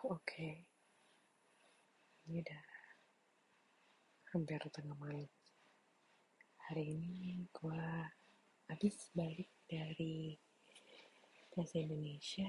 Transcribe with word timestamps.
Oke, 0.00 0.64
ini 2.24 2.40
udah 2.40 2.64
hampir 4.32 4.56
tengah 4.72 4.96
malam. 4.96 5.28
Hari 6.56 6.96
ini 6.96 7.44
gue 7.52 7.84
habis 8.72 9.12
balik 9.12 9.52
dari 9.68 10.40
bahasa 11.52 11.84
Indonesia, 11.84 12.48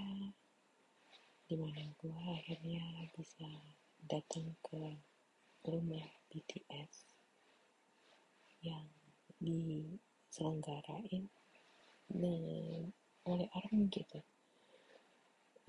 di 1.44 1.60
mana 1.60 1.92
gue 2.00 2.24
akhirnya 2.40 3.12
bisa 3.20 3.52
datang 4.00 4.56
ke 4.64 4.96
rumah 5.68 6.08
BTS 6.32 7.04
yang 8.64 8.88
diselenggarain 9.44 11.28
oleh 13.28 13.48
ARMY 13.52 13.92
gitu 13.92 14.24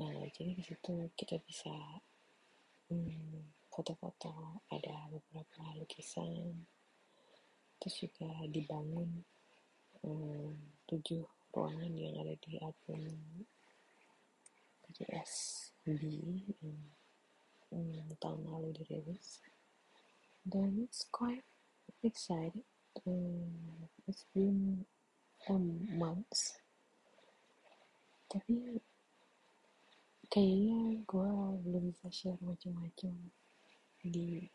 Nah, 0.03 0.27
jadi 0.35 0.59
di 0.59 0.67
situ 0.67 1.15
kita 1.15 1.39
bisa 1.47 1.71
hmm, 2.91 3.71
foto-foto, 3.71 4.67
ada 4.75 5.07
beberapa 5.15 5.79
lukisan, 5.79 6.59
terus 7.79 8.03
juga 8.03 8.27
dibangun 8.51 9.23
hmm, 10.03 10.83
tujuh 10.91 11.23
ruangan 11.55 11.95
yang 11.95 12.19
ada 12.19 12.35
di 12.35 12.59
album 12.59 13.47
B 15.87 16.03
yang 17.71 18.11
hmm, 18.11 18.19
tahun 18.19 18.43
lalu 18.43 18.75
dirilis. 18.83 19.39
Dan 20.43 20.83
it's 20.83 21.07
quite 21.15 21.47
excited. 22.03 22.67
Hmm, 23.07 23.87
it's 24.11 24.27
been 24.35 24.83
a 25.47 25.55
month. 25.95 26.59
Tapi 28.27 28.83
kayaknya 30.33 31.05
gue 31.05 31.29
belum 31.61 31.93
bisa 31.93 32.09
share 32.09 32.41
macam-macam 32.41 33.13
di 34.01 34.49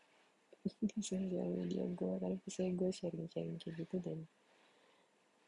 di 0.90 0.98
sosial 0.98 1.54
media 1.54 1.86
gue 1.86 2.12
karena 2.18 2.34
biasanya 2.42 2.72
gue 2.74 2.90
sharing-sharing 2.90 3.62
kayak 3.62 3.78
gitu 3.78 3.96
dan 4.02 4.26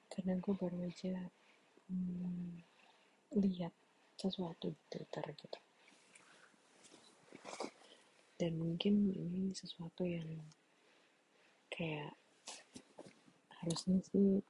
karena 0.07 0.39
gue 0.39 0.55
baru 0.55 0.87
aja 0.87 1.19
hmm, 1.91 2.63
lihat 3.43 3.75
sesuatu 4.15 4.71
di 4.71 4.83
Twitter 4.87 5.25
gitu. 5.35 5.59
Dan 8.39 8.55
mungkin 8.57 9.11
ini 9.11 9.51
sesuatu 9.51 10.07
yang 10.07 10.31
kayak 11.75 12.15
harusnya 13.61 13.99
sih 14.15 14.41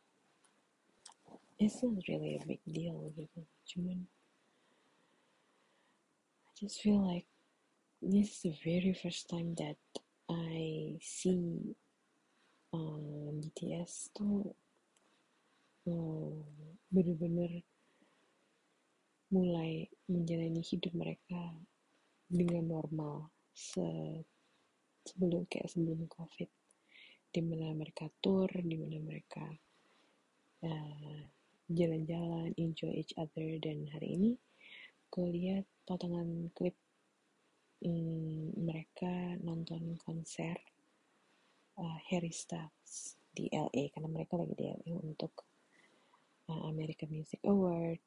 it's 1.56 1.80
not 1.80 1.96
really 2.04 2.36
a 2.36 2.42
big 2.44 2.60
deal 2.68 3.00
gitu. 3.16 3.40
Cuman 3.64 4.04
just 6.60 6.82
feel 6.82 7.00
like 7.00 7.24
this 8.02 8.28
is 8.28 8.40
the 8.44 8.54
very 8.60 8.92
first 8.92 9.30
time 9.32 9.56
that 9.56 9.80
I 10.28 11.00
see 11.00 11.72
uh, 12.76 13.32
BTS 13.40 14.12
tuh 14.12 14.52
uh, 15.88 16.36
bener-bener 16.92 17.64
mulai 19.32 19.88
menjalani 20.04 20.60
hidup 20.60 20.92
mereka 20.92 21.56
dengan 22.28 22.68
normal 22.68 23.32
se 23.56 24.20
sebelum 25.08 25.48
kayak 25.48 25.72
sebelum 25.72 26.04
covid. 26.12 26.52
Di 27.32 27.40
mana 27.40 27.72
mereka 27.72 28.12
tour 28.20 28.52
di 28.52 28.76
mana 28.76 29.00
mereka 29.00 29.48
uh, 30.60 31.20
jalan-jalan 31.72 32.52
enjoy 32.60 32.92
each 33.00 33.16
other 33.16 33.48
dan 33.64 33.88
hari 33.96 34.20
ini 34.20 34.32
gue 35.10 35.26
lihat 35.26 35.66
potongan 35.82 36.54
klip 36.54 36.78
hmm, 37.82 38.54
mereka 38.54 39.34
nonton 39.42 39.98
konser 39.98 40.54
uh, 41.74 41.98
Harry 42.14 42.30
Styles 42.30 43.18
di 43.34 43.50
LA 43.50 43.90
karena 43.90 44.06
mereka 44.06 44.38
lagi 44.38 44.54
di 44.54 44.70
LA 44.70 44.94
untuk 45.02 45.34
uh, 46.46 46.62
American 46.70 47.10
Music 47.10 47.42
Award 47.42 47.98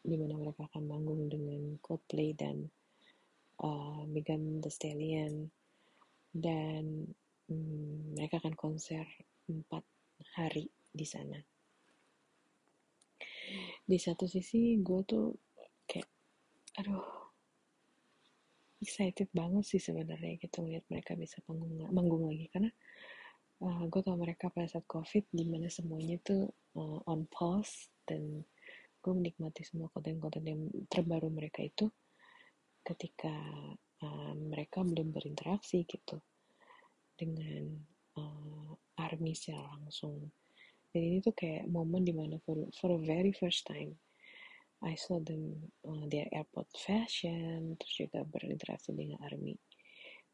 di 0.00 0.16
mana 0.16 0.40
mereka 0.40 0.64
akan 0.72 0.84
manggung 0.88 1.28
dengan 1.28 1.76
Coldplay 1.84 2.32
dan 2.32 2.72
uh, 3.60 4.06
Megan 4.08 4.64
Thee 4.64 4.72
Stallion 4.72 5.52
dan 6.30 7.10
um, 7.52 8.16
mereka 8.16 8.40
akan 8.40 8.54
konser 8.56 9.04
empat 9.50 9.82
hari 10.38 10.72
di 10.94 11.04
sana. 11.04 11.36
Di 13.86 13.98
satu 13.98 14.24
sisi 14.26 14.78
gue 14.82 15.00
tuh 15.06 15.45
aduh. 16.76 17.04
Excited 18.76 19.32
banget 19.32 19.64
sih 19.64 19.80
sebenarnya 19.80 20.36
gitu 20.36 20.60
ngeliat 20.60 20.84
mereka 20.92 21.16
bisa 21.16 21.40
panggung 21.48 21.80
manggung 21.88 22.28
lagi. 22.28 22.46
Karena 22.52 22.70
uh, 23.64 23.88
gue 23.88 24.00
tau 24.04 24.16
mereka 24.20 24.52
pada 24.52 24.68
saat 24.68 24.84
covid 24.84 25.24
di 25.32 25.48
mana 25.48 25.72
semuanya 25.72 26.20
tuh 26.20 26.52
uh, 26.76 27.00
on 27.08 27.24
pause 27.32 27.88
dan 28.04 28.44
gue 29.00 29.12
menikmati 29.16 29.64
semua 29.64 29.88
konten-konten 29.94 30.44
yang 30.44 30.60
terbaru 30.92 31.32
mereka 31.32 31.64
itu 31.64 31.88
ketika 32.84 33.32
uh, 34.04 34.32
mereka 34.36 34.84
belum 34.84 35.10
berinteraksi 35.10 35.88
gitu 35.88 36.20
dengan 37.16 37.80
uh, 38.20 38.76
army 39.00 39.32
secara 39.32 39.72
langsung. 39.80 40.28
Dan 40.92 41.00
ini 41.00 41.18
tuh 41.24 41.32
kayak 41.32 41.64
momen 41.68 42.04
di 42.04 42.12
mana 42.12 42.36
for, 42.44 42.68
for 42.76 42.92
the 42.92 43.00
very 43.04 43.32
first 43.32 43.64
time 43.64 43.96
I 44.84 44.94
saw 44.94 45.20
them 45.24 45.72
uh, 45.88 46.04
their 46.12 46.28
airport 46.32 46.68
fashion 46.76 47.80
terus 47.80 47.94
juga 47.96 48.20
berinteraksi 48.28 48.92
dengan 48.92 49.16
army 49.24 49.56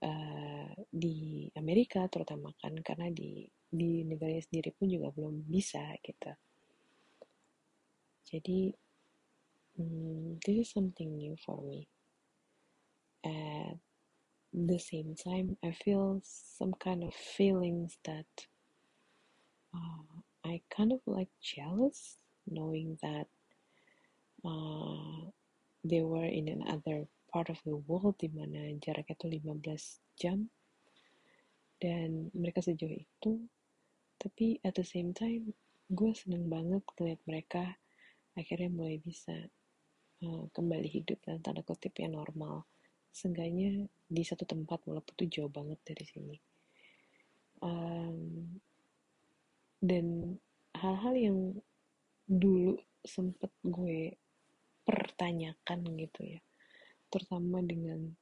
uh, 0.02 0.74
di 0.90 1.46
Amerika 1.54 2.10
terutama 2.10 2.50
kan 2.58 2.74
karena 2.82 3.06
di 3.14 3.46
di 3.72 4.02
negaranya 4.04 4.42
sendiri 4.42 4.74
pun 4.74 4.90
juga 4.90 5.08
belum 5.14 5.46
bisa 5.46 5.80
gitu. 6.02 6.32
Jadi 8.26 8.60
um, 9.78 10.36
this 10.42 10.66
is 10.66 10.68
something 10.74 11.16
new 11.16 11.38
for 11.38 11.62
me. 11.62 11.86
At 13.22 13.78
the 14.50 14.78
same 14.82 15.14
time 15.14 15.54
I 15.62 15.70
feel 15.70 16.18
some 16.26 16.74
kind 16.82 17.06
of 17.06 17.14
feelings 17.14 17.96
that 18.02 18.28
uh, 19.70 20.20
I 20.44 20.60
kind 20.68 20.90
of 20.90 21.00
like 21.06 21.30
jealous 21.38 22.18
knowing 22.50 22.98
that 23.06 23.30
uh, 24.46 25.30
they 25.82 26.02
were 26.02 26.26
in 26.26 26.48
another 26.48 27.06
part 27.32 27.48
of 27.48 27.58
the 27.64 27.76
world 27.88 28.18
di 28.20 28.28
mana 28.28 28.70
jaraknya 28.78 29.16
tuh 29.18 29.30
15 29.30 30.20
jam. 30.20 30.46
Dan 31.82 32.30
mereka 32.30 32.62
sejauh 32.62 32.94
itu 32.94 33.42
tapi 34.22 34.62
at 34.62 34.78
the 34.78 34.86
same 34.86 35.10
time 35.10 35.50
gue 35.90 36.12
seneng 36.14 36.46
banget 36.46 36.86
ngeliat 36.94 37.18
mereka 37.26 37.74
akhirnya 38.38 38.70
mulai 38.70 39.02
bisa 39.02 39.34
uh, 40.22 40.46
kembali 40.54 40.86
hidup 40.86 41.18
dan 41.26 41.42
tanda 41.42 41.66
kutip 41.66 41.92
yang 41.98 42.14
normal. 42.14 42.64
Seenggaknya 43.12 43.90
di 44.08 44.22
satu 44.24 44.46
tempat 44.46 44.86
walaupun 44.88 45.12
itu 45.20 45.42
jauh 45.42 45.52
banget 45.52 45.76
dari 45.84 46.04
sini. 46.06 46.36
Um, 47.62 48.56
dan 49.82 50.38
hal-hal 50.78 51.14
yang 51.18 51.38
dulu 52.30 52.78
sempet 53.02 53.50
gue 53.66 54.14
pertanyakan 54.82 55.78
gitu 55.98 56.38
ya. 56.38 56.40
Terutama 57.08 57.60
dengan 57.62 58.12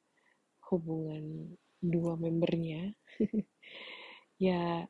hubungan 0.71 1.57
dua 1.81 2.15
membernya. 2.17 2.95
Ya 4.41 4.89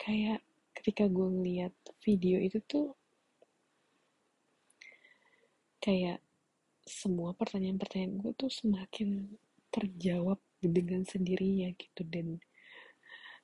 kayak 0.00 0.40
ketika 0.72 1.04
gue 1.04 1.28
ngeliat 1.28 1.76
video 2.00 2.40
itu 2.40 2.64
tuh 2.64 2.96
kayak 5.84 6.24
semua 6.88 7.36
pertanyaan-pertanyaan 7.36 8.24
gue 8.24 8.32
tuh 8.32 8.48
semakin 8.48 9.36
terjawab 9.68 10.40
dengan 10.64 11.04
sendirinya 11.04 11.76
gitu. 11.76 12.08
Dan 12.08 12.40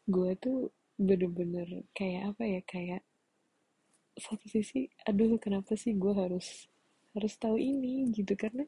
gue 0.09 0.31
tuh 0.41 0.73
bener-bener 0.97 1.85
kayak 1.93 2.33
apa 2.33 2.43
ya 2.49 2.61
kayak 2.65 3.03
satu 4.19 4.51
sisi 4.51 4.91
aduh 5.07 5.39
kenapa 5.39 5.79
sih 5.79 5.95
gue 5.95 6.11
harus 6.11 6.67
harus 7.19 7.35
tahu 7.37 7.59
ini 7.59 8.09
gitu. 8.15 8.33
Karena 8.39 8.65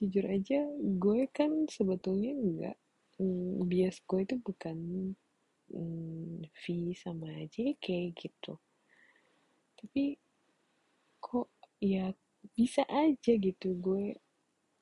jujur 0.00 0.24
aja 0.24 0.64
gue 0.80 1.28
kan 1.28 1.68
sebetulnya 1.68 2.32
nggak 2.32 2.76
mm, 3.20 3.68
bias 3.68 4.00
gue 4.08 4.20
itu 4.24 4.36
bukan 4.40 4.78
mm, 5.70 6.48
V 6.48 6.64
sama 6.96 7.28
JK 7.52 8.16
gitu. 8.16 8.56
Tapi 9.76 10.16
kok 11.20 11.52
ya 11.80 12.12
bisa 12.56 12.82
aja 12.88 13.32
gitu 13.36 13.76
gue 13.76 14.16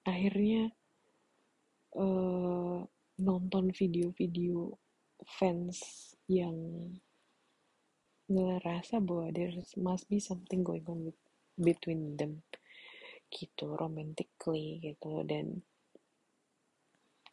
akhirnya 0.07 0.71
uh, 1.99 2.87
nonton 3.19 3.75
video-video 3.75 4.79
fans 5.27 6.15
yang 6.31 6.55
ngerasa 8.29 9.01
bahwa 9.03 9.33
there 9.35 9.51
must 9.81 10.07
be 10.07 10.21
something 10.21 10.63
going 10.63 10.85
on 10.87 11.11
with, 11.11 11.21
between 11.59 12.15
them 12.21 12.45
gitu 13.29 13.77
romantically 13.77 14.81
gitu. 14.83 15.23
Dan 15.25 15.61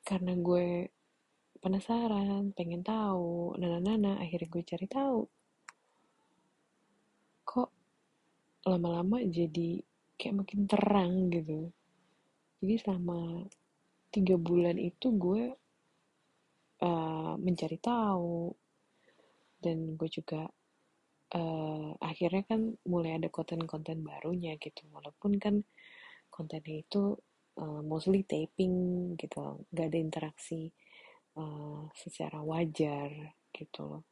karena 0.06 0.38
gue 0.38 0.92
penasaran 1.58 2.54
pengen 2.54 2.86
tahu 2.86 3.58
nana 3.58 3.82
nana 3.82 4.12
akhirnya 4.22 4.48
gue 4.54 4.64
cari 4.64 4.86
tahu. 4.86 5.20
Kok 7.42 7.70
lama-lama 8.70 9.18
jadi 9.26 9.82
kayak 10.14 10.46
makin 10.46 10.62
terang 10.70 11.14
gitu. 11.34 11.74
Jadi 12.62 12.76
selama 12.82 13.50
tiga 14.14 14.38
bulan 14.38 14.78
itu 14.78 15.08
gue 15.18 15.44
uh, 16.86 17.34
mencari 17.42 17.78
tahu. 17.82 18.54
Dan 19.58 19.98
gue 19.98 20.10
juga 20.14 20.46
uh, 21.34 21.90
akhirnya 21.98 22.44
kan 22.46 22.62
mulai 22.86 23.18
ada 23.18 23.34
konten-konten 23.34 24.06
barunya 24.06 24.54
gitu. 24.62 24.86
Walaupun 24.94 25.42
kan 25.42 25.66
kontennya 26.36 26.84
itu 26.84 27.16
uh, 27.64 27.82
mostly 27.88 28.28
taping 28.28 28.76
gitu 29.16 29.64
gak 29.72 29.88
ada 29.88 30.00
interaksi 30.00 30.68
uh, 31.40 31.88
secara 31.96 32.44
wajar 32.44 33.08
gitu 33.56 33.82
loh. 33.88 34.04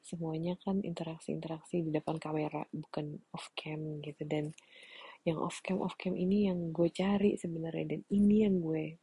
Semuanya 0.00 0.54
kan 0.62 0.80
interaksi-interaksi 0.80 1.82
di 1.82 1.90
depan 1.90 2.16
kamera 2.16 2.62
bukan 2.70 3.20
off 3.34 3.52
cam 3.58 4.00
gitu. 4.00 4.22
Dan 4.24 4.54
yang 5.26 5.42
off 5.42 5.60
cam 5.60 5.82
off 5.82 5.98
cam 5.98 6.14
ini 6.14 6.46
yang 6.46 6.70
gue 6.70 6.88
cari 6.94 7.34
sebenarnya 7.34 7.98
dan 7.98 8.00
ini 8.14 8.46
yang 8.46 8.62
gue 8.62 8.96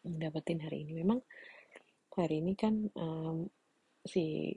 dapetin 0.00 0.64
hari 0.64 0.88
ini. 0.88 1.04
Memang 1.04 1.20
hari 2.16 2.40
ini 2.40 2.56
kan 2.56 2.88
um, 2.96 3.46
si 4.00 4.56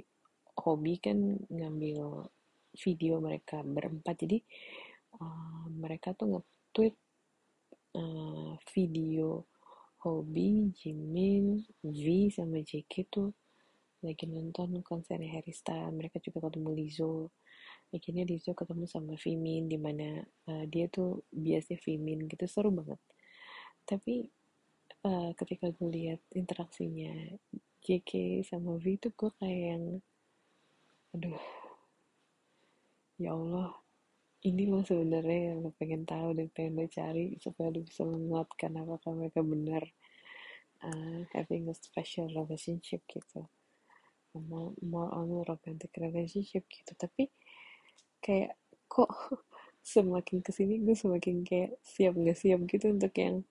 hobi 0.56 1.04
kan 1.04 1.36
ngambil 1.52 2.32
video 2.80 3.20
mereka 3.20 3.60
berempat. 3.60 4.24
Jadi 4.24 4.40
uh, 5.20 5.68
mereka 5.68 6.16
tuh 6.16 6.40
nge-tweet 6.74 6.98
uh, 7.94 8.58
video 8.74 9.46
hobi 10.02 10.74
Jimin 10.74 11.62
V 11.86 12.34
sama 12.34 12.66
JK 12.66 13.14
tuh 13.14 13.30
lagi 14.02 14.26
nonton 14.26 14.82
konsernya 14.82 15.38
Harry 15.38 15.54
Styles 15.54 15.94
mereka 15.94 16.18
juga 16.18 16.50
ketemu 16.50 16.74
Lizzo. 16.74 17.30
Akhirnya 17.94 18.26
Lizzo 18.26 18.58
ketemu 18.58 18.90
sama 18.90 19.14
Vimin 19.22 19.70
di 19.70 19.78
mana 19.78 20.26
uh, 20.50 20.66
dia 20.66 20.90
tuh 20.90 21.22
biasanya 21.30 21.78
Vimin 21.86 22.26
gitu 22.26 22.50
seru 22.50 22.74
banget. 22.74 22.98
Tapi 23.86 24.34
uh, 25.06 25.30
ketika 25.38 25.70
gue 25.70 25.90
lihat 25.94 26.26
interaksinya 26.34 27.38
JK 27.86 28.42
sama 28.50 28.82
V 28.82 28.98
itu 28.98 29.14
gue 29.14 29.30
kayak 29.38 29.62
yang 29.78 29.86
aduh 31.14 31.38
ya 33.22 33.38
Allah 33.38 33.83
ini 34.44 34.68
loh 34.68 34.84
sebenarnya 34.84 35.56
yang 35.56 35.64
lo 35.64 35.72
pengen 35.80 36.04
tahu 36.04 36.36
dan 36.36 36.52
pengen 36.52 36.84
lo 36.84 36.86
cari 36.92 37.40
supaya 37.40 37.72
lo 37.72 37.80
bisa 37.80 38.04
menguatkan 38.04 38.76
apakah 38.76 39.12
mereka 39.16 39.40
benar 39.40 39.84
uh, 40.84 41.24
having 41.32 41.72
a 41.72 41.76
special 41.76 42.28
relationship 42.28 43.00
gitu. 43.08 43.48
More, 44.36 44.76
more 44.84 45.14
on 45.16 45.32
romantic 45.48 45.96
relationship 45.96 46.68
gitu. 46.68 46.92
Tapi 47.00 47.32
kayak 48.20 48.60
kok 48.92 49.08
semakin 49.96 50.44
ke 50.44 50.52
sini 50.52 50.84
gue 50.84 50.96
semakin 50.96 51.48
kayak 51.48 51.80
siap 51.84 52.16
nggak 52.16 52.40
siap 52.40 52.60
gitu 52.68 52.92
untuk 52.92 53.14
yang 53.16 53.48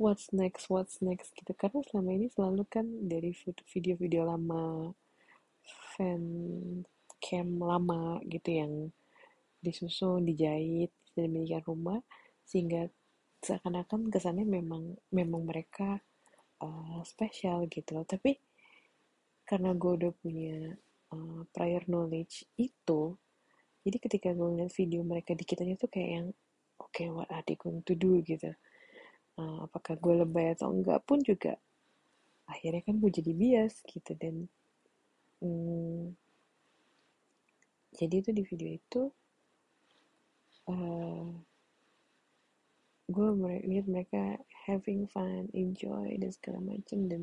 what's 0.00 0.32
next 0.32 0.72
what's 0.72 1.04
next 1.04 1.36
gitu. 1.36 1.52
Karena 1.52 1.84
selama 1.84 2.10
ini 2.16 2.32
selalu 2.32 2.64
kan 2.72 2.88
dari 3.04 3.36
video-video 3.68 4.24
lama 4.24 4.96
fan 5.92 6.24
cam 7.20 7.60
lama 7.60 8.16
gitu 8.24 8.48
yang 8.48 8.72
disusun 9.60 10.24
dijahit 10.24 10.92
dan 11.16 11.32
rumah 11.64 12.00
sehingga 12.44 12.88
seakan-akan 13.40 14.12
kesannya 14.12 14.44
memang 14.44 14.96
memang 15.12 15.48
mereka 15.48 16.00
uh, 16.60 17.00
spesial 17.04 17.68
gitu 17.72 17.96
loh. 17.96 18.04
Tapi 18.04 18.36
karena 19.48 19.72
gue 19.74 19.92
udah 19.96 20.12
punya 20.20 20.76
uh, 21.12 21.42
prior 21.52 21.82
knowledge 21.88 22.46
itu 22.60 23.16
jadi 23.80 23.96
ketika 23.96 24.28
gue 24.36 24.44
ngeliat 24.44 24.72
video 24.76 25.00
mereka 25.00 25.32
di 25.32 25.44
kitanya 25.48 25.74
tuh 25.80 25.88
kayak 25.88 26.10
yang 26.20 26.28
oke 26.76 26.92
okay, 26.92 27.08
what 27.08 27.28
are 27.32 27.44
they 27.48 27.56
going 27.56 27.80
to 27.88 27.96
do? 27.96 28.20
gitu. 28.20 28.52
Uh, 29.40 29.64
apakah 29.64 29.96
gue 29.96 30.14
lebay 30.20 30.52
atau 30.52 30.68
enggak 30.68 31.00
pun 31.08 31.16
juga 31.24 31.56
akhirnya 32.50 32.82
kan 32.82 32.98
gue 32.98 33.10
jadi 33.14 33.32
bias 33.32 33.86
gitu 33.86 34.12
dan 34.18 34.50
hmm, 35.38 36.12
jadi 37.94 38.14
itu 38.20 38.30
di 38.34 38.42
video 38.42 38.70
itu 38.74 39.02
uh, 40.70 41.26
gue 43.10 43.28
lihat 43.66 43.90
mereka 43.90 44.38
having 44.70 45.10
fun 45.10 45.50
enjoy 45.50 46.14
dan 46.14 46.30
segala 46.30 46.62
macam 46.62 47.10
dan 47.10 47.22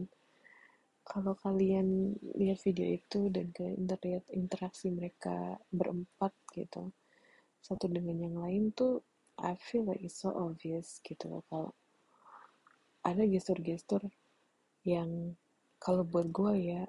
kalau 1.07 1.39
kalian 1.39 2.19
lihat 2.35 2.59
video 2.67 2.99
itu 2.99 3.31
dan 3.31 3.55
ke 3.55 3.79
lihat 3.79 4.27
interaksi 4.35 4.91
mereka 4.91 5.55
berempat 5.71 6.35
gitu 6.51 6.91
satu 7.63 7.87
dengan 7.87 8.19
yang 8.19 8.35
lain 8.35 8.75
tuh 8.75 8.99
I 9.39 9.55
feel 9.55 9.87
like 9.87 10.03
it's 10.03 10.19
so 10.19 10.35
obvious 10.35 10.99
gitu 11.07 11.31
loh 11.31 11.43
kalau 11.47 11.71
ada 13.07 13.23
gestur-gestur 13.23 14.03
yang 14.83 15.39
kalau 15.79 16.03
buat 16.03 16.27
gue 16.35 16.53
ya 16.75 16.83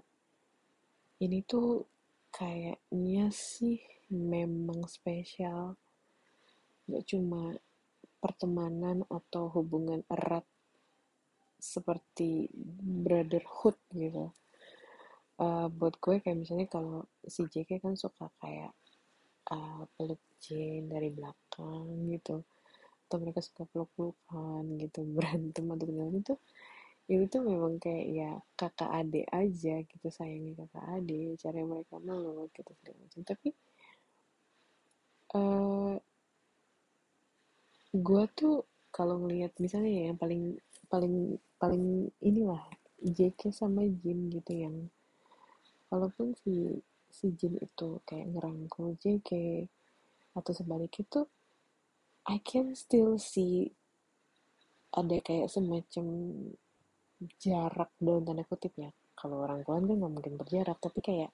ini 1.23 1.47
tuh 1.47 1.87
kayaknya 2.35 3.31
sih 3.31 3.79
memang 4.11 4.83
spesial 4.91 5.79
gak 6.89 7.05
cuma 7.07 7.55
pertemanan 8.19 9.07
atau 9.07 9.47
hubungan 9.55 10.03
erat 10.11 10.43
seperti 11.59 12.51
brotherhood 12.83 13.79
gitu. 13.95 14.31
Uh, 15.39 15.71
buat 15.71 15.95
gue 16.03 16.19
kayak 16.19 16.35
misalnya 16.35 16.67
kalau 16.67 17.07
si 17.23 17.47
JK 17.47 17.79
kan 17.79 17.95
suka 17.95 18.27
kayak 18.43 18.75
uh, 19.55 19.87
peluk 19.95 20.19
Jane 20.43 20.91
dari 20.91 21.15
belakang 21.15 22.11
gitu. 22.11 22.43
Atau 23.07 23.17
mereka 23.23 23.41
suka 23.43 23.67
peluk-pelukan 23.71 24.65
gitu 24.83 25.01
berantem 25.17 25.67
atau 25.71 25.85
gimana 25.87 26.19
itu 26.19 26.35
itu 27.09 27.25
tuh 27.33 27.41
memang 27.41 27.81
kayak 27.81 28.05
ya 28.13 28.31
kakak 28.53 28.93
adik 28.93 29.25
aja 29.33 29.81
gitu 29.81 30.09
sayangnya 30.13 30.61
kakak 30.61 30.85
adik 31.01 31.41
cara 31.41 31.65
mereka 31.65 31.97
meluk 32.05 32.53
gitu 32.53 32.73
segala 32.77 32.97
macam. 33.01 33.21
Tapi 33.25 33.49
uh, 35.33 35.97
gue 37.93 38.25
tuh 38.37 38.69
kalau 38.93 39.21
ngelihat 39.25 39.53
misalnya 39.61 39.89
ya 39.89 40.03
yang 40.13 40.19
paling 40.19 40.43
paling 40.89 41.37
paling 41.57 42.09
inilah 42.21 42.61
JK 43.01 43.53
sama 43.55 43.87
Jin 43.87 44.29
gitu 44.33 44.53
yang 44.53 44.77
walaupun 45.89 46.37
si 46.37 46.83
si 47.09 47.33
Jin 47.33 47.57
itu 47.57 48.01
kayak 48.05 48.29
ngerangkul 48.37 48.97
JK 49.01 49.65
atau 50.37 50.53
sebaliknya 50.53 51.05
itu 51.05 51.21
I 52.29 52.37
can 52.45 52.77
still 52.77 53.17
see 53.17 53.73
ada 54.93 55.17
kayak 55.25 55.49
semacam 55.49 56.07
jarak 57.41 57.91
dalam 57.99 58.23
tanda 58.25 58.45
kutip 58.45 58.73
ya. 58.77 58.91
Kalau 59.19 59.43
orang 59.43 59.67
kan 59.67 59.89
nggak 59.89 60.13
mungkin 60.13 60.35
berjarak 60.39 60.79
tapi 60.79 61.01
kayak 61.03 61.33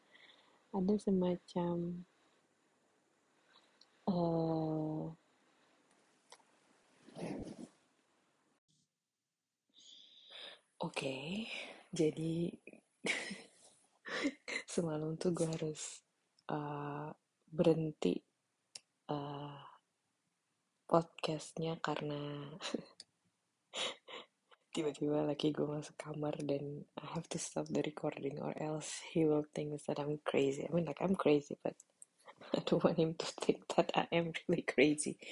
ada 0.72 0.94
semacam 0.96 2.02
uh, 4.08 5.12
Oke, 10.74 11.06
okay, 11.06 11.46
jadi 11.94 12.50
semalam 14.74 15.14
tuh 15.14 15.30
gue 15.30 15.46
harus 15.46 16.02
uh, 16.50 17.14
berhenti 17.46 18.18
uh, 19.06 19.54
podcastnya 20.90 21.78
karena 21.78 22.18
tiba-tiba 24.74 25.22
lagi 25.22 25.54
gue 25.54 25.62
masuk 25.62 25.94
kamar 25.94 26.42
dan 26.42 26.82
I 26.98 27.06
have 27.14 27.30
to 27.30 27.38
stop 27.38 27.70
the 27.70 27.78
recording 27.78 28.42
or 28.42 28.50
else 28.58 28.98
he 29.14 29.30
will 29.30 29.46
think 29.54 29.78
that 29.86 30.02
I'm 30.02 30.18
crazy. 30.26 30.66
I 30.66 30.74
mean 30.74 30.90
like 30.90 30.98
I'm 30.98 31.14
crazy 31.14 31.54
but 31.62 31.78
I 32.58 32.66
don't 32.66 32.82
want 32.82 32.98
him 32.98 33.14
to 33.14 33.26
think 33.38 33.62
that 33.78 33.94
I 33.94 34.10
am 34.10 34.34
really 34.50 34.66
crazy. 34.66 35.22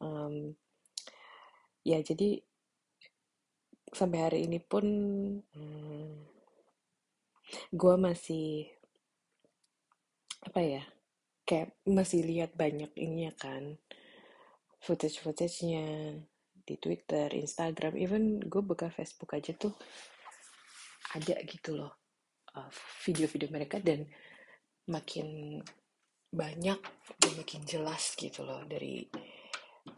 Um, 0.00 0.56
ya 1.84 2.00
jadi 2.00 2.40
sampai 3.92 4.18
hari 4.24 4.38
ini 4.48 4.58
pun 4.58 4.84
hmm, 5.38 6.12
gue 7.72 7.94
masih 8.00 8.72
apa 10.42 10.60
ya 10.64 10.82
kayak 11.44 11.76
masih 11.84 12.24
lihat 12.24 12.56
banyak 12.56 12.90
ini 12.96 13.28
ya 13.28 13.34
kan 13.36 13.76
footage-footage-nya 14.82 16.18
di 16.62 16.74
Twitter, 16.78 17.30
Instagram, 17.38 17.94
even 17.98 18.42
gue 18.42 18.62
buka 18.62 18.90
Facebook 18.90 19.34
aja 19.34 19.54
tuh 19.54 19.74
ada 21.14 21.38
gitu 21.46 21.78
loh 21.78 21.92
uh, 22.56 22.70
video-video 23.04 23.50
uh, 23.50 23.54
mereka 23.54 23.78
dan 23.78 24.08
makin 24.88 25.60
banyak 26.32 26.80
dan 27.20 27.32
makin 27.36 27.62
jelas 27.68 28.16
gitu 28.16 28.42
loh 28.42 28.64
dari 28.64 29.04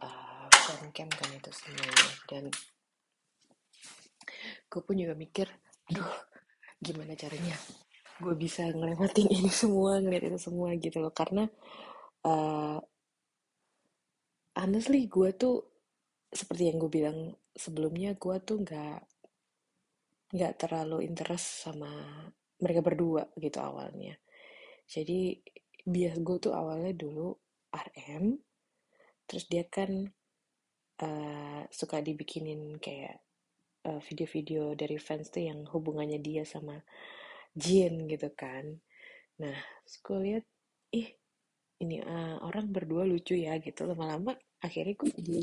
uh, 0.03 0.47
fancam 0.51 1.07
kan 1.07 1.29
itu 1.31 1.51
semuanya 1.55 2.11
dan 2.27 2.43
gue 4.69 4.81
pun 4.81 4.95
juga 4.97 5.13
mikir 5.15 5.47
aduh 5.91 6.11
gimana 6.81 7.13
caranya 7.15 7.55
gue 8.15 8.35
bisa 8.39 8.63
ngelewatin 8.71 9.27
ini 9.27 9.51
semua 9.51 9.99
ngeliat 9.99 10.31
itu 10.31 10.39
semua 10.39 10.71
gitu 10.79 11.03
loh. 11.03 11.11
Karena 11.11 11.43
uh, 12.23 12.79
honestly 14.55 15.07
gue 15.11 15.29
tuh 15.35 15.55
seperti 16.31 16.71
yang 16.71 16.77
gue 16.79 16.91
bilang 16.91 17.19
sebelumnya 17.51 18.15
gue 18.15 18.35
tuh 18.43 18.63
nggak 18.63 18.99
nggak 20.35 20.53
terlalu 20.59 21.07
interest 21.07 21.67
sama 21.67 21.91
mereka 22.59 22.79
berdua 22.79 23.27
gitu 23.35 23.59
awalnya. 23.59 24.15
Jadi 24.87 25.35
bias 25.83 26.17
gue 26.23 26.37
tuh 26.39 26.55
awalnya 26.55 26.95
dulu 26.95 27.35
RM 27.75 28.39
terus 29.27 29.49
dia 29.49 29.67
kan 29.67 29.91
uh, 31.03 31.61
suka 31.67 31.99
dibikinin 31.99 32.79
kayak 32.79 33.24
eh, 33.85 34.01
video-video 34.01 34.73
dari 34.73 34.97
fans 34.97 35.29
tuh 35.29 35.45
yang 35.45 35.63
hubungannya 35.69 36.17
dia 36.17 36.41
sama 36.43 36.81
Jin 37.55 38.09
gitu 38.09 38.33
kan. 38.35 38.81
Nah 39.39 39.55
gue 39.85 40.17
lihat 40.25 40.45
ih 40.91 41.07
ini 41.79 41.99
uh, 42.03 42.39
orang 42.43 42.71
berdua 42.71 43.07
lucu 43.07 43.35
ya 43.35 43.55
gitu. 43.63 43.87
Lama-lama 43.87 44.35
akhirnya 44.59 44.95
gue 44.97 45.11
jadi 45.11 45.39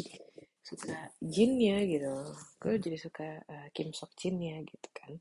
suka 0.63 0.97
Jinnya 1.21 1.81
gitu. 1.89 2.13
Gue 2.61 2.77
jadi 2.77 2.99
suka 3.01 3.41
uh, 3.49 3.69
Kim 3.73 3.97
Sok 3.97 4.13
Jin 4.17 4.37
ya 4.41 4.61
gitu 4.61 4.89
kan. 4.93 5.13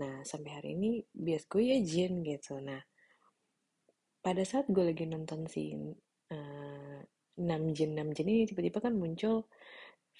Nah 0.00 0.24
sampai 0.24 0.50
hari 0.56 0.70
ini 0.76 1.04
bias 1.12 1.44
gue 1.48 1.62
ya 1.72 1.78
Jin 1.84 2.24
gitu. 2.24 2.56
Nah 2.60 2.80
pada 4.22 4.42
saat 4.46 4.70
gue 4.70 4.84
lagi 4.86 5.04
nonton 5.04 5.44
si 5.50 5.74
uh, 6.32 6.98
Namjin 7.42 7.96
Namjin 7.96 8.28
ini 8.28 8.44
tiba-tiba 8.48 8.78
kan 8.80 8.94
muncul 8.94 9.48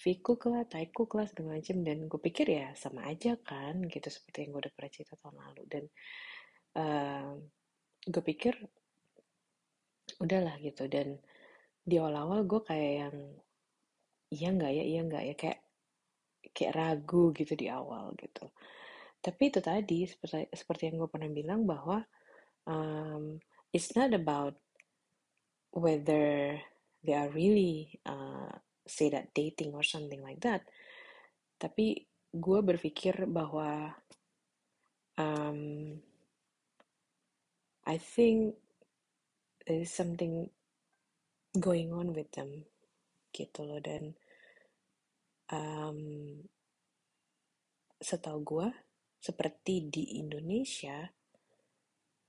Vikuk 0.02 0.50
lah, 0.50 0.66
Taikuk 0.66 1.14
lah 1.14 1.30
segala 1.30 1.62
macam 1.62 1.78
dan 1.87 1.99
gue 2.11 2.21
pikir 2.21 2.47
ya 2.50 2.75
sama 2.75 3.06
aja 3.06 3.38
kan 3.38 3.87
gitu 3.87 4.11
seperti 4.11 4.42
yang 4.42 4.59
gue 4.59 4.61
udah 4.66 4.75
pernah 4.75 4.90
cerita 4.90 5.14
tahun 5.14 5.37
lalu. 5.38 5.62
Dan 5.71 5.85
uh, 6.75 7.32
gue 8.11 8.23
pikir 8.26 8.54
udahlah 10.18 10.59
gitu. 10.59 10.90
Dan 10.90 11.23
di 11.87 12.02
awal-awal 12.02 12.42
gue 12.50 12.61
kayak 12.66 12.92
yang 13.06 13.16
iya 14.32 14.49
nggak 14.50 14.73
ya 14.75 14.85
iya 14.87 15.00
nggak 15.06 15.25
ya 15.28 15.35
kayak 15.38 15.61
kayak 16.50 16.75
ragu 16.75 17.30
gitu 17.30 17.54
di 17.54 17.71
awal 17.71 18.11
gitu. 18.18 18.50
Tapi 19.23 19.42
itu 19.54 19.62
tadi 19.62 20.02
seperti 20.11 20.50
seperti 20.50 20.82
yang 20.90 21.06
gue 21.06 21.11
pernah 21.14 21.30
bilang 21.30 21.62
bahwa 21.62 22.02
um, 22.66 23.38
it's 23.71 23.94
not 23.94 24.11
about 24.11 24.59
whether 25.71 26.59
they 27.06 27.14
are 27.14 27.30
really 27.30 28.02
uh, 28.02 28.50
say 28.86 29.10
that 29.10 29.30
dating 29.34 29.74
or 29.74 29.86
something 29.86 30.22
like 30.22 30.42
that. 30.42 30.66
Tapi 31.58 32.06
gue 32.32 32.60
berpikir 32.64 33.28
bahwa 33.28 33.94
um, 35.20 36.00
I 37.86 37.96
think 37.98 38.56
there 39.66 39.82
is 39.82 39.90
something 39.90 40.50
going 41.54 41.92
on 41.94 42.14
with 42.14 42.30
them 42.34 42.66
gitu 43.30 43.66
loh. 43.66 43.78
Dan 43.78 44.14
um, 45.52 46.00
setahu 48.02 48.38
gue 48.42 48.68
seperti 49.22 49.86
di 49.86 50.18
Indonesia 50.18 51.06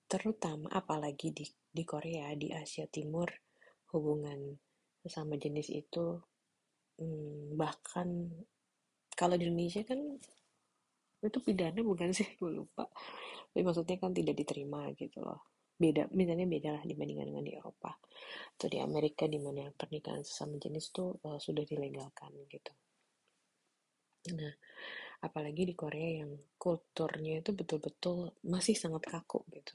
terutama 0.06 0.70
apalagi 0.70 1.34
di 1.34 1.42
di 1.74 1.82
Korea 1.82 2.30
di 2.38 2.54
Asia 2.54 2.86
Timur 2.86 3.26
hubungan 3.98 4.54
sesama 5.02 5.34
jenis 5.42 5.74
itu 5.74 6.22
hmm, 7.00 7.58
bahkan 7.58 8.30
kalau 9.14 9.38
di 9.38 9.46
Indonesia 9.46 9.86
kan 9.86 10.00
itu 11.24 11.40
pidana 11.40 11.80
bukan 11.80 12.12
sih? 12.12 12.28
Gue 12.42 12.52
lupa. 12.52 12.90
Tapi 13.54 13.62
maksudnya 13.64 13.96
kan 14.02 14.12
tidak 14.12 14.36
diterima 14.36 14.92
gitu 14.98 15.24
loh. 15.24 15.54
Beda 15.74 16.06
misalnya 16.14 16.46
beda 16.46 16.70
lah 16.80 16.84
dibandingkan 16.86 17.34
dengan 17.34 17.44
di 17.44 17.54
Eropa 17.58 17.98
atau 18.54 18.68
di 18.70 18.78
Amerika 18.78 19.26
di 19.26 19.42
mana 19.42 19.68
pernikahan 19.74 20.22
sesama 20.22 20.62
jenis 20.62 20.94
tuh 20.94 21.18
uh, 21.26 21.42
sudah 21.42 21.66
dilegalkan 21.66 22.30
gitu. 22.46 22.72
Nah 24.38 24.54
apalagi 25.24 25.64
di 25.64 25.74
Korea 25.74 26.24
yang 26.24 26.32
kulturnya 26.60 27.40
itu 27.40 27.56
betul-betul 27.56 28.36
masih 28.44 28.76
sangat 28.76 29.08
kaku 29.08 29.48
gitu. 29.56 29.74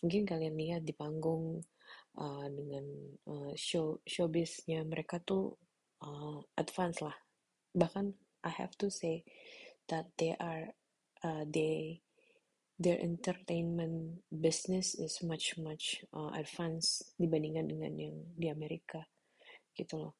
Mungkin 0.00 0.24
kalian 0.24 0.56
lihat 0.56 0.82
di 0.82 0.96
panggung 0.96 1.60
uh, 2.16 2.46
dengan 2.48 2.84
uh, 3.28 3.52
show 3.52 4.00
showbiznya 4.02 4.82
mereka 4.88 5.20
tuh 5.20 5.60
uh, 6.02 6.40
advance 6.56 7.00
lah. 7.00 7.16
Bahkan 7.76 8.16
I 8.44 8.52
have 8.52 8.74
to 8.80 8.90
say 8.90 9.24
that 9.88 10.10
they 10.18 10.34
are 10.38 10.72
uh, 11.22 11.44
they 11.46 12.02
their 12.76 13.00
entertainment 13.00 14.20
business 14.28 14.92
is 14.94 15.24
much 15.24 15.56
much 15.56 16.04
uh, 16.12 16.32
advanced 16.36 17.16
dibandingkan 17.16 17.66
dengan 17.72 17.92
yang 17.96 18.16
di 18.36 18.46
Amerika 18.52 19.00
gitu 19.72 19.96
loh. 19.96 20.14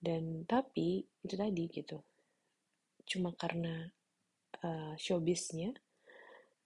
Dan 0.00 0.46
tapi 0.46 1.02
itu 1.02 1.34
tadi 1.34 1.64
gitu. 1.68 1.98
Cuma 3.04 3.34
karena 3.34 3.90
uh, 4.62 4.94
showbiznya 4.94 5.74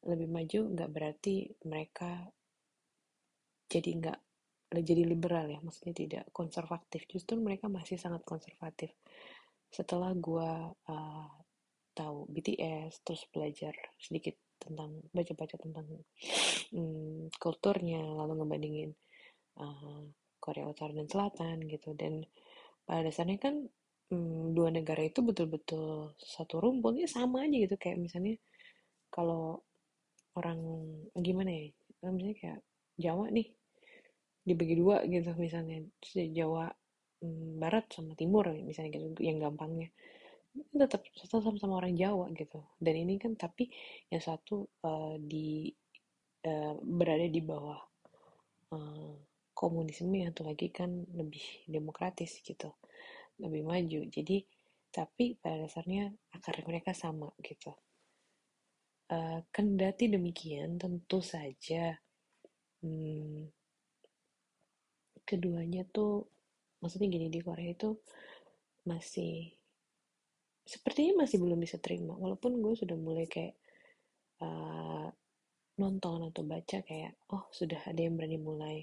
lebih 0.04 0.28
maju 0.28 0.60
nggak 0.76 0.92
berarti 0.92 1.48
mereka 1.64 2.28
jadi 3.72 3.90
nggak 3.96 4.20
jadi 4.80 5.06
liberal 5.06 5.46
ya 5.50 5.58
maksudnya 5.62 5.94
tidak 5.94 6.24
konservatif. 6.34 7.06
Justru 7.06 7.38
mereka 7.38 7.70
masih 7.70 8.00
sangat 8.00 8.24
konservatif. 8.26 8.90
Setelah 9.70 10.14
gue 10.14 10.50
uh, 10.74 11.28
tahu 11.94 12.26
BTS 12.30 13.06
terus 13.06 13.22
belajar 13.30 13.74
sedikit 14.00 14.34
tentang 14.58 15.02
baca-baca 15.12 15.56
tentang 15.60 15.86
um, 16.74 17.28
kulturnya 17.36 18.00
lalu 18.00 18.42
ngebandingin 18.42 18.90
uh, 19.60 20.02
Korea 20.40 20.66
Utara 20.66 20.90
dan 20.96 21.06
Selatan 21.06 21.56
gitu. 21.68 21.94
Dan 21.94 22.26
pada 22.82 23.06
dasarnya 23.06 23.38
kan 23.38 23.54
um, 24.10 24.54
dua 24.56 24.74
negara 24.74 25.04
itu 25.04 25.22
betul-betul 25.22 26.16
satu 26.18 26.58
rumpun 26.58 26.98
ya 26.98 27.08
sama 27.10 27.46
aja 27.46 27.56
gitu. 27.56 27.76
Kayak 27.78 27.98
misalnya 28.02 28.34
kalau 29.12 29.62
orang 30.34 30.58
gimana 31.14 31.50
ya 31.50 31.70
misalnya 32.10 32.36
kayak 32.36 32.60
Jawa 32.94 33.26
nih 33.30 33.50
dibagi 34.44 34.76
dua 34.76 35.00
gitu 35.08 35.32
misalnya 35.40 35.80
Jawa 36.12 36.68
mm, 37.24 37.58
Barat 37.58 37.88
sama 37.88 38.12
Timur 38.12 38.52
misalnya 38.60 39.00
gitu 39.00 39.24
yang 39.24 39.40
gampangnya. 39.40 39.88
Tetap 40.54 41.02
tetap 41.02 41.40
sama-sama 41.42 41.80
orang 41.82 41.96
Jawa 41.96 42.30
gitu. 42.36 42.62
Dan 42.78 42.94
ini 42.94 43.18
kan 43.18 43.34
tapi 43.34 43.72
yang 44.12 44.22
satu 44.22 44.68
uh, 44.84 45.16
di 45.18 45.72
uh, 46.46 46.76
berada 46.78 47.26
di 47.26 47.40
bawah 47.42 47.80
uh, 48.76 49.14
komunisme 49.56 50.12
yang 50.14 50.30
satu 50.30 50.46
lagi 50.46 50.68
kan 50.70 50.92
lebih 51.16 51.42
demokratis 51.66 52.38
gitu 52.44 52.70
lebih 53.40 53.66
maju. 53.66 54.00
Jadi 54.06 54.44
tapi 54.94 55.34
pada 55.42 55.66
dasarnya 55.66 56.14
akar 56.30 56.62
mereka 56.62 56.94
sama 56.94 57.34
gitu. 57.42 57.74
Uh, 59.04 59.42
kendati 59.52 60.08
demikian 60.08 60.80
tentu 60.80 61.20
saja 61.20 61.92
hmm, 62.80 63.52
keduanya 65.24 65.84
tuh 65.88 66.28
maksudnya 66.84 67.08
gini 67.08 67.32
di 67.32 67.40
Korea 67.40 67.72
itu 67.72 67.96
masih 68.84 69.50
sepertinya 70.64 71.24
masih 71.24 71.40
belum 71.40 71.60
bisa 71.60 71.76
terima. 71.80 72.16
Walaupun 72.16 72.60
gue 72.60 72.72
sudah 72.76 72.96
mulai 72.96 73.28
kayak 73.28 73.56
uh, 74.40 75.08
nonton 75.80 76.30
atau 76.30 76.42
baca 76.46 76.78
kayak 76.86 77.18
oh 77.34 77.50
sudah 77.50 77.80
ada 77.84 77.98
yang 77.98 78.14
berani 78.14 78.38
mulai 78.38 78.76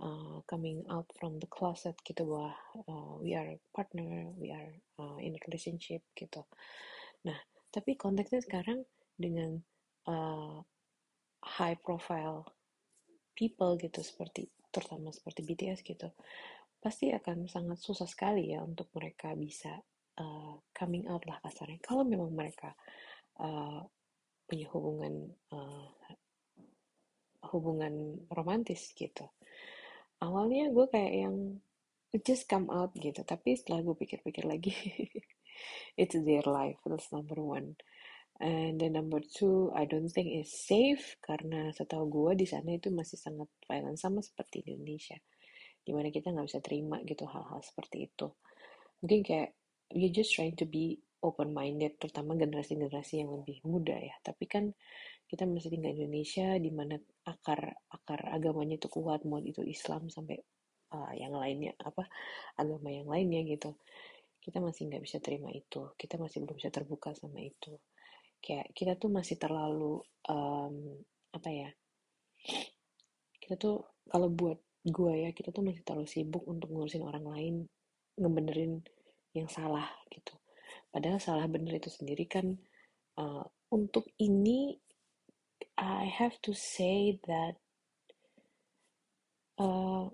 uh, 0.00 0.40
coming 0.48 0.82
out 0.88 1.06
from 1.18 1.36
the 1.38 1.48
closet 1.50 1.94
gitu 2.02 2.24
bahwa 2.24 2.56
uh, 2.88 3.14
we 3.20 3.36
are 3.36 3.60
partner 3.76 4.32
we 4.40 4.48
are 4.50 4.72
uh, 4.98 5.18
in 5.20 5.36
a 5.36 5.40
relationship 5.46 6.02
gitu. 6.16 6.42
Nah 7.26 7.36
tapi 7.70 7.98
konteksnya 7.98 8.40
sekarang 8.40 8.86
dengan 9.18 9.58
uh, 10.06 10.62
high 11.44 11.76
profile 11.78 12.48
people 13.36 13.76
gitu 13.76 14.00
seperti 14.00 14.48
terutama 14.74 15.14
seperti 15.14 15.46
BTS 15.46 15.86
gitu 15.86 16.10
pasti 16.82 17.08
akan 17.14 17.48
sangat 17.48 17.80
susah 17.80 18.04
sekali 18.04 18.52
ya 18.52 18.60
untuk 18.60 18.92
mereka 18.92 19.32
bisa 19.32 19.72
uh, 20.20 20.60
coming 20.76 21.08
out 21.08 21.24
lah 21.24 21.40
kasarnya. 21.40 21.80
Kalau 21.80 22.04
memang 22.04 22.28
mereka 22.28 22.76
uh, 23.40 23.80
punya 24.44 24.68
hubungan 24.76 25.32
uh, 25.48 25.88
hubungan 27.56 28.20
romantis 28.28 28.92
gitu. 28.92 29.24
Awalnya 30.20 30.68
gue 30.76 30.86
kayak 30.92 31.14
yang 31.24 31.36
just 32.22 32.46
come 32.46 32.70
out 32.70 32.94
gitu 32.94 33.26
tapi 33.26 33.58
setelah 33.58 33.82
gue 33.82 33.96
pikir-pikir 33.98 34.46
lagi 34.46 34.70
it's 36.00 36.14
their 36.14 36.46
life 36.46 36.78
that's 36.86 37.10
number 37.10 37.34
one 37.42 37.74
And 38.42 38.82
then 38.82 38.98
number 38.98 39.22
two, 39.22 39.70
I 39.78 39.86
don't 39.86 40.10
think 40.10 40.34
it's 40.34 40.66
safe 40.66 41.14
karena 41.22 41.70
setahu 41.70 42.10
gue 42.10 42.42
di 42.42 42.46
sana 42.50 42.74
itu 42.74 42.90
masih 42.90 43.14
sangat 43.14 43.46
violent 43.70 43.94
sama 43.94 44.26
seperti 44.26 44.66
di 44.66 44.74
Indonesia, 44.74 45.14
di 45.86 45.94
mana 45.94 46.10
kita 46.10 46.34
nggak 46.34 46.46
bisa 46.50 46.58
terima 46.58 46.98
gitu 47.06 47.30
hal-hal 47.30 47.62
seperti 47.62 48.10
itu. 48.10 48.34
Mungkin 48.98 49.20
kayak 49.22 49.54
you 49.94 50.10
just 50.10 50.34
trying 50.34 50.58
to 50.58 50.66
be 50.66 50.98
open 51.22 51.54
minded 51.54 51.94
terutama 52.02 52.34
generasi-generasi 52.34 53.22
yang 53.22 53.30
lebih 53.30 53.62
muda 53.62 53.94
ya. 53.94 54.18
Tapi 54.18 54.50
kan 54.50 54.74
kita 55.30 55.46
masih 55.46 55.70
tinggal 55.70 55.94
di 55.94 56.02
Indonesia 56.02 56.58
di 56.58 56.70
mana 56.74 56.98
akar 57.30 57.70
akar 57.86 58.34
agamanya 58.34 58.82
itu 58.82 58.90
kuat 58.90 59.22
mau 59.30 59.38
itu 59.38 59.62
Islam 59.62 60.10
sampai 60.10 60.42
uh, 60.90 61.14
yang 61.14 61.38
lainnya 61.38 61.78
apa 61.78 62.02
agama 62.58 62.90
yang 62.90 63.06
lainnya 63.06 63.46
gitu. 63.46 63.78
Kita 64.42 64.58
masih 64.58 64.90
nggak 64.90 65.02
bisa 65.06 65.22
terima 65.22 65.54
itu. 65.54 65.94
Kita 65.94 66.18
masih 66.18 66.42
belum 66.42 66.58
bisa 66.58 66.74
terbuka 66.74 67.14
sama 67.14 67.38
itu 67.38 67.78
kayak 68.44 68.68
kita 68.76 69.00
tuh 69.00 69.08
masih 69.08 69.40
terlalu 69.40 70.04
um, 70.28 71.00
apa 71.32 71.48
ya 71.48 71.70
kita 73.40 73.56
tuh 73.56 73.80
kalau 74.04 74.28
buat 74.28 74.60
gue 74.84 75.14
ya 75.24 75.30
kita 75.32 75.48
tuh 75.48 75.64
masih 75.64 75.80
terlalu 75.80 76.04
sibuk 76.04 76.44
untuk 76.44 76.68
ngurusin 76.68 77.08
orang 77.08 77.24
lain 77.24 77.54
ngebenerin 78.20 78.84
yang 79.34 79.48
salah 79.48 79.88
gitu. 80.12 80.36
Padahal 80.92 81.18
salah 81.18 81.48
bener 81.50 81.80
itu 81.80 81.90
sendiri 81.90 82.28
kan 82.28 82.54
uh, 83.18 83.42
untuk 83.72 84.06
ini 84.20 84.76
I 85.74 86.06
have 86.06 86.38
to 86.46 86.54
say 86.54 87.18
that 87.26 87.58
uh, 89.58 90.06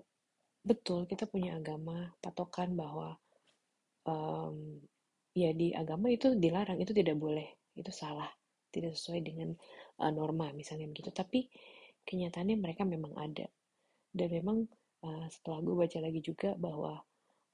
betul 0.65 1.05
kita 1.05 1.29
punya 1.29 1.59
agama 1.59 2.15
patokan 2.23 2.73
bahwa 2.73 3.19
um, 4.09 4.81
ya 5.37 5.53
di 5.53 5.75
agama 5.75 6.09
itu 6.09 6.33
dilarang 6.33 6.81
itu 6.81 6.95
tidak 6.95 7.19
boleh 7.19 7.60
itu 7.75 7.91
salah 7.93 8.27
tidak 8.71 8.95
sesuai 8.95 9.21
dengan 9.21 9.49
uh, 9.99 10.11
norma 10.11 10.49
misalnya 10.55 10.87
begitu. 10.87 11.11
Tapi 11.11 11.51
kenyataannya 12.07 12.57
mereka 12.57 12.87
memang 12.87 13.13
ada. 13.19 13.45
Dan 14.11 14.27
memang 14.31 14.67
uh, 15.03 15.27
setelah 15.27 15.59
gue 15.63 15.75
baca 15.75 15.97
lagi 15.99 16.19
juga 16.23 16.55
bahwa 16.55 16.99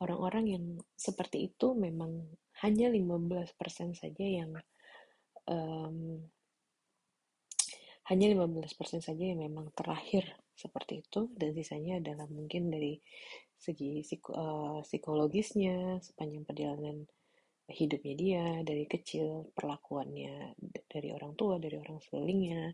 orang-orang 0.01 0.45
yang 0.53 0.65
seperti 0.93 1.49
itu 1.53 1.73
memang 1.73 2.21
hanya 2.61 2.89
15% 2.89 3.53
saja 3.97 4.25
yang 4.25 4.53
um, 5.49 6.21
hanya 8.07 8.25
15% 8.31 9.03
saja 9.03 9.23
yang 9.23 9.41
memang 9.41 9.73
terlahir 9.75 10.23
seperti 10.55 11.03
itu. 11.03 11.27
Dan 11.33 11.51
sisanya 11.57 11.99
adalah 11.99 12.29
mungkin 12.29 12.71
dari 12.71 13.01
segi 13.57 14.05
uh, 14.37 14.85
psikologisnya 14.85 15.97
sepanjang 15.99 16.45
perjalanan 16.45 17.09
hidupnya 17.67 18.15
dia 18.15 18.45
dari 18.63 18.87
kecil 18.87 19.51
perlakuannya 19.51 20.55
dari 20.87 21.11
orang 21.11 21.35
tua 21.35 21.59
dari 21.59 21.75
orang 21.75 21.99
sekelilingnya 21.99 22.71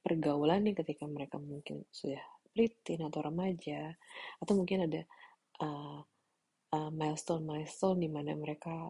pergaulannya 0.00 0.72
ketika 0.72 1.04
mereka 1.04 1.36
mungkin 1.36 1.84
sudah 1.92 2.20
preteen 2.50 3.04
atau 3.04 3.20
remaja 3.20 3.92
atau 4.40 4.54
mungkin 4.56 4.88
ada 4.88 5.02
uh, 5.60 6.00
uh, 6.72 6.90
milestone 6.90 7.44
milestone 7.44 8.00
di 8.00 8.08
mana 8.08 8.32
mereka 8.32 8.88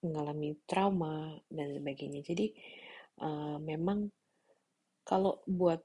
mengalami 0.00 0.56
trauma 0.64 1.36
dan 1.52 1.76
sebagainya. 1.76 2.24
Jadi 2.24 2.46
uh, 3.22 3.60
memang 3.60 4.10
kalau 5.06 5.40
buat 5.46 5.80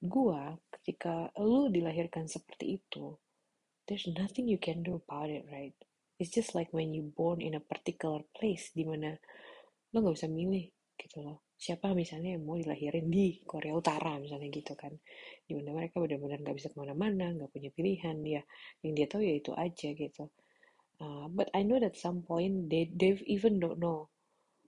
gua 0.00 0.56
ketika 0.80 1.32
lu 1.40 1.68
dilahirkan 1.68 2.24
seperti 2.24 2.80
itu 2.80 3.12
there's 3.84 4.08
nothing 4.16 4.48
you 4.48 4.56
can 4.56 4.80
do 4.80 4.96
about 4.96 5.28
it 5.28 5.44
right 5.52 5.76
it's 6.20 6.36
just 6.36 6.52
like 6.52 6.68
when 6.76 6.92
you 6.92 7.08
born 7.16 7.40
in 7.40 7.56
a 7.56 7.62
particular 7.64 8.20
place 8.36 8.68
di 8.76 8.84
mana 8.84 9.16
lo 9.90 9.96
nggak 10.04 10.16
bisa 10.20 10.28
milih 10.28 10.68
gitu 11.00 11.24
loh. 11.24 11.48
Siapa 11.56 11.96
misalnya 11.96 12.36
yang 12.36 12.44
mau 12.44 12.60
dilahirin 12.60 13.08
di 13.08 13.40
Korea 13.44 13.72
Utara 13.72 14.20
misalnya 14.20 14.52
gitu 14.52 14.76
kan. 14.76 14.92
Di 15.48 15.56
mana 15.56 15.72
mereka 15.72 15.96
benar-benar 15.96 16.44
nggak 16.44 16.56
bisa 16.60 16.68
ke 16.68 16.76
mana-mana 16.76 17.32
nggak 17.32 17.50
punya 17.50 17.72
pilihan. 17.72 18.16
Dia 18.20 18.44
yang 18.84 18.92
dia 18.92 19.06
tahu 19.08 19.24
ya 19.24 19.34
itu 19.40 19.52
aja 19.56 19.88
gitu. 19.96 20.24
Uh, 21.00 21.32
but 21.32 21.48
I 21.56 21.64
know 21.64 21.80
that 21.80 21.96
some 21.96 22.20
point 22.20 22.68
they 22.68 22.92
they 22.92 23.16
even 23.24 23.56
don't 23.56 23.80
know 23.80 24.12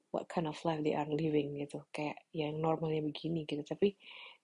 what 0.08 0.32
kind 0.32 0.48
of 0.48 0.56
life 0.64 0.80
they 0.80 0.96
are 0.96 1.08
living 1.08 1.60
gitu. 1.60 1.84
Kayak 1.92 2.16
yang 2.32 2.64
normalnya 2.64 3.04
begini 3.04 3.44
gitu. 3.44 3.60
Tapi 3.60 3.92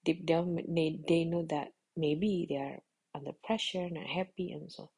deep 0.05 0.29
down 0.29 0.61
they, 0.69 1.01
they 1.09 1.25
know 1.25 1.45
that 1.49 1.73
maybe 1.97 2.45
they 2.45 2.61
are 2.61 2.79
under 3.17 3.33
pressure 3.41 3.89
not 3.89 4.07
happy 4.07 4.53
and 4.53 4.69
so 4.69 4.93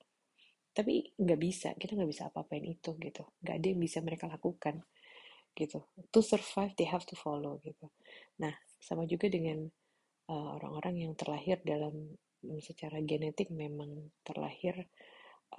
tapi 0.81 1.13
nggak 1.13 1.37
bisa 1.37 1.69
kita 1.77 1.93
nggak 1.93 2.09
bisa 2.09 2.33
apa-apain 2.33 2.65
itu 2.65 2.97
gitu. 2.97 3.21
Nggak 3.45 3.55
ada 3.61 3.67
yang 3.69 3.81
bisa 3.85 4.01
mereka 4.01 4.25
lakukan 4.33 4.81
gitu. 5.53 5.85
To 6.09 6.25
survive 6.25 6.73
they 6.81 6.89
have 6.89 7.05
to 7.05 7.13
follow 7.21 7.61
gitu. 7.61 7.93
Nah 8.41 8.57
sama 8.81 9.05
juga 9.05 9.29
dengan 9.29 9.69
uh, 10.33 10.49
orang-orang 10.57 11.05
yang 11.05 11.13
terlahir 11.13 11.61
dalam 11.61 12.17
secara 12.65 12.97
genetik 13.05 13.53
memang 13.53 14.09
terlahir 14.25 14.89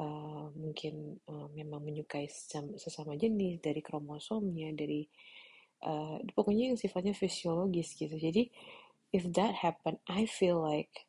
uh, 0.01 0.49
mungkin 0.57 1.21
uh, 1.29 1.45
memang 1.53 1.85
menyukai 1.85 2.25
sesama, 2.25 2.73
sesama 2.81 3.13
jenis 3.13 3.61
dari 3.61 3.85
kromosomnya 3.85 4.73
dari 4.73 5.05
uh, 5.85 6.17
pokoknya 6.33 6.73
yang 6.73 6.81
sifatnya 6.81 7.13
fisiologis 7.13 7.93
gitu. 7.93 8.17
Jadi 8.17 8.49
if 9.13 9.21
that 9.37 9.53
happen 9.61 10.01
I 10.09 10.25
feel 10.25 10.57
like 10.57 11.05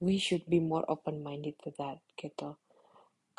we 0.00 0.16
should 0.16 0.48
be 0.48 0.56
more 0.56 0.88
open 0.88 1.20
minded 1.20 1.60
to 1.60 1.68
that 1.76 2.00
gitu 2.16 2.56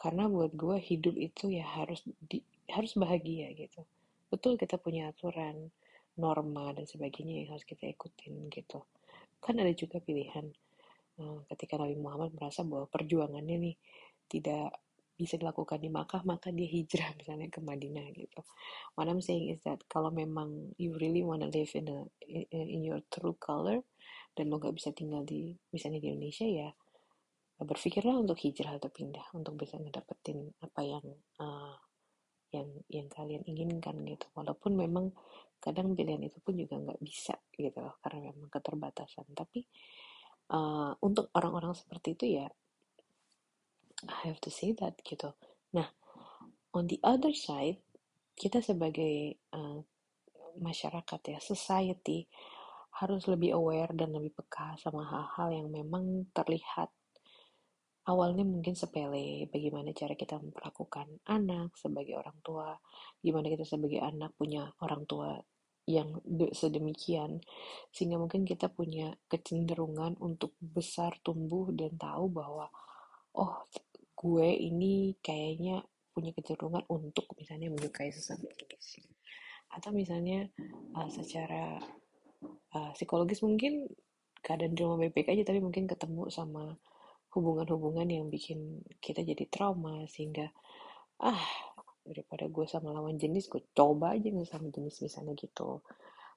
karena 0.05 0.29
buat 0.29 0.53
gue 0.53 0.77
hidup 0.77 1.17
itu 1.17 1.49
ya 1.49 1.65
harus 1.65 2.05
di, 2.05 2.45
harus 2.69 2.93
bahagia 2.93 3.49
gitu 3.57 3.81
betul 4.29 4.53
kita 4.53 4.77
punya 4.77 5.09
aturan 5.09 5.73
norma 6.21 6.77
dan 6.77 6.85
sebagainya 6.85 7.41
yang 7.41 7.57
harus 7.57 7.65
kita 7.65 7.89
ikutin 7.89 8.53
gitu 8.53 8.85
kan 9.41 9.57
ada 9.57 9.73
juga 9.73 9.97
pilihan 9.97 10.45
uh, 11.17 11.41
ketika 11.49 11.81
Nabi 11.81 11.97
Muhammad 11.97 12.37
merasa 12.37 12.61
bahwa 12.61 12.85
perjuangannya 12.85 13.57
nih 13.57 13.75
tidak 14.29 14.77
bisa 15.17 15.41
dilakukan 15.41 15.81
di 15.81 15.89
Makkah 15.89 16.21
maka 16.21 16.53
dia 16.53 16.69
hijrah 16.69 17.15
misalnya 17.15 17.47
ke 17.47 17.63
Madinah 17.63 18.03
gitu. 18.11 18.43
What 18.99 19.07
I'm 19.07 19.23
saying 19.23 19.47
is 19.47 19.63
that 19.63 19.79
kalau 19.87 20.11
memang 20.11 20.75
you 20.75 20.99
really 20.99 21.23
wanna 21.23 21.47
live 21.47 21.71
in 21.71 21.87
a 21.87 22.03
in 22.51 22.83
your 22.83 22.99
true 23.07 23.39
color 23.39 23.79
dan 24.35 24.51
lo 24.51 24.59
gak 24.59 24.75
bisa 24.75 24.91
tinggal 24.91 25.23
di 25.23 25.55
misalnya 25.71 26.03
di 26.03 26.11
Indonesia 26.11 26.43
ya 26.43 26.69
berpikirlah 27.55 28.19
untuk 28.19 28.35
hijrah 28.43 28.75
atau 28.75 28.91
pindah 28.91 29.31
untuk 29.31 29.55
bisa 29.55 29.79
ngedapetin 29.79 30.51
apa 30.59 30.81
yang 30.83 31.05
uh, 31.39 31.75
yang 32.51 32.67
yang 32.91 33.07
kalian 33.07 33.43
inginkan 33.47 33.95
gitu. 34.03 34.27
Walaupun 34.35 34.75
memang 34.75 35.15
kadang 35.63 35.95
pilihan 35.95 36.19
itu 36.19 36.37
pun 36.43 36.59
juga 36.59 36.75
nggak 36.75 36.99
bisa 36.99 37.35
gitu 37.55 37.79
karena 38.03 38.31
memang 38.31 38.51
keterbatasan. 38.51 39.27
Tapi 39.31 39.63
uh, 40.51 40.99
untuk 40.99 41.31
orang-orang 41.31 41.71
seperti 41.71 42.19
itu 42.19 42.25
ya 42.43 42.47
I 44.05 44.27
have 44.27 44.43
to 44.43 44.51
say 44.51 44.75
that 44.75 44.99
gitu. 45.07 45.31
Nah 45.71 45.87
on 46.75 46.91
the 46.91 46.99
other 47.07 47.31
side 47.31 47.79
kita 48.35 48.59
sebagai 48.59 49.39
uh, 49.55 49.79
masyarakat 50.59 51.21
ya 51.31 51.39
society 51.39 52.27
harus 52.95 53.27
lebih 53.27 53.55
aware 53.59 53.91
dan 53.91 54.15
lebih 54.15 54.31
peka 54.39 54.79
sama 54.79 55.03
hal-hal 55.03 55.51
yang 55.51 55.67
memang 55.67 56.31
terlihat 56.31 56.94
awalnya 58.05 58.45
mungkin 58.45 58.77
sepele 58.77 59.49
bagaimana 59.49 59.89
cara 59.91 60.13
kita 60.13 60.37
memperlakukan 60.37 61.25
anak 61.25 61.73
sebagai 61.77 62.21
orang 62.21 62.37
tua 62.45 62.77
gimana 63.21 63.49
kita 63.49 63.65
sebagai 63.65 64.01
anak 64.01 64.33
punya 64.37 64.69
orang 64.85 65.09
tua 65.09 65.41
yang 65.85 66.17
sedemikian 66.53 67.41
sehingga 67.93 68.17
mungkin 68.17 68.41
kita 68.41 68.73
punya 68.73 69.13
kecenderungan 69.29 70.17
untuk 70.17 70.57
besar 70.57 71.13
tumbuh 71.21 71.69
dan 71.73 71.93
tahu 71.93 72.25
bahwa 72.29 72.69
oh 73.37 73.69
gue 74.17 74.49
ini 74.49 75.13
kayaknya 75.21 75.85
punya 76.09 76.33
kecenderungan 76.33 76.81
untuk 76.89 77.29
misalnya 77.37 77.69
menyukai 77.69 78.09
jenis 78.09 79.05
atau 79.75 79.91
misalnya 79.91 80.49
uh, 80.95 81.09
secara 81.11 81.77
uh, 82.73 82.91
psikologis 82.95 83.43
mungkin 83.45 83.85
keadaan 84.41 84.73
di 84.73 84.81
rumah 84.81 85.05
baik 85.09 85.29
aja 85.29 85.43
tapi 85.45 85.59
mungkin 85.59 85.85
ketemu 85.85 86.31
sama 86.33 86.73
hubungan-hubungan 87.35 88.07
yang 88.07 88.25
bikin 88.31 88.79
kita 89.03 89.19
jadi 89.19 89.43
trauma 89.51 90.07
sehingga 90.07 90.47
ah 91.19 91.43
daripada 92.05 92.47
gue 92.47 92.65
sama 92.69 92.95
lawan 92.95 93.19
jenis 93.19 93.51
gue 93.51 93.65
coba 93.75 94.15
aja 94.15 94.31
nggak 94.31 94.47
sama 94.47 94.71
jenis 94.71 95.03
misalnya 95.03 95.33
gitu. 95.35 95.83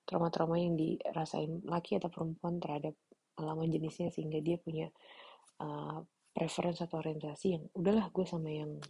Trauma-trauma 0.08 0.56
yang 0.58 0.74
dirasain 0.74 1.62
laki 1.68 2.00
atau 2.00 2.08
perempuan 2.08 2.58
terhadap 2.58 2.96
lawan 3.38 3.68
jenisnya 3.70 4.10
sehingga 4.10 4.40
dia 4.42 4.56
punya 4.58 4.88
uh, 5.62 6.02
preference 6.32 6.80
atau 6.82 6.98
orientasi 6.98 7.46
yang 7.54 7.62
udahlah 7.76 8.08
gue 8.10 8.24
sama 8.24 8.48
yang 8.50 8.80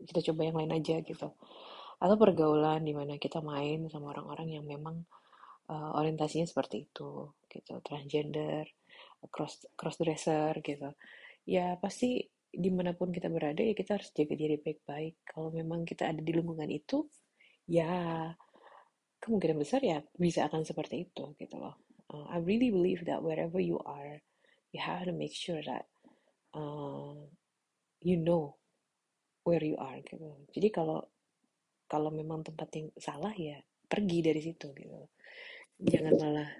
kita 0.00 0.32
coba 0.32 0.48
yang 0.48 0.56
lain 0.56 0.72
aja 0.74 1.04
gitu. 1.04 1.36
Atau 2.00 2.16
pergaulan 2.16 2.82
di 2.82 2.96
mana 2.96 3.20
kita 3.20 3.44
main 3.44 3.86
sama 3.92 4.16
orang-orang 4.16 4.56
yang 4.56 4.64
memang 4.64 5.04
uh, 5.68 5.92
orientasinya 6.00 6.48
seperti 6.48 6.88
itu 6.88 7.36
gitu. 7.52 7.78
Transgender 7.84 8.64
cross 9.30 9.66
cross 9.78 9.96
dresser 10.00 10.52
gitu. 10.62 10.92
Ya 11.46 11.78
pasti 11.78 12.26
di 12.50 12.70
mana 12.72 12.96
pun 12.96 13.12
kita 13.12 13.28
berada 13.28 13.60
ya 13.60 13.76
kita 13.76 14.00
harus 14.00 14.10
jaga 14.14 14.34
diri 14.34 14.56
baik-baik. 14.60 15.22
Kalau 15.26 15.50
memang 15.52 15.84
kita 15.84 16.10
ada 16.10 16.20
di 16.22 16.32
lingkungan 16.32 16.70
itu 16.70 17.06
ya 17.66 18.30
kemungkinan 19.20 19.58
besar 19.58 19.82
ya 19.82 19.98
bisa 20.14 20.46
akan 20.46 20.62
seperti 20.62 21.10
itu 21.10 21.34
gitu 21.38 21.56
loh. 21.58 21.76
Uh, 22.06 22.26
I 22.30 22.38
really 22.38 22.70
believe 22.70 23.02
that 23.10 23.18
wherever 23.18 23.58
you 23.58 23.82
are 23.82 24.22
you 24.70 24.78
have 24.78 25.08
to 25.08 25.14
make 25.16 25.34
sure 25.34 25.58
that 25.66 25.90
uh, 26.54 27.18
you 28.04 28.16
know 28.20 28.56
where 29.46 29.62
you 29.62 29.78
are 29.78 29.96
gitu 30.02 30.46
jadi 30.50 30.68
kalau 30.74 31.00
kalau 31.86 32.10
memang 32.10 32.42
tempat 32.42 32.68
yang 32.74 32.88
salah 32.98 33.32
ya 33.32 33.62
pergi 33.86 34.18
dari 34.20 34.40
situ 34.42 34.74
gitu 34.74 35.06
jangan 35.78 36.14
malah 36.18 36.50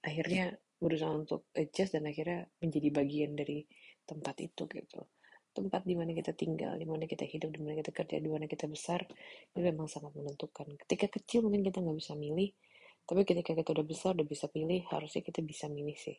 akhirnya 0.00 0.56
berusaha 0.80 1.12
untuk 1.12 1.52
adjust 1.52 1.94
dan 1.94 2.08
akhirnya 2.08 2.48
menjadi 2.64 2.88
bagian 2.90 3.36
dari 3.36 3.62
tempat 4.08 4.40
itu 4.40 4.64
gitu 4.66 5.04
tempat 5.50 5.82
di 5.82 5.94
mana 5.98 6.14
kita 6.14 6.32
tinggal, 6.34 6.78
di 6.78 6.86
mana 6.86 7.04
kita 7.10 7.26
hidup, 7.26 7.50
di 7.50 7.60
mana 7.60 7.82
kita 7.82 7.90
kerja, 7.90 8.16
di 8.22 8.30
mana 8.30 8.46
kita 8.46 8.70
besar, 8.70 9.02
itu 9.50 9.58
memang 9.58 9.90
sangat 9.90 10.14
menentukan. 10.14 10.78
Ketika 10.86 11.10
kecil 11.10 11.42
mungkin 11.42 11.66
kita 11.66 11.82
nggak 11.82 11.98
bisa 11.98 12.14
milih, 12.14 12.54
tapi 13.02 13.26
ketika 13.26 13.52
kita 13.58 13.74
udah 13.74 13.86
besar, 13.86 14.14
udah 14.14 14.28
bisa 14.28 14.46
pilih, 14.46 14.86
harusnya 14.94 15.22
kita 15.26 15.42
bisa 15.42 15.66
milih 15.66 15.98
sih. 15.98 16.14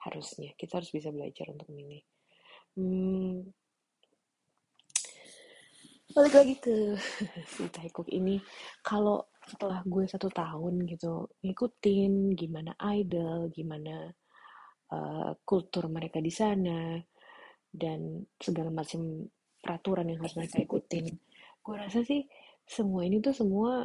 Harusnya, 0.00 0.56
kita 0.56 0.80
harus 0.80 0.88
bisa 0.88 1.12
belajar 1.12 1.52
untuk 1.52 1.68
milih. 1.68 2.00
Hmm, 2.80 3.44
balik 6.16 6.34
lagi 6.34 6.54
ke 6.56 6.96
si 7.52 7.68
Taekuk 7.68 8.08
ini, 8.08 8.40
kalau 8.80 9.29
setelah 9.50 9.82
gue 9.82 10.04
satu 10.06 10.30
tahun 10.30 10.86
gitu 10.86 11.26
ngikutin 11.42 12.38
gimana 12.38 12.72
idol, 12.94 13.50
gimana 13.50 14.06
uh, 14.94 15.30
kultur 15.42 15.90
mereka 15.90 16.22
di 16.22 16.30
sana, 16.30 16.96
dan 17.66 18.22
segala 18.38 18.70
macam 18.70 19.26
peraturan 19.58 20.08
yang 20.08 20.22
harus 20.22 20.38
mereka 20.38 20.62
ikutin 20.62 21.06
gue 21.60 21.74
rasa 21.76 22.00
sih 22.02 22.24
semua 22.64 23.04
ini 23.04 23.20
tuh 23.20 23.36
semua 23.36 23.84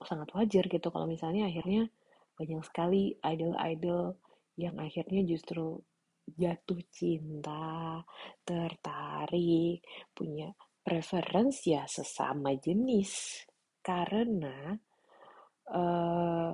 sangat 0.00 0.32
wajar 0.32 0.64
gitu 0.64 0.88
kalau 0.88 1.04
misalnya 1.04 1.46
akhirnya 1.46 1.92
banyak 2.40 2.64
sekali 2.64 3.12
idol-idol 3.20 4.16
yang 4.56 4.80
akhirnya 4.80 5.20
justru 5.28 5.76
jatuh 6.30 6.80
cinta, 6.88 8.00
tertarik, 8.46 9.84
punya 10.14 10.48
preference 10.80 11.66
ya 11.68 11.84
sesama 11.84 12.54
jenis. 12.56 13.44
Karena 13.80 14.76
uh, 15.72 16.52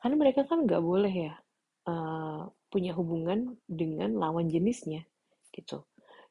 kan 0.00 0.12
mereka 0.16 0.48
kan 0.48 0.64
nggak 0.64 0.82
boleh 0.82 1.12
ya 1.12 1.34
uh, 1.86 2.48
punya 2.72 2.96
hubungan 2.96 3.60
dengan 3.68 4.16
lawan 4.16 4.48
jenisnya 4.48 5.04
gitu. 5.52 5.84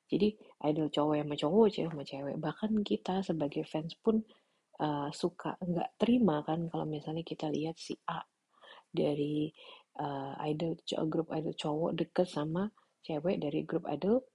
Jadi 0.10 0.34
idol 0.66 0.90
cowok 0.90 1.22
sama 1.22 1.36
cowok 1.38 1.68
cewek 1.70 1.90
sama 1.94 2.04
cewek. 2.04 2.36
Bahkan 2.42 2.72
kita 2.82 3.22
sebagai 3.22 3.64
fans 3.70 3.94
pun 4.02 4.26
uh, 4.82 5.14
suka 5.14 5.54
nggak 5.62 6.02
terima 6.02 6.42
kan 6.42 6.66
kalau 6.66 6.90
misalnya 6.90 7.22
kita 7.22 7.46
lihat 7.54 7.78
si 7.78 7.94
A 8.10 8.26
dari 8.90 9.54
uh, 10.02 10.34
idol 10.50 10.74
grup 11.06 11.30
idol 11.30 11.54
cowok 11.54 11.92
deket 11.94 12.26
sama 12.26 12.74
cewek 13.06 13.38
dari 13.38 13.62
grup 13.70 13.86
idol 13.86 14.26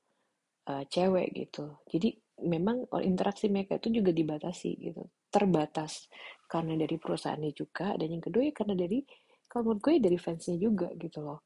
uh, 0.70 0.86
cewek 0.86 1.34
gitu. 1.34 1.82
Jadi 1.90 2.14
memang 2.46 2.86
interaksi 3.02 3.50
mereka 3.50 3.82
itu 3.82 3.98
juga 3.98 4.14
dibatasi 4.14 4.70
gitu 4.78 5.10
terbatas. 5.34 6.06
Karena 6.46 6.78
dari 6.78 6.94
perusahaannya 6.94 7.50
juga 7.50 7.98
dan 7.98 8.06
yang 8.14 8.22
kedua 8.22 8.46
ya 8.46 8.54
karena 8.54 8.78
dari 8.78 9.02
kalau 9.50 9.74
menurut 9.74 9.80
gue 9.82 9.92
ya 9.98 10.02
dari 10.06 10.18
fansnya 10.22 10.56
juga 10.62 10.88
gitu 10.94 11.18
loh. 11.26 11.42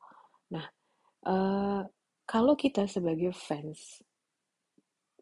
Nah 0.52 0.66
uh, 1.24 1.82
kalau 2.28 2.52
kita 2.52 2.84
sebagai 2.84 3.32
fans 3.32 4.04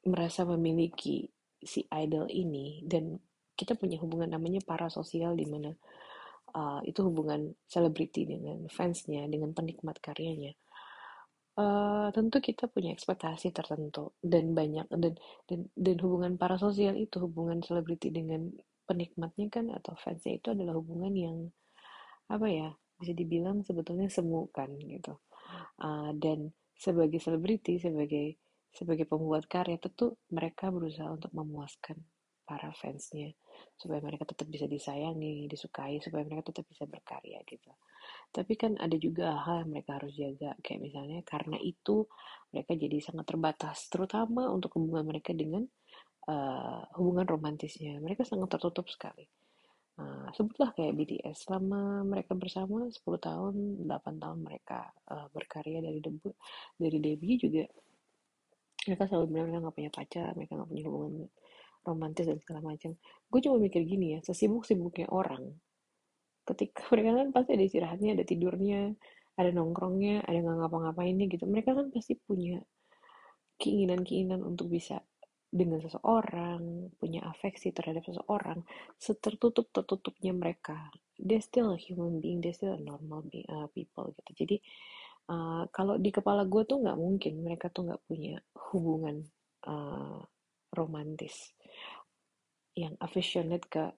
merasa 0.07 0.42
memiliki 0.42 1.26
si 1.62 1.87
idol 1.90 2.26
ini 2.31 2.83
dan 2.83 3.14
kita 3.55 3.74
punya 3.74 3.98
hubungan 4.02 4.31
namanya 4.31 4.62
parasosial 4.62 5.35
di 5.35 5.46
mana 5.46 5.70
uh, 6.55 6.81
itu 6.87 7.00
hubungan 7.02 7.55
selebriti 7.66 8.29
dengan 8.29 8.66
fansnya 8.70 9.26
dengan 9.26 9.50
penikmat 9.57 9.98
karyanya 9.98 10.55
uh, 11.57 12.09
tentu 12.12 12.38
kita 12.38 12.69
punya 12.69 12.92
ekspektasi 12.92 13.51
tertentu 13.51 14.14
dan 14.21 14.53
banyak 14.53 14.87
dan 14.92 15.14
dan 15.49 15.61
dan 15.73 15.97
hubungan 16.05 16.37
parasosial 16.37 16.95
itu 16.97 17.16
hubungan 17.21 17.64
selebriti 17.64 18.12
dengan 18.12 18.53
penikmatnya 18.87 19.47
kan 19.51 19.66
atau 19.75 19.99
fansnya 19.99 20.38
itu 20.38 20.55
adalah 20.55 20.79
hubungan 20.79 21.12
yang 21.16 21.37
apa 22.31 22.47
ya 22.47 22.69
bisa 22.97 23.12
dibilang 23.12 23.61
sebetulnya 23.66 24.09
semu 24.09 24.49
kan 24.55 24.71
gitu. 24.79 25.19
Uh, 25.81 26.12
dan 26.16 26.53
sebagai 26.77 27.19
selebriti 27.19 27.81
sebagai 27.81 28.37
sebagai 28.77 29.09
pembuat 29.09 29.49
karya 29.49 29.81
tentu 29.81 30.21
mereka 30.29 30.69
berusaha 30.69 31.09
untuk 31.09 31.33
memuaskan 31.33 31.97
para 32.45 32.71
fansnya 32.77 33.33
supaya 33.77 34.01
mereka 34.01 34.25
tetap 34.29 34.49
bisa 34.49 34.64
disayangi 34.64 35.47
disukai 35.51 36.01
supaya 36.01 36.25
mereka 36.25 36.53
tetap 36.53 36.66
bisa 36.69 36.85
berkarya 36.88 37.40
gitu. 37.45 37.71
Tapi 38.31 38.53
kan 38.55 38.77
ada 38.77 38.97
juga 39.01 39.37
hal 39.42 39.64
yang 39.66 39.71
mereka 39.73 40.01
harus 40.01 40.12
jaga 40.16 40.53
kayak 40.61 40.81
misalnya 40.81 41.21
karena 41.25 41.57
itu 41.61 42.07
mereka 42.53 42.73
jadi 42.77 42.97
sangat 43.01 43.27
terbatas 43.29 43.88
terutama 43.92 44.49
untuk 44.53 44.77
hubungan 44.77 45.05
mereka 45.09 45.33
dengan 45.33 45.64
uh, 46.29 46.83
hubungan 46.99 47.27
romantisnya. 47.27 47.99
Mereka 48.03 48.27
sangat 48.27 48.59
tertutup 48.59 48.87
sekali. 48.90 49.27
Nah, 49.97 50.29
sebutlah 50.37 50.77
kayak 50.77 50.92
BTS 50.92 51.49
selama 51.49 52.05
mereka 52.05 52.37
bersama 52.37 52.85
10 52.85 53.01
tahun, 53.01 53.55
8 53.88 54.21
tahun 54.21 54.38
mereka 54.45 54.92
uh, 55.09 55.33
berkarya 55.33 55.81
dari 55.81 56.05
debut, 56.05 56.37
dari 56.77 57.01
debut 57.01 57.40
juga 57.40 57.64
mereka 58.87 59.09
selalu 59.09 59.25
bilang 59.33 59.49
mereka 59.49 59.61
nggak 59.64 59.77
punya 59.81 59.92
pacar, 59.92 60.31
mereka 60.37 60.53
nggak 60.53 60.71
punya 60.71 60.85
hubungan 60.85 61.12
romantis 61.87 62.27
dan 62.27 62.38
segala 62.42 62.61
macam. 62.75 62.99
Gue 63.31 63.40
cuma 63.40 63.57
mikir 63.62 63.87
gini 63.87 64.18
ya, 64.18 64.20
sesibuk-sibuknya 64.27 65.07
orang, 65.14 65.55
ketika 66.46 66.87
mereka 66.92 67.11
kan 67.18 67.29
pasti 67.35 67.51
ada 67.59 67.64
istirahatnya, 67.66 68.11
ada 68.18 68.25
tidurnya, 68.25 68.81
ada 69.37 69.51
nongkrongnya, 69.53 70.25
ada 70.25 70.38
nggak 70.40 70.57
ngapa-ngapainnya 70.64 71.27
gitu. 71.29 71.44
Mereka 71.44 71.75
kan 71.75 71.87
pasti 71.92 72.16
punya 72.16 72.62
keinginan-keinginan 73.61 74.44
untuk 74.44 74.68
bisa 74.68 75.01
dengan 75.46 75.81
seseorang, 75.81 76.92
punya 77.01 77.25
afeksi 77.25 77.72
terhadap 77.72 78.05
seseorang, 78.05 78.66
setertutup 79.01 79.70
tertutupnya 79.72 80.35
mereka, 80.37 80.90
they 81.16 81.40
still 81.40 81.72
human 81.79 82.20
being, 82.20 82.44
they 82.44 82.53
still 82.53 82.77
normal 82.77 83.25
be, 83.25 83.46
uh, 83.49 83.64
people 83.72 84.12
gitu. 84.12 84.44
Jadi 84.44 84.57
uh, 85.33 85.64
kalau 85.72 85.96
di 85.96 86.11
kepala 86.12 86.44
gue 86.44 86.62
tuh 86.68 86.83
nggak 86.83 86.99
mungkin 86.99 87.33
mereka 87.40 87.72
tuh 87.72 87.88
nggak 87.88 88.03
punya 88.05 88.37
hubungan 88.68 89.25
uh, 89.64 90.20
romantis 90.75 91.56
yang 92.77 92.95
affectionate 93.01 93.65
ke 93.67 93.91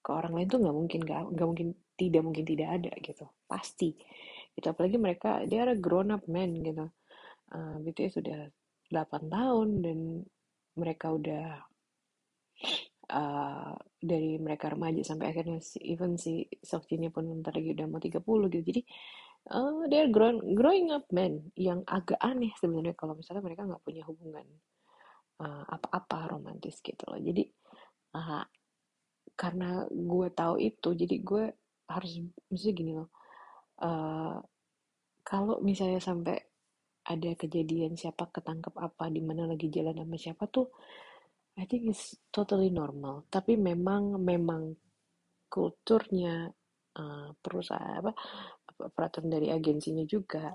ke 0.00 0.10
orang 0.14 0.38
lain 0.38 0.46
tuh 0.46 0.62
nggak 0.62 0.76
mungkin 0.78 1.00
nggak 1.02 1.48
mungkin 1.50 1.68
tidak 1.98 2.22
mungkin 2.22 2.44
tidak 2.46 2.68
ada 2.78 2.92
gitu. 3.02 3.26
Pasti. 3.50 3.90
Itu 4.54 4.66
apalagi 4.70 4.96
mereka 4.96 5.42
dia 5.44 5.66
ada 5.66 5.74
grown 5.74 6.14
up 6.14 6.22
man 6.30 6.54
gitu. 6.62 6.86
Uh, 7.50 7.76
BTS 7.82 8.22
sudah 8.22 8.46
8 8.90 9.26
tahun 9.26 9.68
dan 9.82 9.98
mereka 10.78 11.10
udah 11.10 11.66
uh, 13.10 13.74
dari 13.98 14.38
mereka 14.38 14.70
remaja 14.70 15.02
sampai 15.02 15.34
akhirnya 15.34 15.58
si, 15.62 15.78
even 15.82 16.14
si 16.18 16.46
Seokjinnya 16.62 17.10
pun 17.10 17.26
ntar 17.42 17.58
lagi 17.58 17.74
udah 17.74 17.86
mau 17.90 17.98
30 17.98 18.22
gitu. 18.22 18.62
Jadi 18.62 18.80
uh, 19.50 19.90
they're 19.90 20.10
grown, 20.10 20.54
growing 20.54 20.94
up 20.94 21.06
men 21.10 21.50
yang 21.58 21.82
agak 21.86 22.18
aneh 22.22 22.54
sebenarnya 22.58 22.94
kalau 22.94 23.18
misalnya 23.18 23.42
mereka 23.42 23.66
nggak 23.66 23.82
punya 23.82 24.06
hubungan 24.06 24.46
apa-apa 25.42 26.16
uh, 26.16 26.28
romantis 26.38 26.80
gitu 26.80 27.04
loh. 27.10 27.20
Jadi 27.20 27.44
uh, 28.16 28.44
karena 29.36 29.84
gue 29.92 30.28
tahu 30.32 30.56
itu 30.56 30.88
jadi 30.96 31.16
gue 31.20 31.44
harus 31.92 32.24
mesti 32.48 32.72
gini 32.72 32.96
loh 32.96 33.12
uh, 33.84 34.40
kalau 35.20 35.60
misalnya 35.60 36.00
sampai 36.00 36.40
ada 37.06 37.30
kejadian 37.38 37.94
siapa 37.94 38.32
ketangkep 38.32 38.74
apa 38.74 39.12
di 39.12 39.20
mana 39.22 39.46
lagi 39.46 39.68
jalan 39.70 39.94
sama 39.94 40.16
siapa 40.16 40.44
tuh 40.48 40.72
I 41.56 41.64
think 41.64 41.88
it's 41.88 42.12
totally 42.28 42.68
normal. 42.68 43.24
Tapi 43.32 43.56
memang 43.56 44.20
memang 44.20 44.76
kulturnya 45.48 46.52
uh, 47.00 47.28
perusahaan 47.40 48.04
apa 48.04 48.12
peraturan 48.92 49.32
dari 49.32 49.48
agensinya 49.48 50.04
juga 50.04 50.52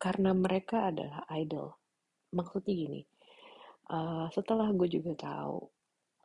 karena 0.00 0.32
mereka 0.32 0.88
adalah 0.88 1.28
idol. 1.36 1.76
Maksudnya 2.32 2.72
gini 2.72 3.00
uh, 3.92 4.32
setelah 4.32 4.72
gue 4.72 4.88
juga 4.88 5.12
tahu 5.16 5.68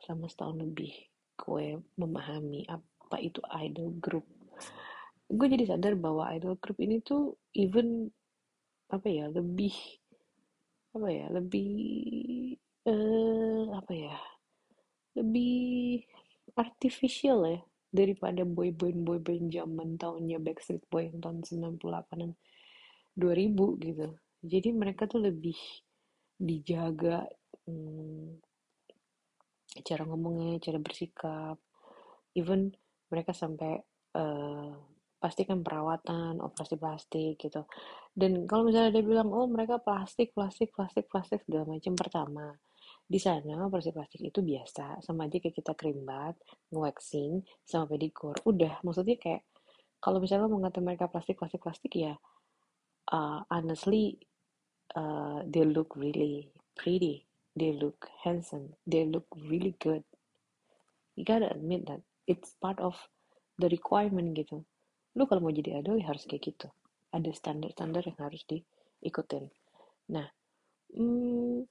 selama 0.04 0.28
setahun 0.28 0.60
lebih 0.60 0.92
gue 1.40 1.80
memahami 1.96 2.68
apa 2.68 3.16
itu 3.24 3.40
idol 3.64 3.96
group. 3.96 4.28
Gue 5.32 5.48
jadi 5.48 5.64
sadar 5.64 5.96
bahwa 5.96 6.28
idol 6.36 6.60
group 6.60 6.76
ini 6.84 7.00
tuh 7.00 7.40
even 7.56 8.12
apa 8.92 9.08
ya 9.08 9.32
lebih 9.32 9.72
apa 10.94 11.08
ya 11.08 11.26
lebih 11.32 11.72
eh 12.84 13.64
apa 13.72 13.92
ya 13.96 14.14
lebih 15.16 16.04
artificial 16.54 17.48
ya 17.48 17.60
daripada 17.94 18.44
boy 18.44 18.70
band 18.74 19.06
boy 19.06 19.18
band 19.22 19.54
zaman 19.54 19.96
tahunnya 19.96 20.42
Backstreet 20.42 20.82
Boy 20.90 21.08
yang 21.10 21.22
tahun 21.22 21.46
98an 21.80 22.34
2000 23.14 23.86
gitu. 23.86 24.08
Jadi 24.44 24.68
mereka 24.74 25.06
tuh 25.06 25.22
lebih 25.22 25.56
dijaga 26.34 27.22
hmm, 27.64 28.42
cara 29.82 30.02
ngomongnya 30.06 30.62
cara 30.62 30.78
bersikap. 30.78 31.56
Even 32.38 32.70
mereka 33.10 33.34
sampai 33.34 33.78
uh, 34.14 34.74
pastikan 35.18 35.64
perawatan 35.64 36.38
operasi 36.38 36.76
plastik 36.78 37.40
gitu. 37.40 37.64
Dan 38.12 38.46
kalau 38.46 38.68
misalnya 38.68 38.94
dia 38.94 39.04
bilang 39.06 39.32
oh 39.32 39.48
mereka 39.48 39.80
plastik 39.80 40.36
plastik 40.36 40.70
plastik 40.70 41.08
plastik 41.10 41.42
segala 41.42 41.74
macam 41.74 41.96
pertama 41.96 42.54
di 43.04 43.18
sana 43.20 43.66
operasi 43.66 43.90
plastik 43.90 44.20
itu 44.22 44.44
biasa. 44.44 45.00
Sama 45.02 45.26
aja 45.26 45.40
kayak 45.40 45.56
kita 45.56 45.72
kerimbat 45.74 46.36
waxing 46.70 47.42
sama 47.64 47.90
pedicure. 47.90 48.38
Udah 48.46 48.78
maksudnya 48.84 49.16
kayak 49.18 49.42
kalau 50.04 50.20
misalnya 50.20 50.52
mau 50.52 50.60
ngata 50.60 50.84
mereka 50.84 51.08
plastik 51.08 51.40
plastik 51.40 51.64
plastik 51.64 51.96
ya 51.96 52.12
uh, 53.08 53.40
honestly 53.48 54.20
uh, 54.92 55.40
they 55.48 55.64
look 55.64 55.96
really 55.96 56.52
pretty 56.76 57.24
they 57.54 57.72
look 57.74 58.10
handsome 58.22 58.74
they 58.86 59.06
look 59.06 59.26
really 59.46 59.74
good. 59.78 60.02
You 61.14 61.22
gotta 61.22 61.46
admit 61.46 61.86
that 61.86 62.02
it's 62.26 62.58
part 62.58 62.82
of 62.82 62.98
the 63.58 63.70
requirement 63.70 64.34
gitu. 64.34 64.66
Lu 65.14 65.30
kalau 65.30 65.46
mau 65.46 65.54
jadi 65.54 65.78
idol 65.78 66.02
ya 66.02 66.10
harus 66.10 66.26
kayak 66.26 66.42
gitu. 66.42 66.66
Ada 67.14 67.30
standar-standar 67.30 68.02
yang 68.02 68.18
harus 68.18 68.42
diikutin. 68.50 69.46
Nah 70.10 70.26
hmm, 70.90 71.62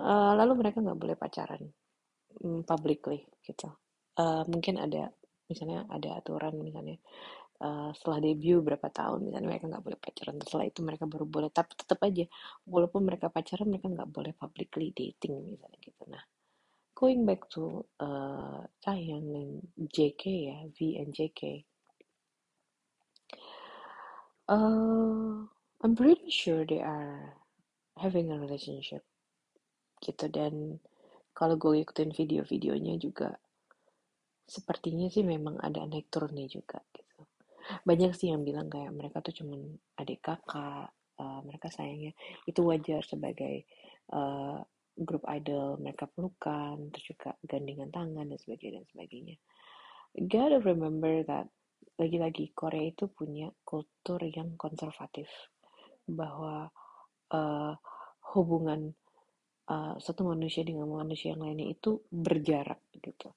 uh, 0.00 0.32
lalu 0.40 0.52
mereka 0.56 0.80
nggak 0.80 1.00
boleh 1.00 1.16
pacaran 1.20 1.62
um, 2.40 2.64
publicly 2.64 3.28
gitu. 3.44 3.68
Uh, 4.16 4.44
mungkin 4.48 4.80
ada 4.80 5.12
misalnya 5.50 5.82
ada 5.90 6.22
aturan 6.22 6.54
misalnya 6.62 6.96
uh, 7.60 7.90
setelah 7.92 8.18
debut 8.24 8.64
berapa 8.64 8.88
tahun 8.88 9.28
misalnya 9.28 9.48
mereka 9.48 9.64
nggak 9.68 9.84
boleh 9.84 9.98
pacaran 10.00 10.36
setelah 10.40 10.66
itu 10.66 10.80
mereka 10.80 11.04
baru 11.04 11.24
boleh 11.28 11.50
tapi 11.52 11.72
tetap 11.76 12.00
aja 12.02 12.24
walaupun 12.64 13.02
mereka 13.04 13.28
pacaran 13.28 13.68
mereka 13.68 13.86
nggak 13.92 14.10
boleh 14.10 14.32
publicly 14.34 14.90
dating 14.96 15.44
misalnya 15.46 15.78
gitu. 15.80 16.02
Nah 16.08 16.24
going 16.96 17.24
back 17.24 17.48
to 17.52 17.84
uh, 18.00 18.64
Taehyung 18.84 19.28
and 19.36 19.52
JK 19.88 20.22
ya 20.52 20.58
V 20.72 21.00
and 21.00 21.12
JK 21.12 21.64
uh, 24.48 25.44
I'm 25.80 25.94
pretty 25.96 26.28
sure 26.28 26.64
they 26.64 26.84
are 26.84 27.40
having 27.96 28.32
a 28.32 28.36
relationship 28.36 29.04
gitu. 30.00 30.28
Dan 30.28 30.80
kalau 31.36 31.56
gue 31.56 31.80
ikutin 31.84 32.12
video-videonya 32.12 33.00
juga 33.00 33.36
sepertinya 34.50 35.06
sih 35.06 35.22
memang 35.22 35.62
ada 35.62 35.86
naik 35.86 36.10
turunnya 36.10 36.50
juga 36.50 36.82
gitu 36.90 37.09
banyak 37.84 38.12
sih 38.16 38.32
yang 38.32 38.42
bilang 38.42 38.68
kayak 38.68 38.92
mereka 38.94 39.22
tuh 39.22 39.34
cuman 39.34 39.60
adik 39.98 40.20
kakak 40.24 40.90
uh, 41.20 41.40
mereka 41.44 41.68
sayangnya. 41.68 42.12
Itu 42.46 42.66
wajar 42.66 43.04
sebagai 43.04 43.66
uh, 44.14 44.60
grup 45.00 45.24
idol 45.32 45.80
mereka 45.80 46.04
pelukan 46.10 46.92
terus 46.92 47.16
juga 47.16 47.32
gandengan 47.46 47.88
tangan 47.88 48.26
dan 48.28 48.38
sebagainya 48.38 48.82
dan 48.82 48.86
sebagainya. 48.92 49.36
Gotta 50.16 50.58
remember 50.60 51.22
that 51.24 51.46
lagi-lagi 51.96 52.52
Korea 52.56 52.90
itu 52.90 53.08
punya 53.12 53.52
kultur 53.64 54.20
yang 54.24 54.56
konservatif 54.56 55.28
bahwa 56.08 56.68
uh, 57.32 57.72
hubungan 58.34 58.92
uh, 59.70 59.94
satu 60.00 60.26
manusia 60.26 60.64
dengan 60.66 60.88
manusia 60.90 61.32
yang 61.32 61.44
lainnya 61.46 61.70
itu 61.70 62.02
berjarak 62.10 62.80
gitu. 62.98 63.32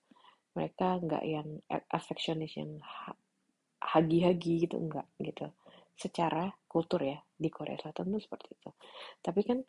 Mereka 0.54 1.02
nggak 1.02 1.24
yang 1.26 1.50
affectionist 1.89 2.58
yang 2.58 2.78
hagi-hagi 3.84 4.67
gitu 4.67 4.80
enggak 4.80 5.08
gitu. 5.19 5.52
Secara 5.93 6.50
kultur 6.65 7.04
ya 7.04 7.19
di 7.36 7.52
Korea 7.52 7.78
Selatan 7.78 8.15
tuh 8.15 8.22
seperti 8.24 8.48
itu. 8.56 8.69
Tapi 9.19 9.41
kan 9.43 9.60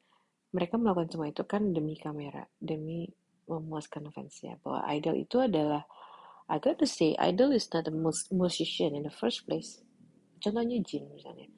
mereka 0.55 0.79
melakukan 0.79 1.11
semua 1.11 1.29
itu 1.29 1.43
kan 1.43 1.75
demi 1.75 1.99
kamera 1.99 2.47
demi 2.63 3.11
memuaskan 3.45 4.09
fansnya 4.09 4.57
bahwa 4.63 4.87
idol 4.95 5.19
itu 5.19 5.37
adalah 5.43 5.85
I 6.49 6.61
got 6.61 6.77
to 6.81 6.89
say 6.89 7.17
idol 7.19 7.57
is 7.57 7.69
not 7.73 7.89
a 7.89 7.95
musician 8.33 8.95
in 8.97 9.05
the 9.05 9.13
first 9.13 9.45
place. 9.49 9.81
Contohnya 10.41 10.81
Jin 10.85 11.09
misalnya. 11.13 11.49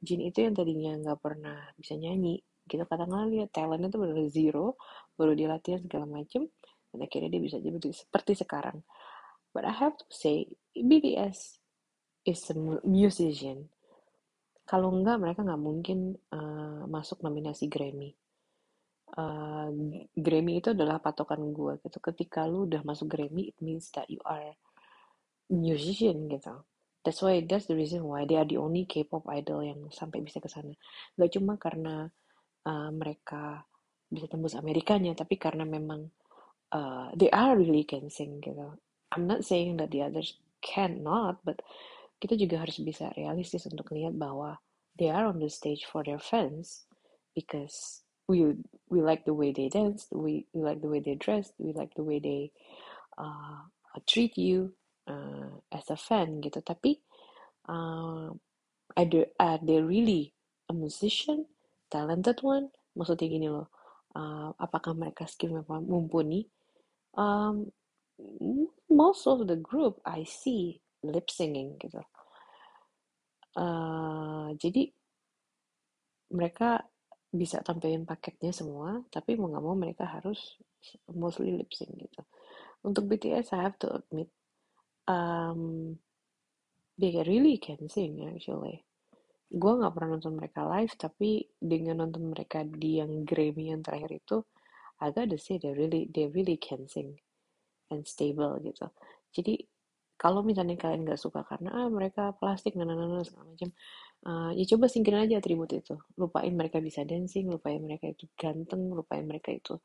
Jin 0.00 0.20
itu 0.28 0.44
yang 0.44 0.52
tadinya 0.52 0.92
nggak 1.00 1.18
pernah 1.24 1.72
bisa 1.76 1.96
nyanyi 1.96 2.40
gitu 2.66 2.82
katakanlah 2.82 3.30
dia 3.30 3.46
talentnya 3.46 3.88
tuh 3.94 4.02
baru 4.02 4.26
zero 4.26 4.74
baru 5.14 5.38
dia 5.38 5.54
segala 5.62 6.02
macem 6.02 6.50
dan 6.90 6.98
akhirnya 6.98 7.30
dia 7.30 7.42
bisa 7.42 7.56
jadi 7.62 7.78
seperti 7.94 8.32
sekarang. 8.36 8.84
But 9.56 9.64
I 9.64 9.72
have 9.72 9.96
to 9.96 10.06
say 10.12 10.52
BTS 10.76 11.64
is 12.26 12.42
a 12.50 12.54
musician. 12.82 13.70
Kalau 14.66 14.90
enggak 14.90 15.22
mereka 15.22 15.46
nggak 15.46 15.62
mungkin 15.62 16.18
uh, 16.34 16.82
masuk 16.90 17.22
nominasi 17.22 17.70
Grammy. 17.70 18.10
Uh, 19.14 19.70
Grammy 20.18 20.58
itu 20.58 20.74
adalah 20.74 20.98
patokan 20.98 21.54
gue 21.54 21.78
gitu. 21.86 22.02
Ketika 22.02 22.50
lu 22.50 22.66
udah 22.66 22.82
masuk 22.82 23.06
Grammy 23.06 23.54
it 23.54 23.58
means 23.62 23.88
that 23.94 24.10
you 24.10 24.18
are 24.26 24.58
musician 25.46 26.26
gitu. 26.26 26.66
That's 27.06 27.22
why 27.22 27.38
that's 27.46 27.70
the 27.70 27.78
reason 27.78 28.02
why 28.02 28.26
they 28.26 28.34
are 28.34 28.48
the 28.48 28.58
only 28.58 28.82
K-pop 28.90 29.30
idol 29.30 29.62
yang 29.62 29.86
sampai 29.94 30.26
bisa 30.26 30.42
ke 30.42 30.50
sana. 30.50 30.74
Gak 31.14 31.38
cuma 31.38 31.54
karena 31.54 32.10
uh, 32.66 32.90
mereka 32.90 33.62
bisa 34.10 34.26
tembus 34.26 34.58
Amerikanya 34.58 35.14
tapi 35.14 35.38
karena 35.38 35.62
memang 35.62 36.10
uh, 36.74 37.14
they 37.14 37.30
are 37.30 37.54
really 37.54 37.86
can 37.86 38.10
sing 38.10 38.42
gitu. 38.42 38.74
I'm 39.14 39.30
not 39.30 39.46
saying 39.46 39.78
that 39.78 39.94
the 39.94 40.02
others 40.02 40.34
cannot 40.58 41.38
but 41.46 41.62
kita 42.16 42.34
juga 42.38 42.64
harus 42.64 42.80
bisa 42.80 43.12
realistis 43.14 43.68
untuk 43.68 43.92
lihat 43.92 44.16
bahwa 44.16 44.56
they 44.96 45.12
are 45.12 45.28
on 45.28 45.38
the 45.40 45.50
stage 45.52 45.84
for 45.84 46.00
their 46.00 46.20
fans 46.20 46.88
because 47.36 48.06
we 48.26 48.56
we 48.88 48.98
like 49.04 49.22
the 49.28 49.36
way 49.36 49.52
they 49.52 49.68
dance 49.68 50.08
we, 50.10 50.48
we 50.56 50.64
like 50.64 50.80
the 50.80 50.90
way 50.90 50.98
they 50.98 51.14
dress 51.14 51.52
we 51.60 51.76
like 51.76 51.92
the 51.94 52.02
way 52.02 52.18
they 52.18 52.50
uh, 53.20 53.68
treat 54.08 54.36
you 54.36 54.72
uh, 55.08 55.56
as 55.72 55.88
a 55.88 55.98
fan 55.98 56.40
gitu. 56.44 56.60
Tapi 56.60 57.00
uh, 57.68 58.32
are 58.96 59.60
they, 59.62 59.80
really 59.80 60.32
a 60.68 60.74
musician 60.74 61.46
talented 61.92 62.40
one 62.42 62.72
maksudnya 62.96 63.28
gini 63.28 63.48
loh 63.52 63.68
uh, 64.16 64.50
apakah 64.58 64.96
mereka 64.96 65.28
skill 65.28 65.62
mumpuni? 65.68 66.48
Um, 67.16 67.72
most 68.88 69.28
of 69.28 69.44
the 69.48 69.56
group 69.56 70.00
I 70.04 70.24
see 70.24 70.80
lip 71.10 71.28
singing 71.30 71.78
gitu. 71.80 72.02
Uh, 73.56 74.52
jadi 74.60 74.92
mereka 76.32 76.84
bisa 77.32 77.60
tampilin 77.60 78.08
paketnya 78.08 78.52
semua 78.52 79.04
tapi 79.12 79.36
mau 79.36 79.52
nggak 79.52 79.64
mau 79.64 79.76
mereka 79.76 80.08
harus 80.08 80.56
mostly 81.12 81.54
lip 81.54 81.70
sync 81.74 81.92
gitu. 81.94 82.22
Untuk 82.86 83.10
BTS 83.10 83.56
I 83.56 83.60
have 83.66 83.76
to 83.82 84.00
admit 84.00 84.30
um, 85.10 85.94
they 86.96 87.12
really 87.26 87.58
can 87.58 87.90
sing 87.90 88.22
actually. 88.30 88.86
Gue 89.50 89.72
nggak 89.78 89.94
pernah 89.94 90.18
nonton 90.18 90.34
mereka 90.38 90.66
live 90.66 90.94
tapi 90.98 91.46
dengan 91.58 92.06
nonton 92.06 92.34
mereka 92.34 92.62
di 92.66 92.98
yang 92.98 93.22
Grammy 93.22 93.70
yang 93.74 93.82
terakhir 93.82 94.10
itu 94.22 94.42
agak 94.96 95.28
ada 95.28 95.36
sih 95.36 95.60
they 95.60 95.76
really 95.76 96.08
they 96.08 96.26
really 96.32 96.56
can 96.56 96.88
sing 96.88 97.18
and 97.92 98.06
stable 98.06 98.58
gitu. 98.62 98.88
Jadi 99.34 99.60
kalau 100.16 100.40
misalnya 100.40 100.76
kalian 100.80 101.04
nggak 101.04 101.20
suka 101.20 101.44
karena 101.44 101.70
ah 101.76 101.88
mereka 101.92 102.32
plastik 102.40 102.72
nana 102.76 102.96
nana 102.96 103.20
segala 103.20 103.52
macam 103.52 103.70
uh, 104.24 104.50
ya 104.56 104.64
coba 104.74 104.88
singkirin 104.88 105.28
aja 105.28 105.36
atribut 105.40 105.70
itu. 105.76 105.94
Lupain 106.16 106.52
mereka 106.52 106.80
bisa 106.80 107.04
dancing 107.04 107.52
lupain 107.52 107.80
mereka 107.84 108.08
itu 108.08 108.24
ganteng 108.34 108.92
lupain 108.92 109.24
mereka 109.28 109.52
itu 109.52 109.76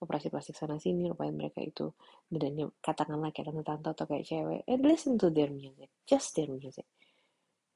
operasi 0.00 0.28
plastik 0.32 0.56
sana 0.58 0.76
sini 0.80 1.08
lupain 1.08 1.32
mereka 1.32 1.60
itu 1.62 1.92
badannya 2.28 2.72
katakanlah 2.82 3.30
kayak 3.30 3.52
tante-tante 3.52 3.88
atau 3.92 4.04
kayak 4.08 4.24
cewek. 4.26 4.60
And 4.66 4.82
listen 4.84 5.20
to 5.20 5.28
their 5.28 5.52
music 5.52 5.92
just 6.08 6.32
their 6.36 6.48
music. 6.48 6.88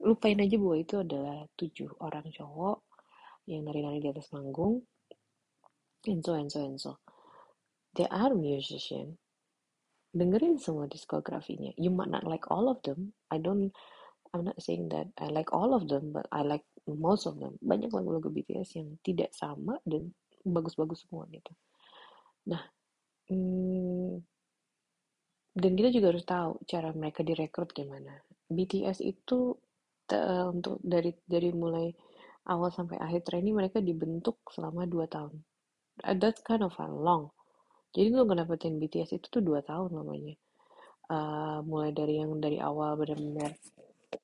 Lupain 0.01 0.39
aja 0.41 0.55
bahwa 0.57 0.75
itu 0.79 0.95
adalah 0.99 1.45
tujuh 1.59 1.99
orang 2.01 2.25
cowok 2.31 2.89
yang 3.49 3.65
nari-nari 3.65 4.01
di 4.01 4.09
atas 4.13 4.29
manggung 4.29 4.85
and 6.05 6.21
so 6.23 6.37
and 6.37 6.49
so 6.53 6.61
and 6.63 6.77
so 6.79 7.01
they 7.97 8.05
are 8.07 8.31
musician 8.31 9.17
dengerin 10.09 10.57
semua 10.57 10.89
diskografinya 10.89 11.73
you 11.77 11.93
might 11.93 12.09
not 12.09 12.25
like 12.25 12.45
all 12.49 12.69
of 12.69 12.81
them 12.81 13.13
I 13.29 13.37
don't 13.37 13.73
I'm 14.29 14.45
not 14.45 14.61
saying 14.61 14.93
that 14.93 15.09
I 15.17 15.29
like 15.29 15.53
all 15.53 15.73
of 15.73 15.89
them 15.89 16.13
but 16.13 16.25
I 16.33 16.45
like 16.45 16.65
most 16.85 17.29
of 17.29 17.37
them 17.37 17.57
banyak 17.61 17.93
lagu-lagu 17.93 18.29
BTS 18.29 18.81
yang 18.81 18.97
tidak 19.05 19.33
sama 19.33 19.77
dan 19.85 20.13
bagus-bagus 20.45 21.05
semua 21.05 21.29
gitu 21.29 21.53
nah 22.49 22.65
hmm, 23.29 24.21
dan 25.53 25.71
kita 25.77 25.89
juga 25.93 26.15
harus 26.15 26.25
tahu 26.25 26.61
cara 26.65 26.89
mereka 26.93 27.21
direkrut 27.21 27.69
gimana 27.73 28.17
BTS 28.49 29.05
itu 29.05 29.53
untuk 30.49 30.81
dari 30.81 31.13
dari 31.21 31.53
mulai 31.53 31.93
awal 32.49 32.73
sampai 32.73 32.97
akhir 32.97 33.29
training 33.29 33.53
mereka 33.53 33.77
dibentuk 33.77 34.41
selama 34.49 34.89
2 34.89 35.05
tahun. 35.05 35.35
That's 36.17 36.41
kind 36.41 36.65
of 36.65 36.73
a 36.81 36.89
long. 36.89 37.29
Jadi 37.89 38.07
lo 38.13 38.23
ngedapetin 38.25 38.77
BTS 38.77 39.17
itu 39.17 39.27
tuh 39.29 39.41
2 39.41 39.65
tahun 39.65 39.91
namanya. 39.93 40.35
Uh, 41.09 41.65
mulai 41.65 41.89
dari 41.89 42.21
yang 42.21 42.37
dari 42.37 42.61
awal 42.61 42.93
benar-benar 42.93 43.57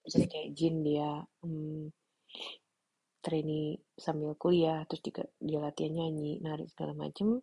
misalnya 0.06 0.30
kayak 0.30 0.50
Jin 0.54 0.86
dia 0.86 1.18
um, 1.42 1.90
trainee 3.26 3.82
sambil 3.98 4.38
kuliah 4.38 4.86
terus 4.86 5.02
juga 5.02 5.26
dia 5.42 5.58
latihan 5.58 5.98
nyanyi 5.98 6.38
nari 6.46 6.70
segala 6.70 6.94
macem 6.94 7.42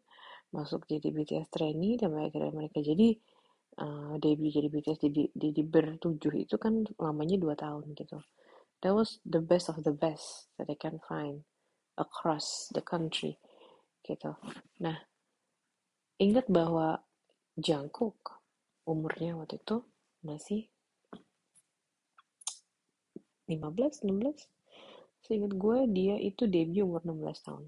masuk 0.55 0.87
jadi 0.87 1.11
BTS 1.11 1.51
trainee 1.51 1.99
dan 1.99 2.15
akhirnya 2.15 2.55
mereka. 2.55 2.79
Jadi 2.85 3.19
uh, 3.83 4.15
debut 4.23 4.53
jadi 4.53 4.69
BTS 4.69 5.01
jadi 5.11 5.23
jadi 5.35 5.63
bertujuh 5.65 6.35
itu 6.39 6.55
kan 6.61 6.87
lamanya 7.01 7.41
dua 7.41 7.59
tahun 7.59 7.99
gitu. 7.99 8.21
That 8.85 8.95
was 8.95 9.19
the 9.27 9.43
best 9.43 9.73
of 9.73 9.83
the 9.83 9.95
best 9.95 10.53
that 10.59 10.69
I 10.71 10.77
can 10.79 11.03
find 11.09 11.43
across 11.99 12.71
the 12.71 12.85
country 12.85 13.41
gitu. 14.05 14.37
Nah 14.79 15.12
ingat 16.23 16.47
bahwa 16.47 17.03
Jungkook 17.59 18.39
umurnya 18.87 19.35
waktu 19.35 19.59
itu 19.59 19.83
masih 20.23 20.71
15 23.51 24.07
16 24.07 24.47
seingat 25.23 25.53
gue 25.55 25.79
dia 25.91 26.15
itu 26.19 26.47
debut 26.47 26.87
umur 26.87 27.03
16 27.03 27.47
tahun. 27.47 27.65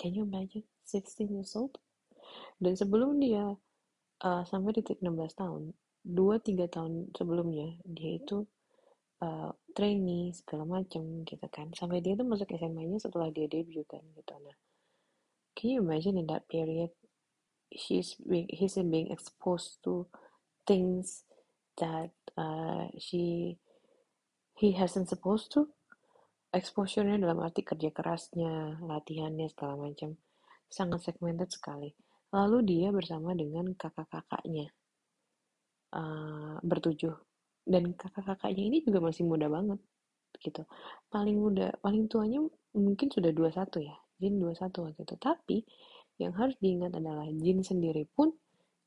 Can 0.00 0.12
you 0.16 0.24
imagine? 0.24 0.64
16 0.88 1.28
years 1.32 1.52
old. 1.56 1.76
Dan 2.60 2.76
sebelum 2.76 3.20
dia 3.20 3.56
uh, 4.24 4.42
sampai 4.48 4.76
di 4.76 4.82
16 4.84 5.04
tahun 5.36 5.72
2-3 6.08 6.72
tahun 6.72 6.92
sebelumnya 7.12 7.76
dia 7.84 8.16
itu 8.16 8.48
uh, 9.20 9.52
trainee 9.76 10.32
segala 10.32 10.64
macam 10.64 11.24
gitu 11.24 11.46
kan. 11.52 11.72
Sampai 11.76 12.00
dia 12.00 12.16
tuh 12.16 12.24
masuk 12.28 12.48
SMA-nya 12.52 13.00
setelah 13.00 13.28
dia 13.32 13.48
debut 13.48 13.84
kan 13.88 14.00
gitu. 14.16 14.32
Nah 14.40 14.56
can 15.56 15.68
you 15.72 15.78
imagine 15.80 16.16
in 16.20 16.28
that 16.28 16.46
period 16.46 16.92
he's 17.70 18.16
being 18.24 18.48
he's 18.50 18.74
being 18.76 19.12
exposed 19.12 19.78
to 19.84 20.06
things 20.66 21.24
that 21.78 22.12
uh, 22.36 22.88
she 22.98 23.56
he 24.58 24.72
hasn't 24.74 25.08
supposed 25.08 25.52
to. 25.54 25.70
Exposure-nya 26.48 27.20
dalam 27.20 27.44
arti 27.44 27.60
kerja 27.60 27.92
kerasnya 27.92 28.80
latihannya 28.80 29.52
segala 29.52 29.76
macam. 29.76 30.16
Sangat 30.72 31.04
segmented 31.04 31.52
sekali. 31.52 31.92
Lalu 32.32 32.64
dia 32.64 32.88
bersama 32.88 33.36
dengan 33.36 33.76
kakak-kakaknya. 33.76 34.72
Uh, 35.92 36.56
bertujuh. 36.64 37.12
Dan 37.68 37.92
kakak-kakaknya 37.92 38.64
ini 38.64 38.78
juga 38.80 39.04
masih 39.04 39.28
muda 39.28 39.52
banget 39.52 39.80
gitu. 40.40 40.64
Paling 41.12 41.36
muda 41.36 41.74
paling 41.84 42.08
tuanya 42.08 42.40
mungkin 42.72 43.08
sudah 43.12 43.32
21 43.32 43.84
ya. 43.84 43.96
Jin 44.18 44.40
21 44.40 44.72
waktu 44.88 45.00
itu. 45.04 45.16
Tapi 45.20 45.56
yang 46.18 46.34
harus 46.34 46.58
diingat 46.58 46.94
adalah 46.98 47.26
Jin 47.30 47.62
sendiri 47.62 48.04
pun 48.10 48.34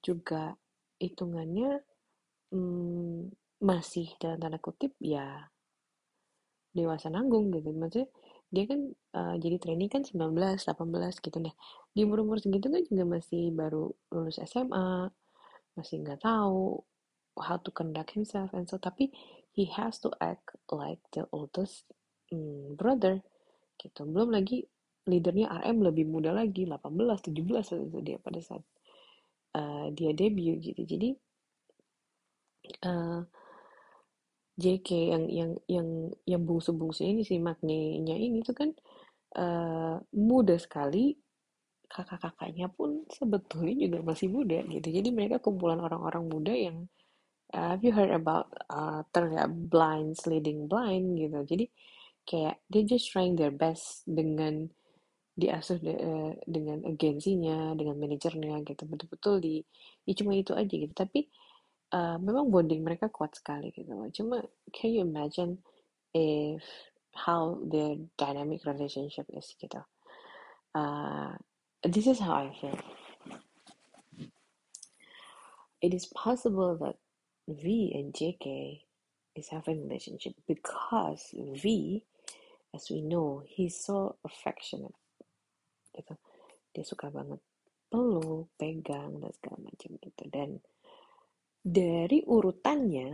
juga 0.04 0.56
hitungannya 1.00 1.80
hmm, 2.52 3.32
masih 3.64 4.12
dalam 4.20 4.38
tanda 4.42 4.60
kutip 4.60 4.94
ya 5.00 5.48
dewasa 6.76 7.08
nanggung 7.12 7.52
gitu. 7.52 7.72
Maksudnya 7.72 8.08
dia 8.52 8.64
kan 8.68 8.80
uh, 9.16 9.36
jadi 9.40 9.58
trainee 9.64 9.88
kan 9.92 10.04
19 10.04 10.36
18 10.36 11.24
gitu 11.24 11.38
deh. 11.40 11.56
Di 11.96 12.04
umur-umur 12.04 12.40
segitu 12.40 12.68
kan 12.68 12.84
juga 12.84 13.04
masih 13.08 13.52
baru 13.56 13.92
lulus 14.12 14.40
SMA 14.44 15.12
masih 15.72 16.04
nggak 16.04 16.20
tahu 16.28 16.84
how 17.40 17.56
to 17.56 17.72
conduct 17.72 18.12
himself 18.12 18.52
and 18.52 18.68
so 18.68 18.76
tapi 18.76 19.08
he 19.56 19.64
has 19.72 20.04
to 20.04 20.12
act 20.20 20.52
like 20.68 21.00
the 21.16 21.24
oldest 21.32 21.88
mm, 22.32 22.76
brother 22.76 23.24
gitu. 23.80 24.04
Belum 24.08 24.32
lagi 24.32 24.68
leadernya 25.10 25.50
RM 25.50 25.82
lebih 25.82 26.06
muda 26.06 26.30
lagi 26.30 26.70
18 26.70 26.78
17 27.34 27.90
itu 27.90 28.00
dia 28.06 28.18
pada 28.22 28.40
saat 28.42 28.62
uh, 29.58 29.90
dia 29.94 30.12
debut 30.14 30.62
gitu. 30.62 30.82
Jadi 30.86 31.10
uh, 32.86 32.90
eh, 32.90 33.22
JK 34.62 34.90
yang 35.10 35.24
yang 35.32 35.52
yang 35.66 35.88
yang 36.28 36.42
bungsu-bungsu 36.46 37.02
ini 37.02 37.26
si 37.26 37.42
Magnenya 37.42 38.14
ini 38.14 38.46
tuh 38.46 38.54
kan 38.54 38.70
uh, 39.42 39.98
muda 40.14 40.56
sekali 40.62 41.18
kakak-kakaknya 41.92 42.72
pun 42.72 43.04
sebetulnya 43.12 43.90
juga 43.90 44.00
masih 44.16 44.32
muda 44.32 44.64
gitu. 44.64 44.88
Jadi 44.88 45.10
mereka 45.12 45.44
kumpulan 45.44 45.82
orang-orang 45.82 46.24
muda 46.30 46.54
yang 46.56 46.78
uh, 47.52 47.76
have 47.76 47.84
you 47.84 47.92
heard 47.92 48.14
about 48.14 48.48
uh, 48.72 49.04
term 49.12 49.36
ya 49.36 49.50
blind 49.50 50.16
leading 50.30 50.70
blind 50.72 51.20
gitu. 51.20 51.40
Jadi 51.44 51.66
kayak 52.24 52.62
they 52.72 52.86
just 52.88 53.10
trying 53.12 53.36
their 53.36 53.52
best 53.52 54.06
dengan 54.08 54.72
diasuh 55.32 55.80
de, 55.80 55.94
uh, 55.96 56.32
dengan 56.44 56.84
agensinya 56.84 57.74
dengan 57.76 57.96
manajernya 57.98 58.62
gitu. 58.68 58.84
Betul-betul 58.86 59.36
di 59.40 59.56
ya 60.06 60.14
cuma 60.18 60.36
itu 60.36 60.52
aja 60.52 60.74
gitu. 60.74 60.94
Tapi 60.94 61.28
uh, 61.96 62.18
memang 62.20 62.52
bonding 62.52 62.84
mereka 62.84 63.08
kuat 63.08 63.36
sekali 63.36 63.72
gitu. 63.72 63.92
Cuma 64.12 64.44
can 64.76 64.90
you 64.92 65.02
imagine 65.04 65.60
if 66.12 66.64
how 67.16 67.60
their 67.68 68.00
dynamic 68.20 68.64
relationship 68.68 69.28
is 69.32 69.52
gitu? 69.60 69.84
Uh, 70.76 71.36
this 71.84 72.08
is 72.08 72.20
how 72.20 72.48
I 72.48 72.52
feel. 72.60 72.80
It 75.82 75.94
is 75.98 76.06
possible 76.14 76.78
that 76.78 76.96
V 77.50 77.92
and 77.96 78.14
JK 78.14 78.82
is 79.36 79.50
having 79.50 79.88
relationship 79.88 80.34
because 80.48 81.34
V, 81.34 82.04
as 82.76 82.88
we 82.90 83.02
know, 83.02 83.44
he's 83.48 83.84
so 83.84 84.16
affectionate. 84.24 84.94
Gitu. 85.94 86.14
Dia 86.72 86.84
suka 86.88 87.12
banget 87.12 87.40
peluk, 87.92 88.52
pegang, 88.56 89.20
dan 89.20 89.32
segala 89.36 89.58
macam 89.68 89.90
gitu. 90.00 90.24
Dan 90.32 90.50
dari 91.62 92.24
urutannya, 92.24 93.10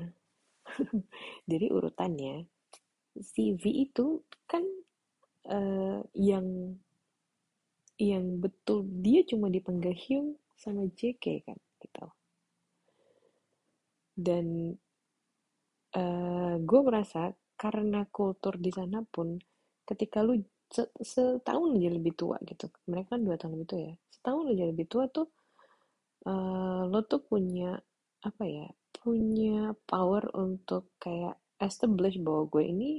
dari 1.51 1.67
urutannya, 1.73 2.45
si 3.17 3.57
V 3.57 3.63
itu 3.65 4.21
kan 4.45 4.61
uh, 5.49 6.01
yang 6.13 6.77
yang 7.97 8.37
betul 8.37 8.85
dia 9.01 9.25
cuma 9.25 9.49
dipanggil 9.49 9.89
Hyung 9.97 10.37
sama 10.53 10.85
JK 10.85 11.49
kan 11.49 11.57
gitu 11.81 12.05
dan 14.17 14.77
uh, 15.93 16.01
eh, 16.01 16.55
gue 16.61 16.81
merasa 16.81 17.33
karena 17.57 18.05
kultur 18.09 18.57
di 18.57 18.69
sana 18.73 19.01
pun 19.05 19.37
ketika 19.85 20.21
lu 20.21 20.37
setahun 21.01 21.69
aja 21.79 21.89
lebih 21.91 22.13
tua 22.13 22.37
gitu. 22.43 22.67
Mereka 22.91 23.15
kan 23.15 23.21
dua 23.23 23.35
tahun 23.39 23.59
lebih 23.59 23.67
tua 23.67 23.81
ya. 23.81 23.93
Setahun 24.11 24.45
aja 24.51 24.63
lebih 24.67 24.85
tua 24.87 25.03
tuh 25.07 25.27
uh, 26.27 26.83
lo 26.87 26.99
tuh 27.07 27.23
punya 27.23 27.79
apa 28.25 28.43
ya 28.43 28.67
punya 28.97 29.71
power 29.87 30.27
untuk 30.35 30.91
kayak 30.99 31.39
establish 31.63 32.19
bahwa 32.19 32.49
gue 32.51 32.63
ini 32.67 32.89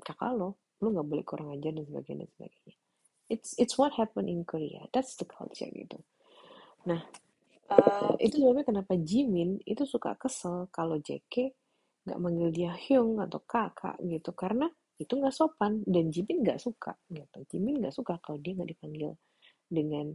kakak 0.00 0.32
lo. 0.32 0.56
Lo 0.80 0.92
nggak 0.92 1.08
boleh 1.08 1.24
kurang 1.24 1.52
ajar 1.52 1.72
dan 1.76 1.84
sebagainya 1.84 2.24
dan 2.24 2.30
sebagainya. 2.32 2.76
It's 3.26 3.50
it's 3.58 3.74
what 3.76 3.92
happened 3.98 4.32
in 4.32 4.46
Korea. 4.48 4.88
That's 4.94 5.18
the 5.20 5.28
culture 5.28 5.68
gitu. 5.68 6.00
Nah 6.88 7.04
uh, 7.68 8.14
itu 8.22 8.40
sebabnya 8.40 8.64
kenapa 8.64 8.96
Jimin 8.96 9.60
itu 9.68 9.84
suka 9.84 10.16
kesel 10.16 10.70
kalau 10.72 10.96
JK 10.96 11.52
nggak 12.06 12.18
manggil 12.22 12.48
dia 12.54 12.72
Hyung 12.72 13.20
atau 13.20 13.42
kakak 13.42 13.98
gitu. 14.00 14.30
Karena 14.32 14.70
itu 14.96 15.12
nggak 15.12 15.34
sopan 15.34 15.84
dan 15.84 16.08
Jimin 16.08 16.42
nggak 16.44 16.60
suka 16.60 16.96
gitu 17.12 17.38
Jimin 17.52 17.84
nggak 17.84 17.94
suka 17.94 18.16
kalau 18.20 18.40
dia 18.40 18.56
nggak 18.56 18.70
dipanggil 18.76 19.12
dengan 19.66 20.14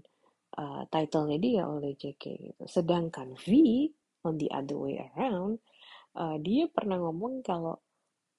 uh, 0.57 0.83
title-nya 0.89 1.37
dia 1.37 1.63
oleh 1.67 1.93
JK 1.93 2.23
gitu 2.23 2.63
sedangkan 2.65 3.37
V 3.37 3.51
on 4.25 4.35
the 4.41 4.49
other 4.49 4.77
way 4.77 4.97
around 4.97 5.61
uh, 6.17 6.37
dia 6.41 6.65
pernah 6.71 6.97
ngomong 6.97 7.45
kalau 7.45 7.77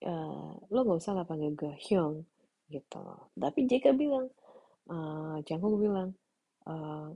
uh, 0.02 0.52
lo 0.70 0.78
nggak 0.82 0.98
usah 0.98 1.14
lah 1.14 1.26
panggil 1.28 1.54
gue 1.54 1.74
Hyung 1.78 2.26
gitu 2.70 3.04
tapi 3.38 3.68
JK 3.68 3.94
bilang 3.94 4.26
uh, 4.90 5.38
Jungkook 5.46 5.78
bilang 5.78 6.10
uh, 6.66 7.12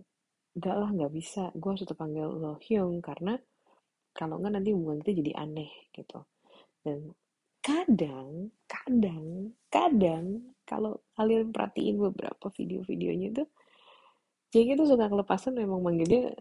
Enggak 0.57 0.77
lah, 0.81 0.89
nggak 0.89 1.13
bisa. 1.13 1.53
Gue 1.53 1.77
harus 1.77 1.85
tetap 1.85 2.01
panggil 2.01 2.33
lo 2.33 2.57
Hyung 2.65 3.05
karena 3.05 3.37
kalau 4.17 4.41
nggak 4.41 4.57
nanti 4.57 4.73
hubungan 4.73 5.05
kita 5.05 5.13
jadi 5.21 5.33
aneh 5.37 5.71
gitu. 5.93 6.25
Dan 6.81 7.13
kadang, 7.61 8.56
kadang, 8.67 9.55
kadang 9.71 10.55
kalau 10.67 11.01
kalian 11.15 11.55
perhatiin 11.55 11.97
beberapa 11.99 12.51
video-videonya 12.51 13.27
itu, 13.33 13.45
Jake 14.51 14.75
itu 14.79 14.85
suka 14.87 15.11
kelepasan 15.11 15.59
memang 15.59 15.83
manggilnya 15.83 16.35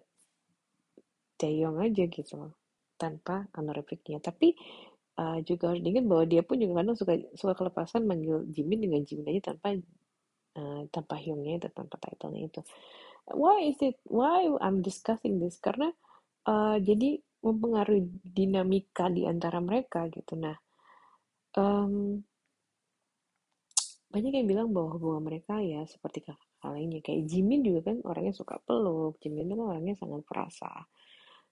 Jaeyoung 1.36 1.84
aja 1.84 2.04
gitu 2.08 2.54
tanpa 2.96 3.50
honorificnya. 3.58 4.24
Tapi 4.24 4.56
uh, 5.20 5.40
juga 5.44 5.74
harus 5.74 5.84
diingat 5.84 6.06
bahwa 6.08 6.24
dia 6.24 6.42
pun 6.46 6.58
juga 6.60 6.80
kadang 6.80 6.96
suka 6.96 7.14
suka 7.36 7.54
kelepasan 7.60 8.08
manggil 8.08 8.48
Jimin 8.52 8.88
dengan 8.88 9.02
Jimin 9.04 9.36
aja 9.36 9.52
tanpa 9.52 9.76
uh, 10.60 10.82
tanpa 10.92 11.16
Hyungnya 11.20 11.60
itu 11.60 11.70
tanpa 11.76 12.00
titlenya 12.00 12.48
itu. 12.48 12.62
Why 13.36 13.68
is 13.68 13.80
it 13.82 13.98
why 14.08 14.48
I'm 14.62 14.80
discussing 14.86 15.42
this? 15.42 15.58
Karena 15.60 15.92
uh, 16.48 16.78
jadi 16.80 17.20
mempengaruhi 17.44 18.26
dinamika 18.26 19.12
di 19.12 19.28
antara 19.28 19.60
mereka 19.60 20.08
gitu. 20.08 20.40
Nah 20.40 20.56
um, 21.56 22.24
banyak 24.12 24.32
yang 24.32 24.48
bilang 24.48 24.70
bahwa 24.72 24.96
hubungan 24.96 25.24
mereka 25.28 25.60
ya 25.60 25.84
seperti 25.88 26.24
kakak 26.24 26.64
lainnya. 26.64 27.04
Kayak 27.04 27.28
Jimin 27.28 27.62
juga 27.68 27.92
kan 27.92 27.98
orangnya 28.08 28.32
suka 28.32 28.60
peluk. 28.64 29.20
Jimin 29.20 29.52
kan 29.52 29.60
orangnya 29.60 29.96
sangat 30.00 30.24
perasa 30.24 30.72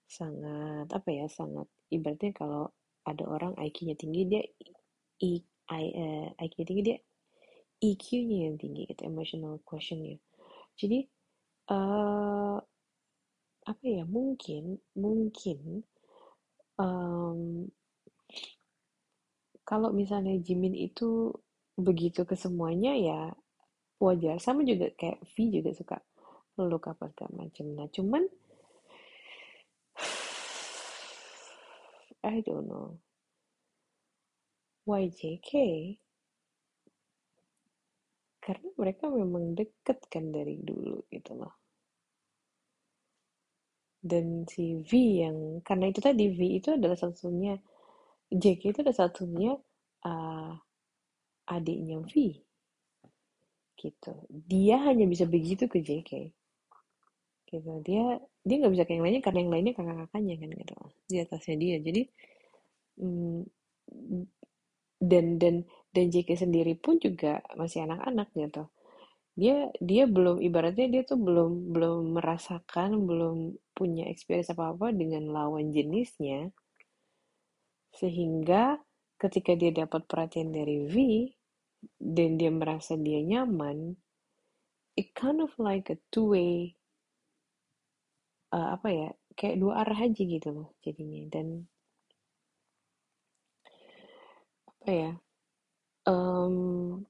sangat 0.04 0.86
apa 0.92 1.08
ya 1.10 1.26
sangat 1.26 1.66
ibaratnya 1.88 2.32
kalau 2.36 2.70
ada 3.04 3.24
orang 3.28 3.56
IQ-nya 3.56 3.96
tinggi 3.96 4.22
dia 4.28 4.42
I, 5.20 5.40
I, 5.68 5.84
uh, 5.92 6.28
IQ-nya 6.40 6.66
tinggi 6.68 6.84
dia 6.84 6.98
EQ-nya 7.80 8.38
yang 8.48 8.56
tinggi 8.56 8.88
gitu 8.88 9.02
emotional 9.04 9.60
quotient-nya 9.64 10.20
jadi 10.76 11.04
uh, 11.72 12.58
apa 13.64 13.84
ya 13.84 14.04
mungkin 14.04 14.76
mungkin 14.92 15.84
um, 16.76 17.68
kalau 19.64 19.90
misalnya 19.90 20.36
Jimin 20.40 20.76
itu 20.76 21.32
begitu 21.74 22.22
ke 22.28 22.36
semuanya 22.36 22.92
ya 22.94 23.34
wajar. 23.98 24.38
Sama 24.38 24.62
juga 24.62 24.92
kayak 24.94 25.24
V 25.34 25.50
juga 25.50 25.72
suka 25.72 25.96
look 26.60 26.86
apa 26.86 27.10
segala 27.10 27.48
macam 27.48 27.66
nah 27.74 27.88
cuman 27.90 28.22
I 32.22 32.38
don't 32.46 32.70
know. 32.70 33.02
Why 34.84 35.08
JK 35.08 35.50
karena 38.44 38.68
mereka 38.76 39.08
memang 39.08 39.56
deket 39.56 40.04
kan 40.12 40.28
dari 40.28 40.60
dulu 40.60 41.08
gitu 41.08 41.32
loh. 41.32 41.56
Dan 44.04 44.44
si 44.44 44.76
V 44.84 44.90
yang 45.24 45.64
karena 45.64 45.88
itu 45.88 46.04
tadi 46.04 46.28
V 46.28 46.60
itu 46.60 46.76
adalah 46.76 46.92
satunya 46.92 47.56
JK 48.34 48.62
itu 48.74 48.78
adalah 48.82 48.98
satunya 48.98 49.54
uh, 50.02 50.52
adiknya 51.46 52.02
V. 52.02 52.42
Gitu. 53.78 54.12
Dia 54.50 54.82
hanya 54.90 55.06
bisa 55.06 55.24
begitu 55.28 55.70
ke 55.70 55.78
JK 55.78 56.34
gitu. 57.54 57.72
Dia 57.86 58.18
dia 58.44 58.56
nggak 58.60 58.72
bisa 58.74 58.84
kayak 58.84 58.96
yang 58.98 59.04
lainnya 59.06 59.22
karena 59.22 59.38
yang 59.46 59.52
lainnya 59.54 59.74
kakak-kakaknya 59.78 60.34
kan 60.42 60.50
gitu. 60.50 60.74
Di 61.06 61.16
atasnya 61.22 61.56
dia. 61.56 61.76
Jadi 61.78 62.02
mm, 62.98 63.40
dan 64.98 65.26
dan 65.38 65.54
dan 65.94 66.06
JK 66.10 66.30
sendiri 66.34 66.74
pun 66.74 66.98
juga 66.98 67.38
masih 67.54 67.86
anak-anak 67.86 68.28
gitu. 68.34 68.64
Dia 69.34 69.70
dia 69.82 70.04
belum 70.06 70.38
ibaratnya 70.42 70.86
dia 70.90 71.02
tuh 71.06 71.18
belum 71.18 71.74
belum 71.74 72.18
merasakan 72.18 73.02
belum 73.06 73.58
punya 73.74 74.06
experience 74.06 74.50
apa 74.54 74.70
apa 74.70 74.94
dengan 74.94 75.26
lawan 75.30 75.74
jenisnya 75.74 76.54
sehingga 77.94 78.82
ketika 79.16 79.54
dia 79.54 79.70
dapat 79.70 80.04
perhatian 80.10 80.50
dari 80.50 80.84
V 80.90 80.94
dan 82.00 82.36
dia 82.40 82.50
merasa 82.50 82.98
dia 82.98 83.22
nyaman 83.22 83.94
it 84.94 85.10
kind 85.14 85.42
of 85.42 85.50
like 85.58 85.90
a 85.90 85.98
two 86.10 86.34
way 86.34 86.74
uh, 88.54 88.78
apa 88.78 88.88
ya 88.90 89.08
kayak 89.34 89.58
dua 89.58 89.82
arah 89.82 90.06
aja 90.06 90.22
gitu 90.22 90.48
loh 90.54 90.68
jadinya. 90.82 91.26
Dan 91.26 91.66
apa 94.70 94.90
ya 94.90 95.12
um, 96.06 97.02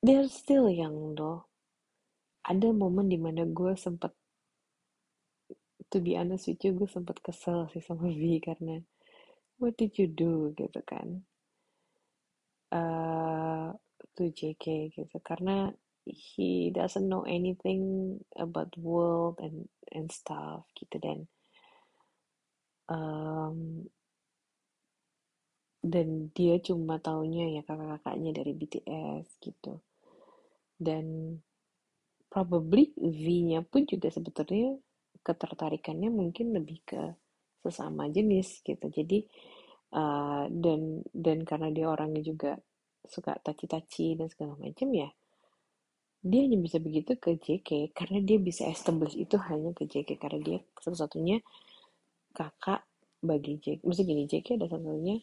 they're 0.00 0.28
still 0.32 0.72
young 0.72 1.12
though. 1.12 1.44
Ada 2.42 2.74
momen 2.74 3.06
di 3.06 3.20
mana 3.20 3.46
gue 3.46 3.78
sempet 3.78 4.10
to 5.92 6.00
be 6.00 6.16
honest 6.16 6.48
with 6.48 6.64
you 6.64 6.72
gue 6.72 6.88
sempet 6.88 7.20
kesel 7.20 7.68
sih 7.68 7.84
sama 7.84 8.08
V 8.08 8.40
karena 8.40 8.80
what 9.60 9.76
did 9.76 9.94
you 10.00 10.08
do? 10.08 10.50
gitu 10.58 10.80
kan. 10.82 11.22
Uh, 12.72 13.76
to 14.18 14.32
JK 14.32 14.90
gitu. 14.90 15.16
Karena 15.22 15.70
he 16.02 16.74
doesn't 16.74 17.06
know 17.06 17.22
anything 17.22 18.16
about 18.34 18.74
world 18.74 19.38
and 19.38 19.70
and 19.92 20.08
stuff 20.10 20.64
gitu. 20.74 20.98
Dan 20.98 21.18
um, 22.90 23.86
dan 25.84 26.32
dia 26.32 26.58
cuma 26.58 26.98
taunya 26.98 27.60
ya 27.60 27.62
kakak-kakaknya 27.62 28.34
dari 28.34 28.52
BTS 28.56 29.38
gitu. 29.44 29.78
Dan 30.80 31.38
probably 32.32 32.90
V-nya 32.96 33.60
pun 33.62 33.84
juga 33.84 34.08
sebetulnya 34.08 34.80
ketertarikannya 35.22 36.10
mungkin 36.10 36.54
lebih 36.54 36.78
ke 36.86 37.02
sesama 37.62 38.10
jenis 38.10 38.62
gitu. 38.66 38.86
Jadi 38.90 39.24
uh, 39.94 40.46
dan 40.50 41.06
dan 41.14 41.46
karena 41.46 41.68
dia 41.70 41.86
orangnya 41.90 42.22
juga 42.22 42.58
suka 43.06 43.34
taci-taci 43.42 44.14
dan 44.14 44.30
segala 44.30 44.54
macam 44.58 44.88
ya 44.94 45.10
dia 46.22 46.46
hanya 46.46 46.54
bisa 46.62 46.78
begitu 46.78 47.18
ke 47.18 47.34
JK 47.34 47.90
karena 47.98 48.22
dia 48.22 48.38
bisa 48.38 48.62
establish 48.70 49.18
itu 49.18 49.34
hanya 49.50 49.74
ke 49.74 49.90
JK 49.90 50.22
karena 50.22 50.38
dia 50.38 50.58
satu-satunya 50.78 51.42
kakak 52.30 52.86
bagi 53.18 53.58
JK 53.58 53.82
mesti 53.82 54.02
gini 54.06 54.22
JK 54.30 54.54
ada 54.54 54.70
satu-satunya 54.70 55.18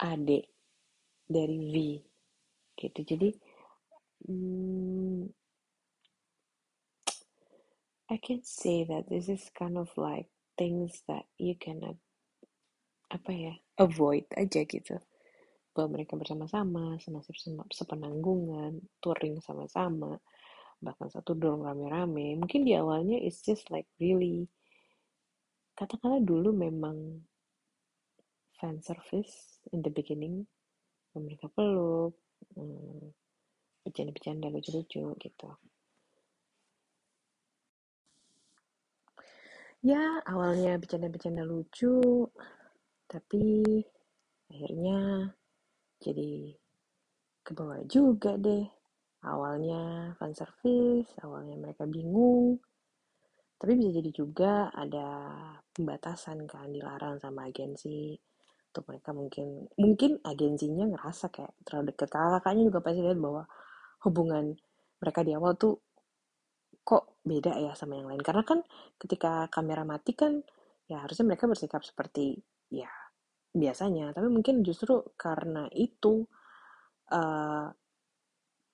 adik 0.00 0.44
dari 1.28 1.58
V 1.60 1.74
gitu. 2.80 3.00
Jadi 3.04 3.28
Hmm, 4.22 5.26
I 8.12 8.20
can 8.20 8.44
say 8.44 8.84
that 8.84 9.08
this 9.08 9.32
is 9.32 9.48
kind 9.56 9.80
of 9.80 9.88
like 9.96 10.28
things 10.60 11.00
that 11.08 11.24
you 11.40 11.56
cannot 11.56 11.96
apa 13.08 13.32
ya 13.32 13.54
avoid. 13.80 14.28
Aja 14.36 14.68
gitu 14.68 15.00
bahwa 15.72 15.96
mereka 15.96 16.20
bersama-sama 16.20 17.00
senasib 17.00 17.32
sepenanggungan 17.72 18.84
touring 19.00 19.40
sama-sama 19.40 20.20
bahkan 20.84 21.08
satu 21.08 21.32
dorong 21.32 21.64
rame-rame. 21.64 22.36
Mungkin 22.36 22.68
di 22.68 22.76
awalnya 22.76 23.16
it's 23.16 23.40
just 23.40 23.72
like 23.72 23.88
really 23.96 24.44
katakanlah 25.72 26.20
dulu 26.20 26.52
memang 26.52 27.24
fan 28.60 28.76
service 28.84 29.56
in 29.72 29.80
the 29.80 29.88
beginning 29.88 30.44
mereka 31.16 31.48
peluk 31.48 32.12
hmm, 32.52 33.08
bercanda-bercanda 33.88 34.52
lucu-lucu 34.52 35.16
gitu 35.16 35.48
ya 39.82 40.22
awalnya 40.30 40.78
bercanda-bercanda 40.78 41.42
lucu 41.42 42.26
tapi 43.10 43.68
akhirnya 44.48 45.28
jadi 46.02 46.56
ke 47.42 47.50
bawah 47.54 47.82
juga 47.90 48.38
deh. 48.38 48.64
Awalnya 49.22 50.14
fan 50.18 50.34
service 50.34 51.10
awalnya 51.22 51.54
mereka 51.58 51.86
bingung. 51.86 52.58
Tapi 53.58 53.78
bisa 53.78 53.94
jadi 53.94 54.10
juga 54.10 54.52
ada 54.74 55.30
pembatasan 55.70 56.42
kan 56.50 56.70
dilarang 56.74 57.22
sama 57.22 57.46
agensi. 57.46 58.18
Untuk 58.72 58.88
mereka 58.88 59.12
mungkin 59.12 59.68
mungkin 59.78 60.18
agensinya 60.24 60.88
ngerasa 60.90 61.30
kayak 61.30 61.52
terlalu 61.62 61.94
deket. 61.94 62.08
Kakaknya 62.10 62.62
juga 62.66 62.80
pasti 62.82 63.00
lihat 63.04 63.20
bahwa 63.20 63.42
hubungan 64.02 64.56
mereka 64.98 65.20
di 65.22 65.32
awal 65.36 65.54
tuh 65.54 65.78
kok 66.82 67.22
beda 67.22 67.54
ya 67.58 67.72
sama 67.78 67.98
yang 67.98 68.10
lain. 68.10 68.22
Karena 68.22 68.42
kan 68.46 68.60
ketika 68.98 69.46
kamera 69.48 69.86
mati 69.86 70.12
kan 70.12 70.42
ya 70.90 71.02
harusnya 71.02 71.26
mereka 71.26 71.46
bersikap 71.48 71.82
seperti 71.86 72.38
ya 72.70 72.90
biasanya. 73.54 74.10
Tapi 74.14 74.28
mungkin 74.28 74.66
justru 74.66 75.02
karena 75.14 75.66
itu 75.72 76.26
uh, 77.14 77.66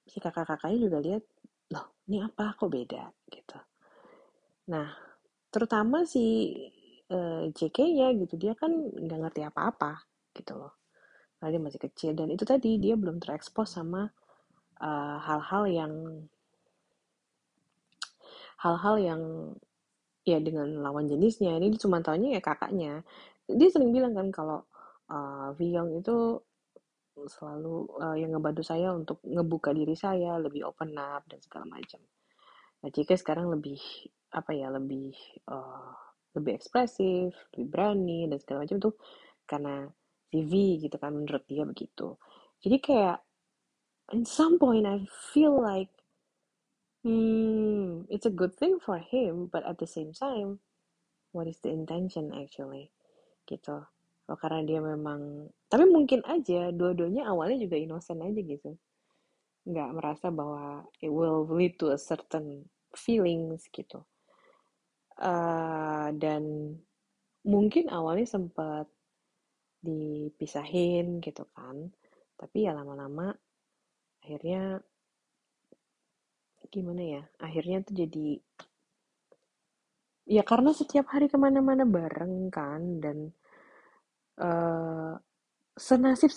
si 0.09 0.19
kakak-kakaknya 0.19 0.79
juga 0.81 0.99
lihat 1.05 1.25
loh 1.73 2.01
ini 2.09 2.25
apa? 2.25 2.57
Kok 2.57 2.71
beda? 2.73 3.03
Gitu. 3.29 3.59
Nah 4.73 4.89
terutama 5.49 6.05
si 6.05 6.53
uh, 7.09 7.49
eh, 7.49 7.57
JK-nya 7.57 8.13
gitu 8.21 8.37
dia 8.37 8.53
kan 8.53 8.73
nggak 8.77 9.21
ngerti 9.29 9.41
apa-apa 9.45 10.05
gitu 10.37 10.57
loh. 10.57 10.81
Karena 11.39 11.55
dia 11.55 11.63
masih 11.63 11.81
kecil. 11.81 12.13
Dan 12.17 12.33
itu 12.33 12.45
tadi 12.49 12.81
dia 12.81 12.97
belum 12.99 13.21
terekspos 13.21 13.79
sama 13.79 14.09
Eh, 14.79 15.17
hal-hal 15.27 15.65
uh, 15.67 15.71
yang 15.75 15.93
hal-hal 18.59 18.97
yang 18.99 19.23
ya 20.27 20.39
dengan 20.43 20.69
lawan 20.85 21.09
jenisnya. 21.09 21.57
Ini 21.57 21.79
cuma 21.81 22.03
tahunya 22.05 22.39
ya 22.39 22.43
kakaknya. 22.45 23.03
Dia 23.49 23.69
sering 23.73 23.95
bilang 23.95 24.13
kan 24.13 24.29
kalau 24.29 24.61
uh, 25.09 25.57
Vyong 25.57 26.03
itu 26.05 26.37
selalu 27.27 27.91
uh, 27.99 28.15
yang 28.15 28.31
ngebantu 28.31 28.63
saya 28.63 28.95
untuk 28.95 29.19
ngebuka 29.27 29.75
diri 29.75 29.99
saya 29.99 30.39
lebih 30.39 30.71
open 30.71 30.95
up 30.95 31.27
dan 31.27 31.43
segala 31.43 31.67
macam. 31.67 31.99
Nah 32.85 32.91
jika 32.95 33.19
sekarang 33.19 33.51
lebih 33.51 33.81
apa 34.31 34.55
ya 34.55 34.71
lebih 34.71 35.17
uh, 35.51 35.91
lebih 36.37 36.55
ekspresif 36.55 37.35
lebih 37.51 37.67
berani 37.67 38.29
dan 38.31 38.39
segala 38.39 38.63
macam 38.69 38.79
tuh 38.79 38.95
karena 39.49 39.89
TV 40.29 40.77
gitu 40.79 40.95
kan 41.01 41.17
menurut 41.17 41.43
dia 41.49 41.65
begitu. 41.67 42.15
Jadi 42.63 42.77
kayak 42.79 43.19
at 44.15 44.23
some 44.29 44.61
point 44.61 44.87
I 44.87 45.03
feel 45.33 45.59
like 45.59 45.91
hmm, 47.05 48.07
it's 48.09 48.27
a 48.27 48.35
good 48.35 48.55
thing 48.55 48.79
for 48.81 48.99
him, 48.99 49.47
but 49.53 49.65
at 49.67 49.79
the 49.79 49.87
same 49.87 50.13
time, 50.13 50.59
what 51.33 51.47
is 51.47 51.59
the 51.63 51.71
intention 51.71 52.33
actually? 52.35 52.91
Gitu. 53.47 53.85
Oh, 54.29 54.37
karena 54.37 54.61
dia 54.61 54.81
memang, 54.85 55.49
tapi 55.73 55.89
mungkin 55.89 56.21
aja 56.29 56.69
dua-duanya 56.69 57.33
awalnya 57.33 57.65
juga 57.65 57.81
innocent 57.81 58.21
aja 58.21 58.41
gitu. 58.45 58.77
Nggak 59.65 59.91
merasa 59.97 60.29
bahwa 60.29 60.85
it 61.01 61.09
will 61.09 61.49
lead 61.49 61.81
to 61.81 61.97
a 61.97 61.99
certain 62.01 62.69
feelings 62.93 63.65
gitu. 63.73 64.05
Uh, 65.19 66.13
dan 66.21 66.77
mungkin 67.43 67.89
awalnya 67.89 68.29
sempat 68.29 68.87
dipisahin 69.81 71.25
gitu 71.25 71.49
kan. 71.57 71.89
Tapi 72.37 72.69
ya 72.69 72.77
lama-lama 72.77 73.33
akhirnya 74.23 74.83
gimana 76.69 77.03
ya 77.03 77.23
akhirnya 77.41 77.83
tuh 77.83 77.95
jadi 77.97 78.41
ya 80.29 80.43
karena 80.45 80.77
setiap 80.77 81.09
hari 81.09 81.33
ke 81.33 81.41
mana-mana 81.41 81.89
bareng 81.89 82.53
kan 82.53 83.01
dan 83.01 83.33
uh, 84.39 85.17
senasib 85.79 86.29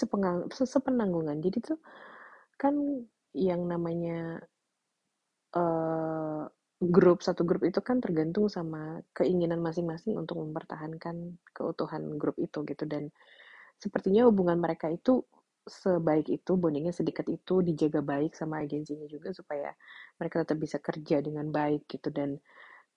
sepenanggungan. 0.54 1.38
Jadi 1.42 1.58
tuh 1.60 1.80
kan 2.56 2.78
yang 3.34 3.66
namanya 3.66 4.40
uh, 5.58 6.46
grup 6.82 7.26
satu 7.26 7.44
grup 7.44 7.66
itu 7.66 7.82
kan 7.82 8.00
tergantung 8.00 8.48
sama 8.48 9.02
keinginan 9.12 9.60
masing-masing 9.60 10.18
untuk 10.18 10.40
mempertahankan 10.40 11.42
keutuhan 11.52 12.16
grup 12.16 12.38
itu 12.38 12.62
gitu. 12.64 12.86
Dan 12.86 13.10
sepertinya 13.82 14.30
hubungan 14.30 14.62
mereka 14.62 14.88
itu 14.88 15.26
sebaik 15.66 16.28
itu, 16.30 16.52
bondingnya 16.58 16.94
sedekat 16.94 17.30
itu, 17.30 17.62
dijaga 17.62 18.02
baik 18.02 18.34
sama 18.34 18.62
agensinya 18.66 19.06
juga 19.06 19.34
supaya 19.34 19.74
mereka 20.18 20.46
tetap 20.46 20.58
bisa 20.58 20.78
kerja 20.82 21.22
dengan 21.22 21.50
baik 21.50 21.86
gitu 21.90 22.10
dan 22.10 22.42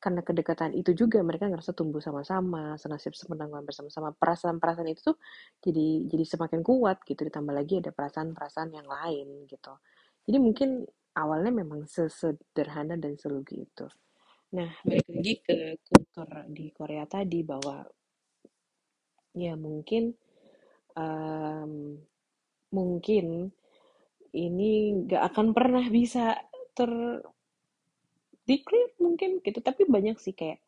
karena 0.05 0.21
kedekatan 0.21 0.77
itu 0.77 0.93
juga 0.93 1.25
mereka 1.25 1.49
ngerasa 1.49 1.73
tumbuh 1.73 1.97
sama-sama, 1.97 2.77
senasib 2.77 3.17
semenangan 3.17 3.65
bersama-sama. 3.65 4.13
Perasaan-perasaan 4.13 4.93
itu 4.93 5.01
tuh 5.01 5.17
jadi 5.65 6.05
jadi 6.13 6.25
semakin 6.29 6.61
kuat 6.61 7.01
gitu, 7.09 7.25
ditambah 7.25 7.57
lagi 7.57 7.81
ada 7.81 7.89
perasaan-perasaan 7.89 8.69
yang 8.77 8.85
lain 8.85 9.49
gitu. 9.49 9.73
Jadi 10.29 10.37
mungkin 10.37 10.85
awalnya 11.17 11.57
memang 11.57 11.89
sesederhana 11.89 13.01
dan 13.01 13.17
selugi 13.17 13.65
itu. 13.65 13.89
Nah, 14.53 14.77
balik 14.85 15.09
lagi 15.09 15.35
ke 15.41 15.57
kultur 15.81 16.29
di 16.53 16.69
Korea 16.77 17.09
tadi 17.09 17.41
bahwa 17.41 17.81
ya 19.33 19.57
mungkin 19.57 20.13
um, 21.01 21.97
mungkin 22.75 23.55
ini 24.35 25.07
gak 25.07 25.23
akan 25.31 25.55
pernah 25.55 25.87
bisa 25.87 26.35
ter 26.75 26.91
declare 28.45 28.93
mungkin 28.99 29.39
gitu. 29.41 29.59
Tapi 29.63 29.87
banyak 29.87 30.19
sih 30.19 30.35
kayak 30.35 30.59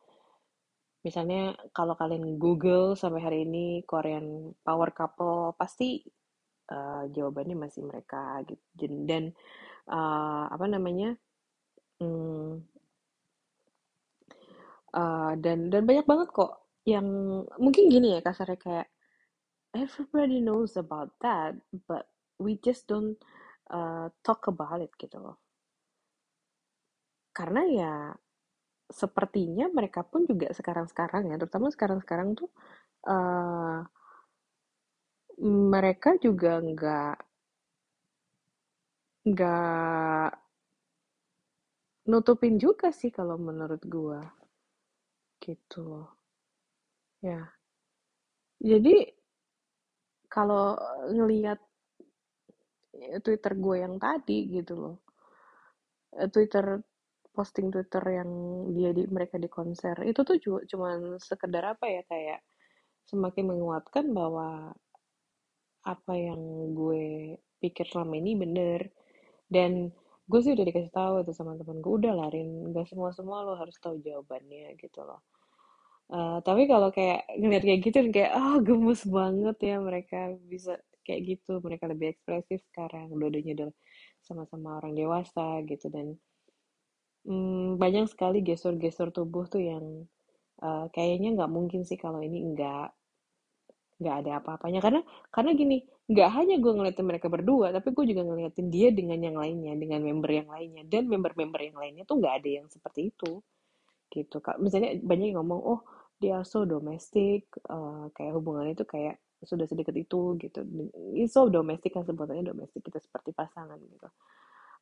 misalnya 1.03 1.55
kalau 1.75 1.95
kalian 1.99 2.39
Google 2.39 2.95
sampai 2.95 3.21
hari 3.23 3.39
ini 3.47 3.83
Korean 3.87 4.55
power 4.63 4.91
couple 4.95 5.55
pasti 5.59 6.03
uh, 6.71 7.05
jawabannya 7.11 7.57
masih 7.59 7.83
mereka 7.85 8.41
gitu. 8.47 8.87
Dan 9.05 9.35
uh, 9.91 10.47
apa 10.51 10.67
namanya 10.71 11.19
hmm, 12.01 12.63
uh, 14.95 15.33
dan 15.43 15.59
dan 15.69 15.83
banyak 15.85 16.07
banget 16.07 16.29
kok 16.33 16.53
yang 16.87 17.07
mungkin 17.59 17.91
gini 17.91 18.15
ya 18.19 18.21
kasarnya 18.23 18.59
kayak 18.63 18.89
everybody 19.77 20.41
knows 20.41 20.81
about 20.81 21.13
that 21.21 21.53
but 21.85 22.09
we 22.41 22.57
just 22.65 22.89
don't 22.89 23.17
uh, 23.71 24.09
talk 24.23 24.47
about 24.47 24.83
it 24.83 24.93
gitu 25.01 25.19
loh. 25.19 25.37
Karena 27.33 27.63
ya 27.69 27.95
sepertinya 28.87 29.67
mereka 29.69 30.07
pun 30.07 30.25
juga 30.25 30.55
sekarang-sekarang 30.55 31.35
ya, 31.35 31.37
terutama 31.37 31.69
sekarang-sekarang 31.75 32.39
tuh 32.39 32.51
uh, 33.11 33.83
mereka 35.45 36.17
juga 36.17 36.63
nggak 36.63 37.17
nggak 39.27 40.29
nutupin 42.07 42.57
juga 42.57 42.95
sih 42.95 43.11
kalau 43.11 43.37
menurut 43.37 43.83
gua 43.85 44.23
gitu. 45.43 46.07
Ya. 47.21 47.53
Jadi 48.63 49.13
kalau 50.29 50.77
ngelihat 51.11 51.59
Twitter 53.23 53.53
gue 53.55 53.77
yang 53.85 53.97
tadi 54.01 54.39
gitu 54.51 54.75
loh 54.75 54.97
Twitter 56.33 56.81
posting 57.37 57.69
Twitter 57.69 58.01
yang 58.09 58.31
dia 58.73 58.91
di 58.97 59.05
mereka 59.13 59.37
di 59.37 59.49
konser 59.53 60.01
itu 60.09 60.25
tuh 60.25 60.41
cuma 60.71 60.97
sekedar 61.21 61.77
apa 61.77 61.85
ya 61.85 62.03
kayak 62.09 62.41
semakin 63.07 63.53
menguatkan 63.53 64.11
bahwa 64.11 64.73
apa 65.87 66.13
yang 66.19 66.41
gue 66.75 67.39
pikir 67.63 67.87
selama 67.87 68.19
ini 68.19 68.35
bener. 68.35 68.91
Dan 69.47 69.95
gue 70.27 70.41
sih 70.43 70.59
udah 70.59 70.67
dikasih 70.67 70.91
tahu 70.91 71.15
itu 71.23 71.31
sama 71.31 71.55
temen 71.55 71.79
gue 71.79 71.93
udah 72.03 72.13
larin 72.19 72.75
gak 72.75 72.91
semua 72.91 73.15
semua 73.15 73.47
lo 73.47 73.55
harus 73.55 73.79
tahu 73.79 74.03
jawabannya 74.03 74.75
gitu 74.75 75.07
loh 75.07 75.23
uh, 76.13 76.39
tapi 76.47 76.67
kalau 76.71 76.89
kayak 76.95 77.27
ngeliat 77.39 77.65
kayak 77.67 77.81
gitu 77.87 77.99
kayak 78.15 78.33
ah 78.35 78.57
oh, 78.57 78.57
gemes 78.63 79.03
banget 79.07 79.57
ya 79.63 79.77
mereka 79.83 80.35
bisa 80.47 80.79
kayak 81.07 81.39
gitu. 81.39 81.63
Mereka 81.63 81.87
lebih 81.87 82.19
ekspresif 82.19 82.59
sekarang 82.75 83.15
dua-duanya 83.15 83.53
udah 83.63 83.71
sama-sama 84.27 84.83
orang 84.83 84.99
dewasa 84.99 85.63
gitu 85.71 85.87
dan 85.87 86.19
hmm, 87.27 87.79
banyak 87.79 88.11
sekali 88.11 88.43
gestur-gestur 88.43 89.15
tubuh 89.15 89.47
tuh 89.47 89.63
yang 89.63 89.85
uh, 90.63 90.91
kayaknya 90.91 91.39
nggak 91.39 91.51
mungkin 91.53 91.87
sih 91.87 91.95
kalau 91.95 92.19
ini 92.19 92.43
nggak 92.55 92.91
nggak 94.03 94.15
ada 94.27 94.31
apa-apanya. 94.43 94.81
Karena 94.83 95.01
karena 95.31 95.51
gini 95.55 95.77
nggak 96.07 96.31
hanya 96.39 96.55
gue 96.63 96.73
ngeliatin 96.75 97.07
mereka 97.07 97.27
berdua 97.27 97.75
tapi 97.75 97.91
gue 97.91 98.15
juga 98.15 98.23
ngeliatin 98.23 98.71
dia 98.71 98.95
dengan 98.95 99.19
yang 99.19 99.37
lainnya 99.43 99.75
dengan 99.75 100.07
member 100.07 100.31
yang 100.31 100.47
lainnya 100.47 100.87
dan 100.87 101.11
member-member 101.11 101.59
yang 101.67 101.75
lainnya 101.83 102.07
tuh 102.07 102.23
nggak 102.23 102.35
ada 102.43 102.51
yang 102.63 102.67
seperti 102.71 103.11
itu 103.11 103.43
gitu. 104.15 104.39
Kak 104.39 104.63
misalnya 104.63 104.95
banyak 105.03 105.35
yang 105.35 105.43
ngomong 105.43 105.61
oh 105.67 105.81
dia 106.17 106.41
so 106.49 106.65
domestik 106.65 107.49
uh, 107.69 108.09
kayak 108.17 108.33
hubungannya 108.33 108.73
itu 108.73 108.89
kayak 108.89 109.21
sudah 109.45 109.69
sedekat 109.69 109.93
itu 110.01 110.41
gitu. 110.41 110.65
So 111.29 111.53
domestik 111.53 111.93
kan 111.93 112.09
sebutannya 112.09 112.49
domestik 112.49 112.81
kita 112.81 112.99
seperti 113.05 113.37
pasangan 113.37 113.77
gitu. 113.77 114.09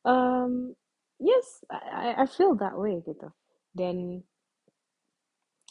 Um, 0.07 0.71
yes 1.19 1.67
I, 1.67 2.23
I 2.23 2.25
feel 2.25 2.55
that 2.63 2.79
way 2.79 3.03
gitu. 3.03 3.35
Dan 3.75 4.23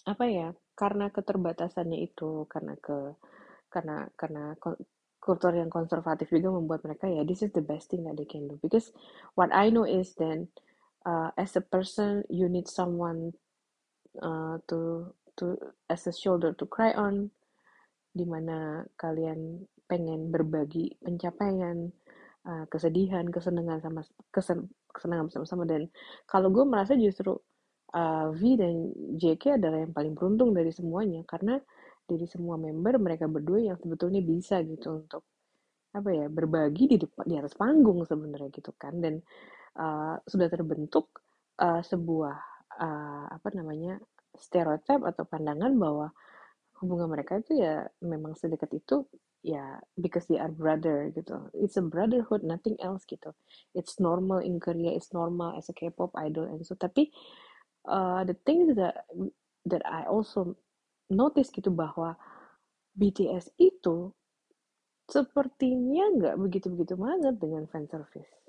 apa 0.05 0.25
ya 0.29 0.53
karena 0.77 1.09
keterbatasannya 1.09 2.05
itu 2.05 2.45
karena 2.53 2.77
ke 2.77 3.17
karena 3.73 4.05
karena 4.21 4.53
kultur 5.17 5.57
yang 5.57 5.73
konservatif 5.73 6.29
juga 6.29 6.53
membuat 6.53 6.85
mereka 6.85 7.09
ya 7.09 7.25
this 7.25 7.41
is 7.41 7.57
the 7.57 7.65
best 7.65 7.89
thing 7.89 8.05
that 8.05 8.21
they 8.21 8.29
can 8.29 8.45
do. 8.45 8.61
Because 8.61 8.93
what 9.33 9.49
I 9.49 9.73
know 9.73 9.89
is 9.89 10.13
then 10.21 10.53
uh, 11.09 11.33
as 11.41 11.57
a 11.57 11.65
person 11.65 12.21
you 12.29 12.53
need 12.53 12.69
someone 12.69 13.33
uh, 14.21 14.61
to 14.69 15.09
to 15.39 15.59
as 15.91 16.07
a 16.07 16.15
shoulder 16.15 16.55
to 16.55 16.65
cry 16.67 16.95
on 16.95 17.31
di 18.15 18.23
mana 18.23 18.87
kalian 18.95 19.67
pengen 19.91 20.31
berbagi 20.31 20.95
pencapaian 21.03 21.91
uh, 22.47 22.65
kesedihan 22.71 23.27
kesenangan 23.29 23.83
sama 23.83 24.01
kesen, 24.31 24.71
kesenangan 24.95 25.29
bersama-sama. 25.29 25.65
Dan 25.67 25.91
kalau 26.25 26.49
gue 26.55 26.65
merasa 26.65 26.95
justru 26.95 27.35
uh, 27.93 28.31
V 28.33 28.41
dan 28.57 28.75
JK 29.19 29.59
adalah 29.59 29.83
yang 29.83 29.93
paling 29.93 30.15
beruntung 30.15 30.55
dari 30.55 30.71
semuanya 30.71 31.27
karena 31.27 31.59
dari 32.05 32.25
semua 32.29 32.61
member 32.61 33.01
mereka 33.01 33.27
berdua 33.27 33.75
yang 33.75 33.77
sebetulnya 33.81 34.21
bisa 34.21 34.61
gitu 34.63 35.05
untuk 35.05 35.25
apa 35.95 36.11
ya 36.11 36.27
berbagi 36.27 36.91
di 36.91 36.97
depan 36.99 37.25
di 37.25 37.35
atas 37.39 37.55
panggung 37.59 38.07
sebenarnya 38.07 38.51
gitu 38.55 38.71
kan. 38.79 38.99
Dan 39.03 39.19
uh, 39.81 40.17
sudah 40.23 40.49
terbentuk 40.49 41.25
uh, 41.59 41.83
sebuah 41.83 42.37
uh, 42.79 43.27
apa 43.31 43.49
namanya 43.55 43.99
stereotip 44.39 45.03
atau 45.03 45.25
pandangan 45.27 45.73
bahwa 45.79 46.11
hubungan 46.83 47.09
mereka 47.11 47.39
itu 47.41 47.63
ya 47.63 47.87
memang 48.03 48.35
sedekat 48.35 48.71
itu 48.75 49.07
ya 49.45 49.79
because 50.01 50.25
they 50.27 50.41
are 50.41 50.51
brother 50.51 51.13
gitu. 51.13 51.53
It's 51.55 51.77
a 51.77 51.85
brotherhood 51.85 52.43
nothing 52.43 52.75
else 52.81 53.05
gitu. 53.05 53.37
It's 53.77 54.01
normal 54.01 54.41
in 54.43 54.59
Korea 54.59 54.93
it's 54.93 55.13
normal 55.13 55.55
as 55.57 55.69
a 55.71 55.75
K-pop 55.77 56.13
idol 56.19 56.49
and 56.49 56.65
so 56.65 56.75
tapi 56.75 57.13
uh, 57.89 58.25
the 58.25 58.37
thing 58.49 58.73
that 58.75 59.07
that 59.69 59.83
I 59.85 60.09
also 60.09 60.57
notice 61.13 61.53
gitu 61.53 61.73
bahwa 61.73 62.17
BTS 62.95 63.53
itu 63.59 64.15
sepertinya 65.05 66.05
nggak 66.17 66.37
begitu-begitu 66.41 66.97
banget 66.97 67.37
dengan 67.37 67.69
fan 67.69 67.85
service 67.85 68.44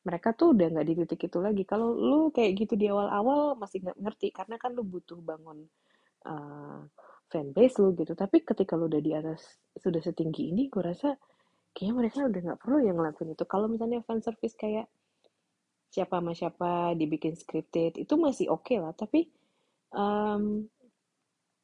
mereka 0.00 0.32
tuh 0.32 0.56
udah 0.56 0.66
nggak 0.72 0.86
di 0.88 0.94
titik 1.04 1.20
itu 1.28 1.38
lagi. 1.38 1.62
Kalau 1.68 1.92
lu 1.92 2.32
kayak 2.32 2.52
gitu 2.56 2.74
di 2.76 2.88
awal-awal 2.88 3.56
masih 3.60 3.84
nggak 3.84 3.98
ngerti 4.00 4.28
karena 4.32 4.56
kan 4.56 4.72
lu 4.72 4.82
butuh 4.84 5.20
bangun 5.20 5.68
uh, 6.24 6.80
fanbase 7.28 7.76
lu 7.82 7.92
gitu. 7.96 8.12
Tapi 8.16 8.42
ketika 8.42 8.74
lu 8.80 8.88
udah 8.88 9.02
di 9.02 9.12
atas 9.12 9.60
sudah 9.76 10.00
setinggi 10.00 10.52
ini 10.52 10.72
gue 10.72 10.82
rasa 10.82 11.14
kayaknya 11.76 11.94
mereka 11.94 12.16
udah 12.26 12.40
nggak 12.50 12.60
perlu 12.60 12.78
yang 12.80 12.96
ngelakuin 12.96 13.36
itu. 13.36 13.44
Kalau 13.44 13.66
misalnya 13.68 14.00
fan 14.02 14.24
service 14.24 14.56
kayak 14.56 14.88
siapa 15.90 16.22
sama 16.22 16.32
siapa 16.32 16.70
dibikin 16.94 17.34
scripted 17.34 18.00
itu 18.00 18.14
masih 18.16 18.48
oke 18.48 18.64
okay 18.72 18.78
lah. 18.80 18.96
Tapi 18.96 19.28
um, 19.92 20.64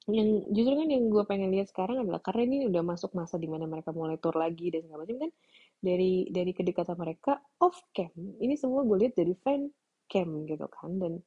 yang 0.07 0.47
justru 0.55 0.75
kan 0.79 0.87
yang 0.87 1.11
gue 1.11 1.25
pengen 1.27 1.51
lihat 1.51 1.67
sekarang 1.67 2.07
adalah 2.07 2.23
karena 2.23 2.47
ini 2.47 2.57
udah 2.71 2.83
masuk 2.87 3.11
masa 3.19 3.43
di 3.43 3.51
mana 3.51 3.67
mereka 3.67 3.91
mulai 3.91 4.15
tour 4.23 4.39
lagi 4.39 4.71
dan 4.71 4.87
segala 4.87 5.03
macam 5.03 5.19
kan 5.27 5.33
dari 5.81 6.29
dari 6.33 6.53
kedekatan 6.57 6.97
mereka 6.97 7.39
off 7.63 7.77
cam. 7.93 8.13
Ini 8.17 8.55
semua 8.59 8.83
gue 8.83 9.07
lihat 9.07 9.15
dari 9.17 9.35
fan 9.39 9.69
cam 10.11 10.29
gitu 10.49 10.67
kan. 10.69 10.91
Dan 10.99 11.21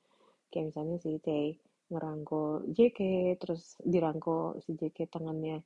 kayak 0.49 0.73
misalnya 0.73 0.97
si 1.01 1.17
Tay 1.21 1.55
ngerangkul 1.89 2.69
JK 2.69 2.99
terus 3.41 3.77
dirangkul 3.81 4.61
si 4.61 4.77
JK 4.77 5.09
tangannya 5.09 5.57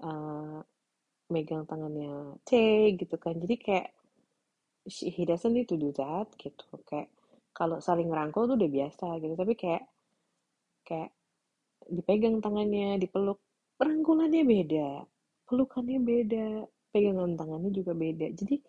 uh, 0.00 0.60
megang 1.28 1.64
tangannya 1.68 2.40
T 2.44 2.52
gitu 2.96 3.16
kan. 3.20 3.36
Jadi 3.36 3.54
kayak 3.60 3.88
he 4.88 5.22
doesn't 5.28 5.52
need 5.52 5.68
to 5.68 5.76
do 5.76 5.92
that 5.96 6.28
gitu. 6.40 6.64
Kayak 6.88 7.12
kalau 7.52 7.82
saling 7.82 8.08
ngerangkul 8.08 8.48
tuh 8.48 8.56
udah 8.56 8.70
biasa 8.70 9.06
gitu. 9.20 9.34
Tapi 9.36 9.54
kayak 9.56 9.84
kayak 10.88 11.10
dipegang 11.88 12.40
tangannya 12.44 13.00
dipeluk 13.00 13.40
rangkulannya 13.78 14.42
beda 14.44 15.06
pelukannya 15.48 15.98
beda 16.02 16.46
pegangan 16.90 17.36
tangannya 17.36 17.70
juga 17.72 17.92
beda 17.92 18.32
jadi 18.32 18.60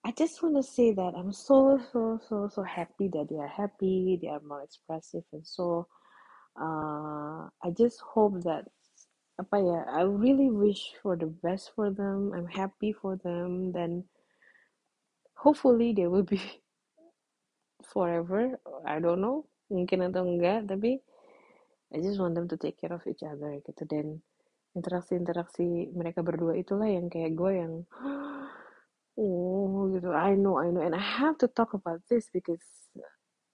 I 0.00 0.16
just 0.16 0.40
want 0.40 0.56
to 0.56 0.64
say 0.64 0.96
that 0.96 1.12
I'm 1.12 1.28
so 1.28 1.76
so 1.92 2.16
so 2.24 2.48
so 2.48 2.62
happy 2.64 3.12
that 3.12 3.28
they 3.28 3.36
are 3.36 3.52
happy, 3.52 4.16
they 4.16 4.32
are 4.32 4.40
more 4.40 4.64
expressive 4.64 5.28
and 5.28 5.44
so 5.44 5.92
uh, 6.56 7.52
I 7.60 7.68
just 7.76 8.00
hope 8.00 8.40
that 8.48 8.64
apa 9.40 9.56
ya, 9.56 9.78
I 9.88 10.04
really 10.04 10.48
wish 10.52 10.92
for 11.00 11.16
the 11.16 11.28
best 11.28 11.72
for 11.76 11.88
them. 11.88 12.32
I'm 12.36 12.48
happy 12.48 12.92
for 12.92 13.16
them. 13.16 13.72
Then 13.72 14.04
hopefully 15.32 15.96
they 15.96 16.08
will 16.08 16.24
be 16.24 16.40
forever. 17.92 18.60
I 18.84 19.00
don't 19.00 19.24
know, 19.24 19.48
mungkin 19.72 20.04
atau 20.04 20.28
enggak, 20.28 20.68
tapi 20.68 21.00
I 21.90 22.04
just 22.04 22.20
want 22.20 22.36
them 22.36 22.48
to 22.52 22.56
take 22.60 22.76
care 22.76 22.92
of 22.92 23.04
each 23.08 23.24
other 23.24 23.56
gitu 23.64 23.82
dan 23.88 24.20
interaksi-interaksi 24.74 25.90
mereka 25.94 26.22
berdua 26.22 26.54
itulah 26.54 26.86
yang 26.86 27.10
kayak 27.10 27.34
gue 27.34 27.52
yang 27.58 27.72
oh 29.20 29.90
gitu. 29.94 30.14
I 30.14 30.38
know 30.38 30.62
I 30.62 30.70
know 30.70 30.82
and 30.82 30.94
I 30.94 31.02
have 31.02 31.38
to 31.42 31.48
talk 31.50 31.74
about 31.74 32.00
this 32.06 32.30
because 32.30 32.62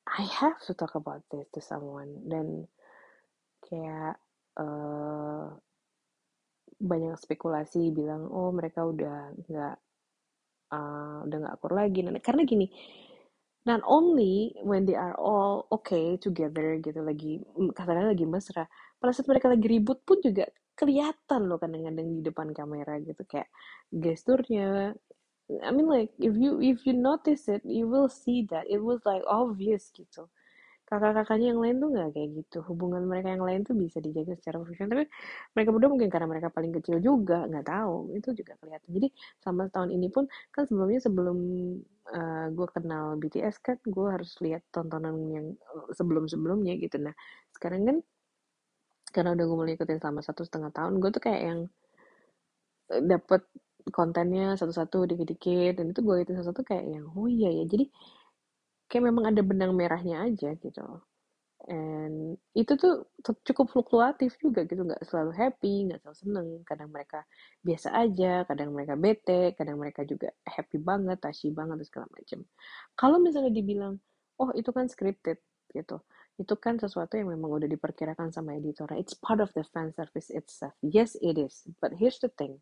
I 0.06 0.22
have 0.22 0.60
to 0.68 0.72
talk 0.76 0.94
about 0.94 1.24
this 1.32 1.48
to 1.56 1.60
someone. 1.64 2.12
Dan 2.28 2.68
kayak 3.64 4.20
uh, 4.60 5.50
banyak 6.76 7.16
spekulasi 7.16 7.88
bilang 7.90 8.28
oh 8.28 8.52
mereka 8.52 8.84
udah 8.84 9.32
nggak 9.48 9.76
uh, 10.70 11.18
udah 11.24 11.36
nggak 11.40 11.54
akur 11.56 11.72
lagi. 11.72 12.04
Nah, 12.04 12.12
karena 12.20 12.44
gini 12.44 12.68
not 13.66 13.82
only 13.82 14.54
when 14.62 14.86
they 14.86 14.94
are 14.94 15.18
all 15.18 15.66
okay 15.74 16.14
together 16.22 16.78
gitu 16.78 17.02
lagi 17.02 17.42
katanya 17.74 18.14
lagi 18.14 18.22
mesra 18.22 18.70
pada 19.02 19.10
saat 19.10 19.26
mereka 19.26 19.50
lagi 19.50 19.66
ribut 19.66 19.98
pun 20.06 20.22
juga 20.22 20.46
kelihatan 20.76 21.48
loh 21.48 21.56
kadang-kadang 21.56 22.20
di 22.20 22.22
depan 22.22 22.52
kamera 22.52 23.00
gitu 23.00 23.24
kayak 23.24 23.48
gesturnya. 23.90 24.92
I 25.46 25.70
mean 25.70 25.86
like 25.86 26.10
if 26.18 26.34
you 26.36 26.58
if 26.60 26.84
you 26.84 26.92
notice 26.92 27.46
it 27.46 27.62
you 27.62 27.86
will 27.86 28.10
see 28.10 28.44
that 28.50 28.66
it 28.68 28.82
was 28.84 29.00
like 29.08 29.24
obvious 29.24 29.88
gitu. 29.96 30.28
Kakak-kakaknya 30.86 31.50
yang 31.50 31.58
lain 31.58 31.76
tuh 31.82 31.88
nggak 31.90 32.10
kayak 32.14 32.28
gitu. 32.38 32.58
Hubungan 32.62 33.02
mereka 33.10 33.34
yang 33.34 33.42
lain 33.42 33.66
tuh 33.66 33.74
bisa 33.74 33.98
dijaga 33.98 34.38
secara 34.38 34.62
profesional. 34.62 35.02
Tapi 35.02 35.06
mereka 35.58 35.70
berdua 35.74 35.90
mungkin 35.90 36.10
karena 36.14 36.28
mereka 36.30 36.48
paling 36.54 36.72
kecil 36.78 37.02
juga 37.02 37.42
nggak 37.50 37.66
tahu. 37.66 38.14
Itu 38.14 38.28
juga 38.38 38.54
kelihatan. 38.62 38.88
Jadi 38.94 39.08
sama 39.42 39.66
tahun 39.66 39.90
ini 39.98 40.06
pun 40.14 40.30
kan 40.54 40.62
sebelumnya 40.70 41.00
sebelum 41.02 41.38
uh, 42.14 42.46
eh, 42.46 42.46
gue 42.54 42.66
kenal 42.70 43.18
BTS 43.18 43.56
kan 43.66 43.76
gue 43.82 44.06
harus 44.06 44.38
lihat 44.38 44.62
tontonan 44.70 45.16
yang 45.30 45.46
eh, 45.58 45.86
sebelum-sebelumnya 45.98 46.78
gitu. 46.78 47.02
Nah 47.02 47.14
sekarang 47.50 47.82
kan 47.82 47.96
karena 49.16 49.30
udah 49.36 49.44
gue 49.48 49.56
mulai 49.56 49.74
ikutin 49.78 49.98
selama 50.02 50.20
satu 50.20 50.42
setengah 50.44 50.70
tahun 50.76 51.00
gue 51.00 51.10
tuh 51.16 51.22
kayak 51.24 51.42
yang 51.48 51.60
eh, 52.92 53.02
dapet 53.10 53.42
kontennya 53.96 54.58
satu-satu 54.58 55.06
dikit-dikit 55.10 55.78
dan 55.78 55.84
itu 55.94 56.00
gue 56.02 56.16
itu 56.22 56.32
satu-satu 56.34 56.62
kayak 56.66 56.84
yang 56.90 57.04
oh 57.14 57.28
iya 57.30 57.50
ya. 57.62 57.64
Jadi 57.70 57.84
kayak 58.90 59.04
memang 59.10 59.24
ada 59.30 59.42
benang 59.46 59.72
merahnya 59.74 60.26
aja 60.26 60.54
gitu. 60.58 60.86
And 61.66 62.38
itu 62.54 62.72
tuh 62.78 63.10
cukup 63.46 63.66
fluktuatif 63.74 64.38
juga 64.38 64.62
gitu 64.70 64.86
nggak 64.86 65.02
selalu 65.08 65.32
happy 65.34 65.74
nggak 65.90 66.00
selalu 66.02 66.18
seneng. 66.18 66.48
Kadang 66.68 66.90
mereka 66.94 67.18
biasa 67.66 67.88
aja 67.94 68.46
kadang 68.46 68.70
mereka 68.74 68.94
bete 68.94 69.42
kadang 69.58 69.76
mereka 69.82 70.02
juga 70.06 70.30
happy 70.46 70.78
banget 70.78 71.18
tashy 71.18 71.50
banget 71.50 71.82
dan 71.82 71.86
segala 71.90 72.06
macam 72.14 72.38
kalau 72.94 73.18
misalnya 73.18 73.50
dibilang 73.50 73.98
oh 74.38 74.50
itu 74.54 74.70
kan 74.70 74.86
scripted 74.86 75.38
gitu 75.74 75.98
itu 76.37 76.55
kan 76.61 76.76
sesuatu 76.76 77.16
yang 77.16 77.32
memang 77.32 77.49
udah 77.49 77.68
diperkirakan 77.68 78.28
sama 78.28 78.61
editor. 78.61 78.84
It's 78.93 79.16
part 79.16 79.41
of 79.41 79.49
the 79.57 79.64
fan 79.72 79.97
service 79.97 80.28
itself. 80.28 80.76
Yes 80.84 81.16
it 81.24 81.41
is. 81.41 81.64
But 81.80 81.97
here's 81.97 82.20
the 82.20 82.28
thing. 82.37 82.61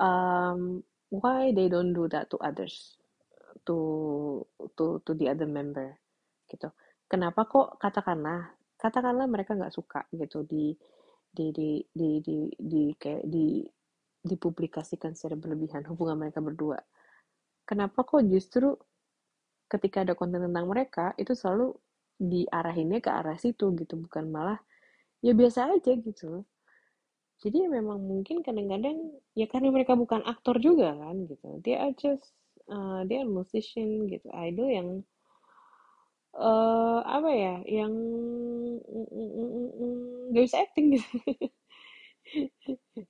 Um, 0.00 0.80
why 1.12 1.52
they 1.52 1.68
don't 1.68 1.92
do 1.92 2.08
that 2.08 2.32
to 2.32 2.40
others? 2.40 2.96
To 3.68 3.76
to 4.80 5.04
to 5.04 5.12
the 5.12 5.28
other 5.28 5.44
member 5.44 6.00
gitu. 6.48 6.72
Kenapa 7.04 7.44
kok 7.44 7.76
katakanlah 7.76 8.56
katakanlah 8.80 9.28
mereka 9.28 9.52
nggak 9.52 9.76
suka 9.76 10.08
gitu 10.16 10.48
di 10.48 10.72
di 11.28 11.52
di 11.52 11.84
di 11.92 12.08
di, 12.24 12.36
di 12.56 12.82
kayak 12.96 13.28
di 13.28 13.60
dipublikasikan 14.24 15.12
secara 15.12 15.36
berlebihan 15.36 15.84
hubungan 15.88 16.16
mereka 16.16 16.40
berdua. 16.40 16.80
Kenapa 17.68 18.04
kok 18.08 18.24
justru 18.24 18.72
ketika 19.70 20.02
ada 20.02 20.18
konten 20.18 20.42
tentang 20.42 20.66
mereka 20.66 21.14
itu 21.20 21.32
selalu 21.32 21.76
diarahinnya 22.20 23.00
ke 23.00 23.10
arah 23.10 23.40
situ 23.40 23.72
gitu 23.80 23.96
bukan 23.96 24.28
malah 24.28 24.60
ya 25.24 25.32
biasa 25.32 25.72
aja 25.76 25.92
gitu. 25.96 26.44
Jadi 27.40 27.56
ya 27.64 27.68
memang 27.72 28.04
mungkin 28.04 28.44
kadang-kadang 28.44 29.16
ya 29.32 29.48
karena 29.48 29.72
mereka 29.72 29.96
bukan 29.96 30.20
aktor 30.28 30.60
juga 30.60 30.92
kan 30.92 31.24
gitu. 31.24 31.48
Dia 31.64 31.88
just 31.96 32.36
uh, 32.68 33.00
dia 33.08 33.24
musician 33.24 34.04
gitu 34.12 34.28
idol 34.36 34.68
yang 34.68 34.88
uh, 36.36 37.00
apa 37.00 37.30
ya 37.32 37.54
yang 37.64 37.92
nggak 40.30 40.44
bisa 40.44 40.60
acting 40.60 41.00
gitu. 41.00 41.08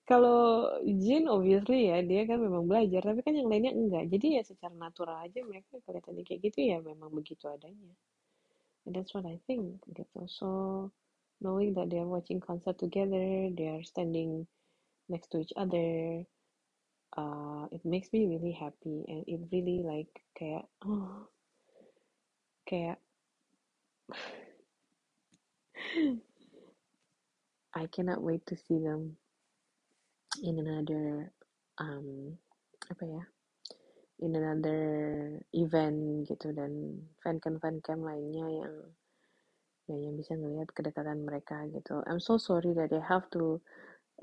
Kalau 0.08 0.70
Jin 0.86 1.26
obviously 1.28 1.90
ya 1.90 2.00
dia 2.00 2.22
kan 2.24 2.38
memang 2.40 2.64
belajar 2.70 3.02
tapi 3.02 3.20
kan 3.26 3.34
yang 3.34 3.50
lainnya 3.50 3.74
enggak. 3.74 4.06
Jadi 4.14 4.26
ya 4.38 4.42
secara 4.46 4.72
natural 4.78 5.26
aja 5.26 5.42
mereka 5.42 5.82
kelihatannya 5.82 6.22
kayak 6.22 6.40
gitu 6.46 6.58
ya 6.70 6.78
memang 6.78 7.10
begitu 7.10 7.50
adanya 7.50 7.92
that's 8.92 9.14
what 9.14 9.26
I 9.26 9.38
think. 9.46 9.80
Gitu 9.90 10.26
so 10.26 10.90
knowing 11.40 11.74
that 11.74 11.88
they 11.90 11.98
are 11.98 12.06
watching 12.06 12.40
concert 12.40 12.78
together 12.78 13.48
they 13.56 13.68
are 13.68 13.82
standing 13.82 14.46
next 15.08 15.30
to 15.32 15.40
each 15.40 15.52
other 15.56 16.22
uh, 17.16 17.66
it 17.72 17.84
makes 17.84 18.12
me 18.12 18.26
really 18.26 18.52
happy 18.52 19.04
and 19.08 19.24
it 19.26 19.40
really 19.50 19.82
like 19.82 20.22
kayak 20.38 20.68
oh, 20.86 21.26
kayak 22.68 23.00
I 27.74 27.86
cannot 27.86 28.22
wait 28.22 28.44
to 28.46 28.56
see 28.56 28.78
them 28.78 29.16
in 30.42 30.58
another 30.58 31.32
um 31.80 32.36
apa 32.90 33.04
ya 33.06 33.22
in 34.20 34.36
another 34.36 34.80
event 35.56 36.28
gitu 36.28 36.52
dan 36.52 37.00
fancam 37.24 37.56
fancam 37.56 38.04
lainnya 38.04 38.46
yang 38.46 38.74
ya 39.88 39.96
yang 39.96 40.14
bisa 40.14 40.36
ngelihat 40.36 40.70
kedekatan 40.76 41.24
mereka 41.24 41.66
gitu. 41.72 42.04
I'm 42.06 42.22
so 42.22 42.36
sorry 42.36 42.76
that 42.76 42.94
I 42.94 43.02
have 43.02 43.26
to 43.34 43.58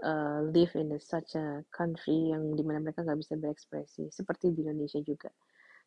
uh, 0.05 0.45
live 0.47 0.71
in 0.77 0.93
such 1.01 1.35
a 1.35 1.65
country 1.73 2.31
yang 2.31 2.55
di 2.55 2.63
mana 2.63 2.79
mereka 2.79 3.03
nggak 3.03 3.19
bisa 3.19 3.35
berekspresi 3.35 4.07
seperti 4.13 4.53
di 4.53 4.63
Indonesia 4.63 5.01
juga. 5.03 5.33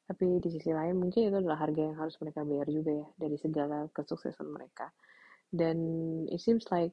Tapi 0.04 0.42
di 0.42 0.48
sisi 0.50 0.74
lain 0.74 0.98
mungkin 0.98 1.30
itu 1.30 1.36
adalah 1.38 1.62
harga 1.62 1.80
yang 1.80 1.96
harus 1.96 2.18
mereka 2.18 2.42
bayar 2.42 2.66
juga 2.66 2.92
ya 2.92 3.08
dari 3.14 3.36
segala 3.38 3.86
kesuksesan 3.94 4.48
mereka. 4.50 4.90
Dan 5.54 5.78
it 6.28 6.42
seems 6.42 6.66
like 6.74 6.92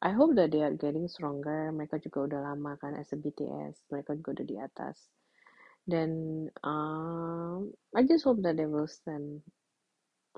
I 0.00 0.14
hope 0.14 0.38
that 0.38 0.54
they 0.54 0.62
are 0.62 0.74
getting 0.74 1.10
stronger. 1.10 1.74
Mereka 1.74 1.98
juga 1.98 2.30
udah 2.30 2.40
lama 2.54 2.78
kan 2.78 2.94
as 2.94 3.10
a 3.10 3.18
BTS 3.18 3.90
mereka 3.90 4.14
juga 4.14 4.40
udah 4.40 4.46
di 4.46 4.56
atas 4.62 4.96
dan 5.84 6.48
um, 6.64 7.72
I 7.94 8.02
just 8.02 8.24
hope 8.24 8.42
that 8.42 8.56
they 8.56 8.66
will 8.66 8.88
stand 8.88 9.42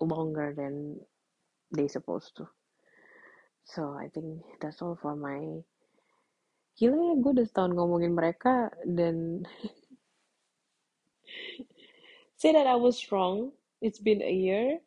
longer 0.00 0.52
than 0.56 1.00
they 1.70 1.88
supposed 1.88 2.36
to. 2.36 2.48
So 3.64 3.96
I 3.98 4.08
think 4.08 4.42
that's 4.60 4.82
all 4.82 4.98
for 5.00 5.16
my 5.16 5.62
gila 6.76 6.92
ya 6.92 7.14
gue 7.16 7.32
udah 7.32 7.46
setahun 7.48 7.72
ngomongin 7.72 8.12
mereka 8.12 8.68
dan 8.84 9.40
say 12.40 12.52
that 12.52 12.68
I 12.68 12.76
was 12.76 13.00
wrong. 13.08 13.56
It's 13.80 13.98
been 13.98 14.20
a 14.20 14.30
year. 14.30 14.84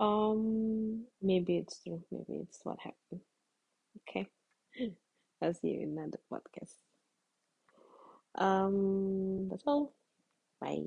Um 0.00 1.04
maybe 1.20 1.60
it's 1.60 1.84
true. 1.84 2.00
Maybe 2.10 2.42
it's 2.42 2.64
what 2.64 2.80
happened. 2.80 3.22
Okay. 4.02 4.26
I'll 5.42 5.54
see 5.54 5.76
you 5.76 5.84
in 5.84 5.98
another 5.98 6.22
podcast 6.32 6.80
um 8.36 9.48
that's 9.50 9.64
all. 9.66 9.92
Bye 10.60 10.82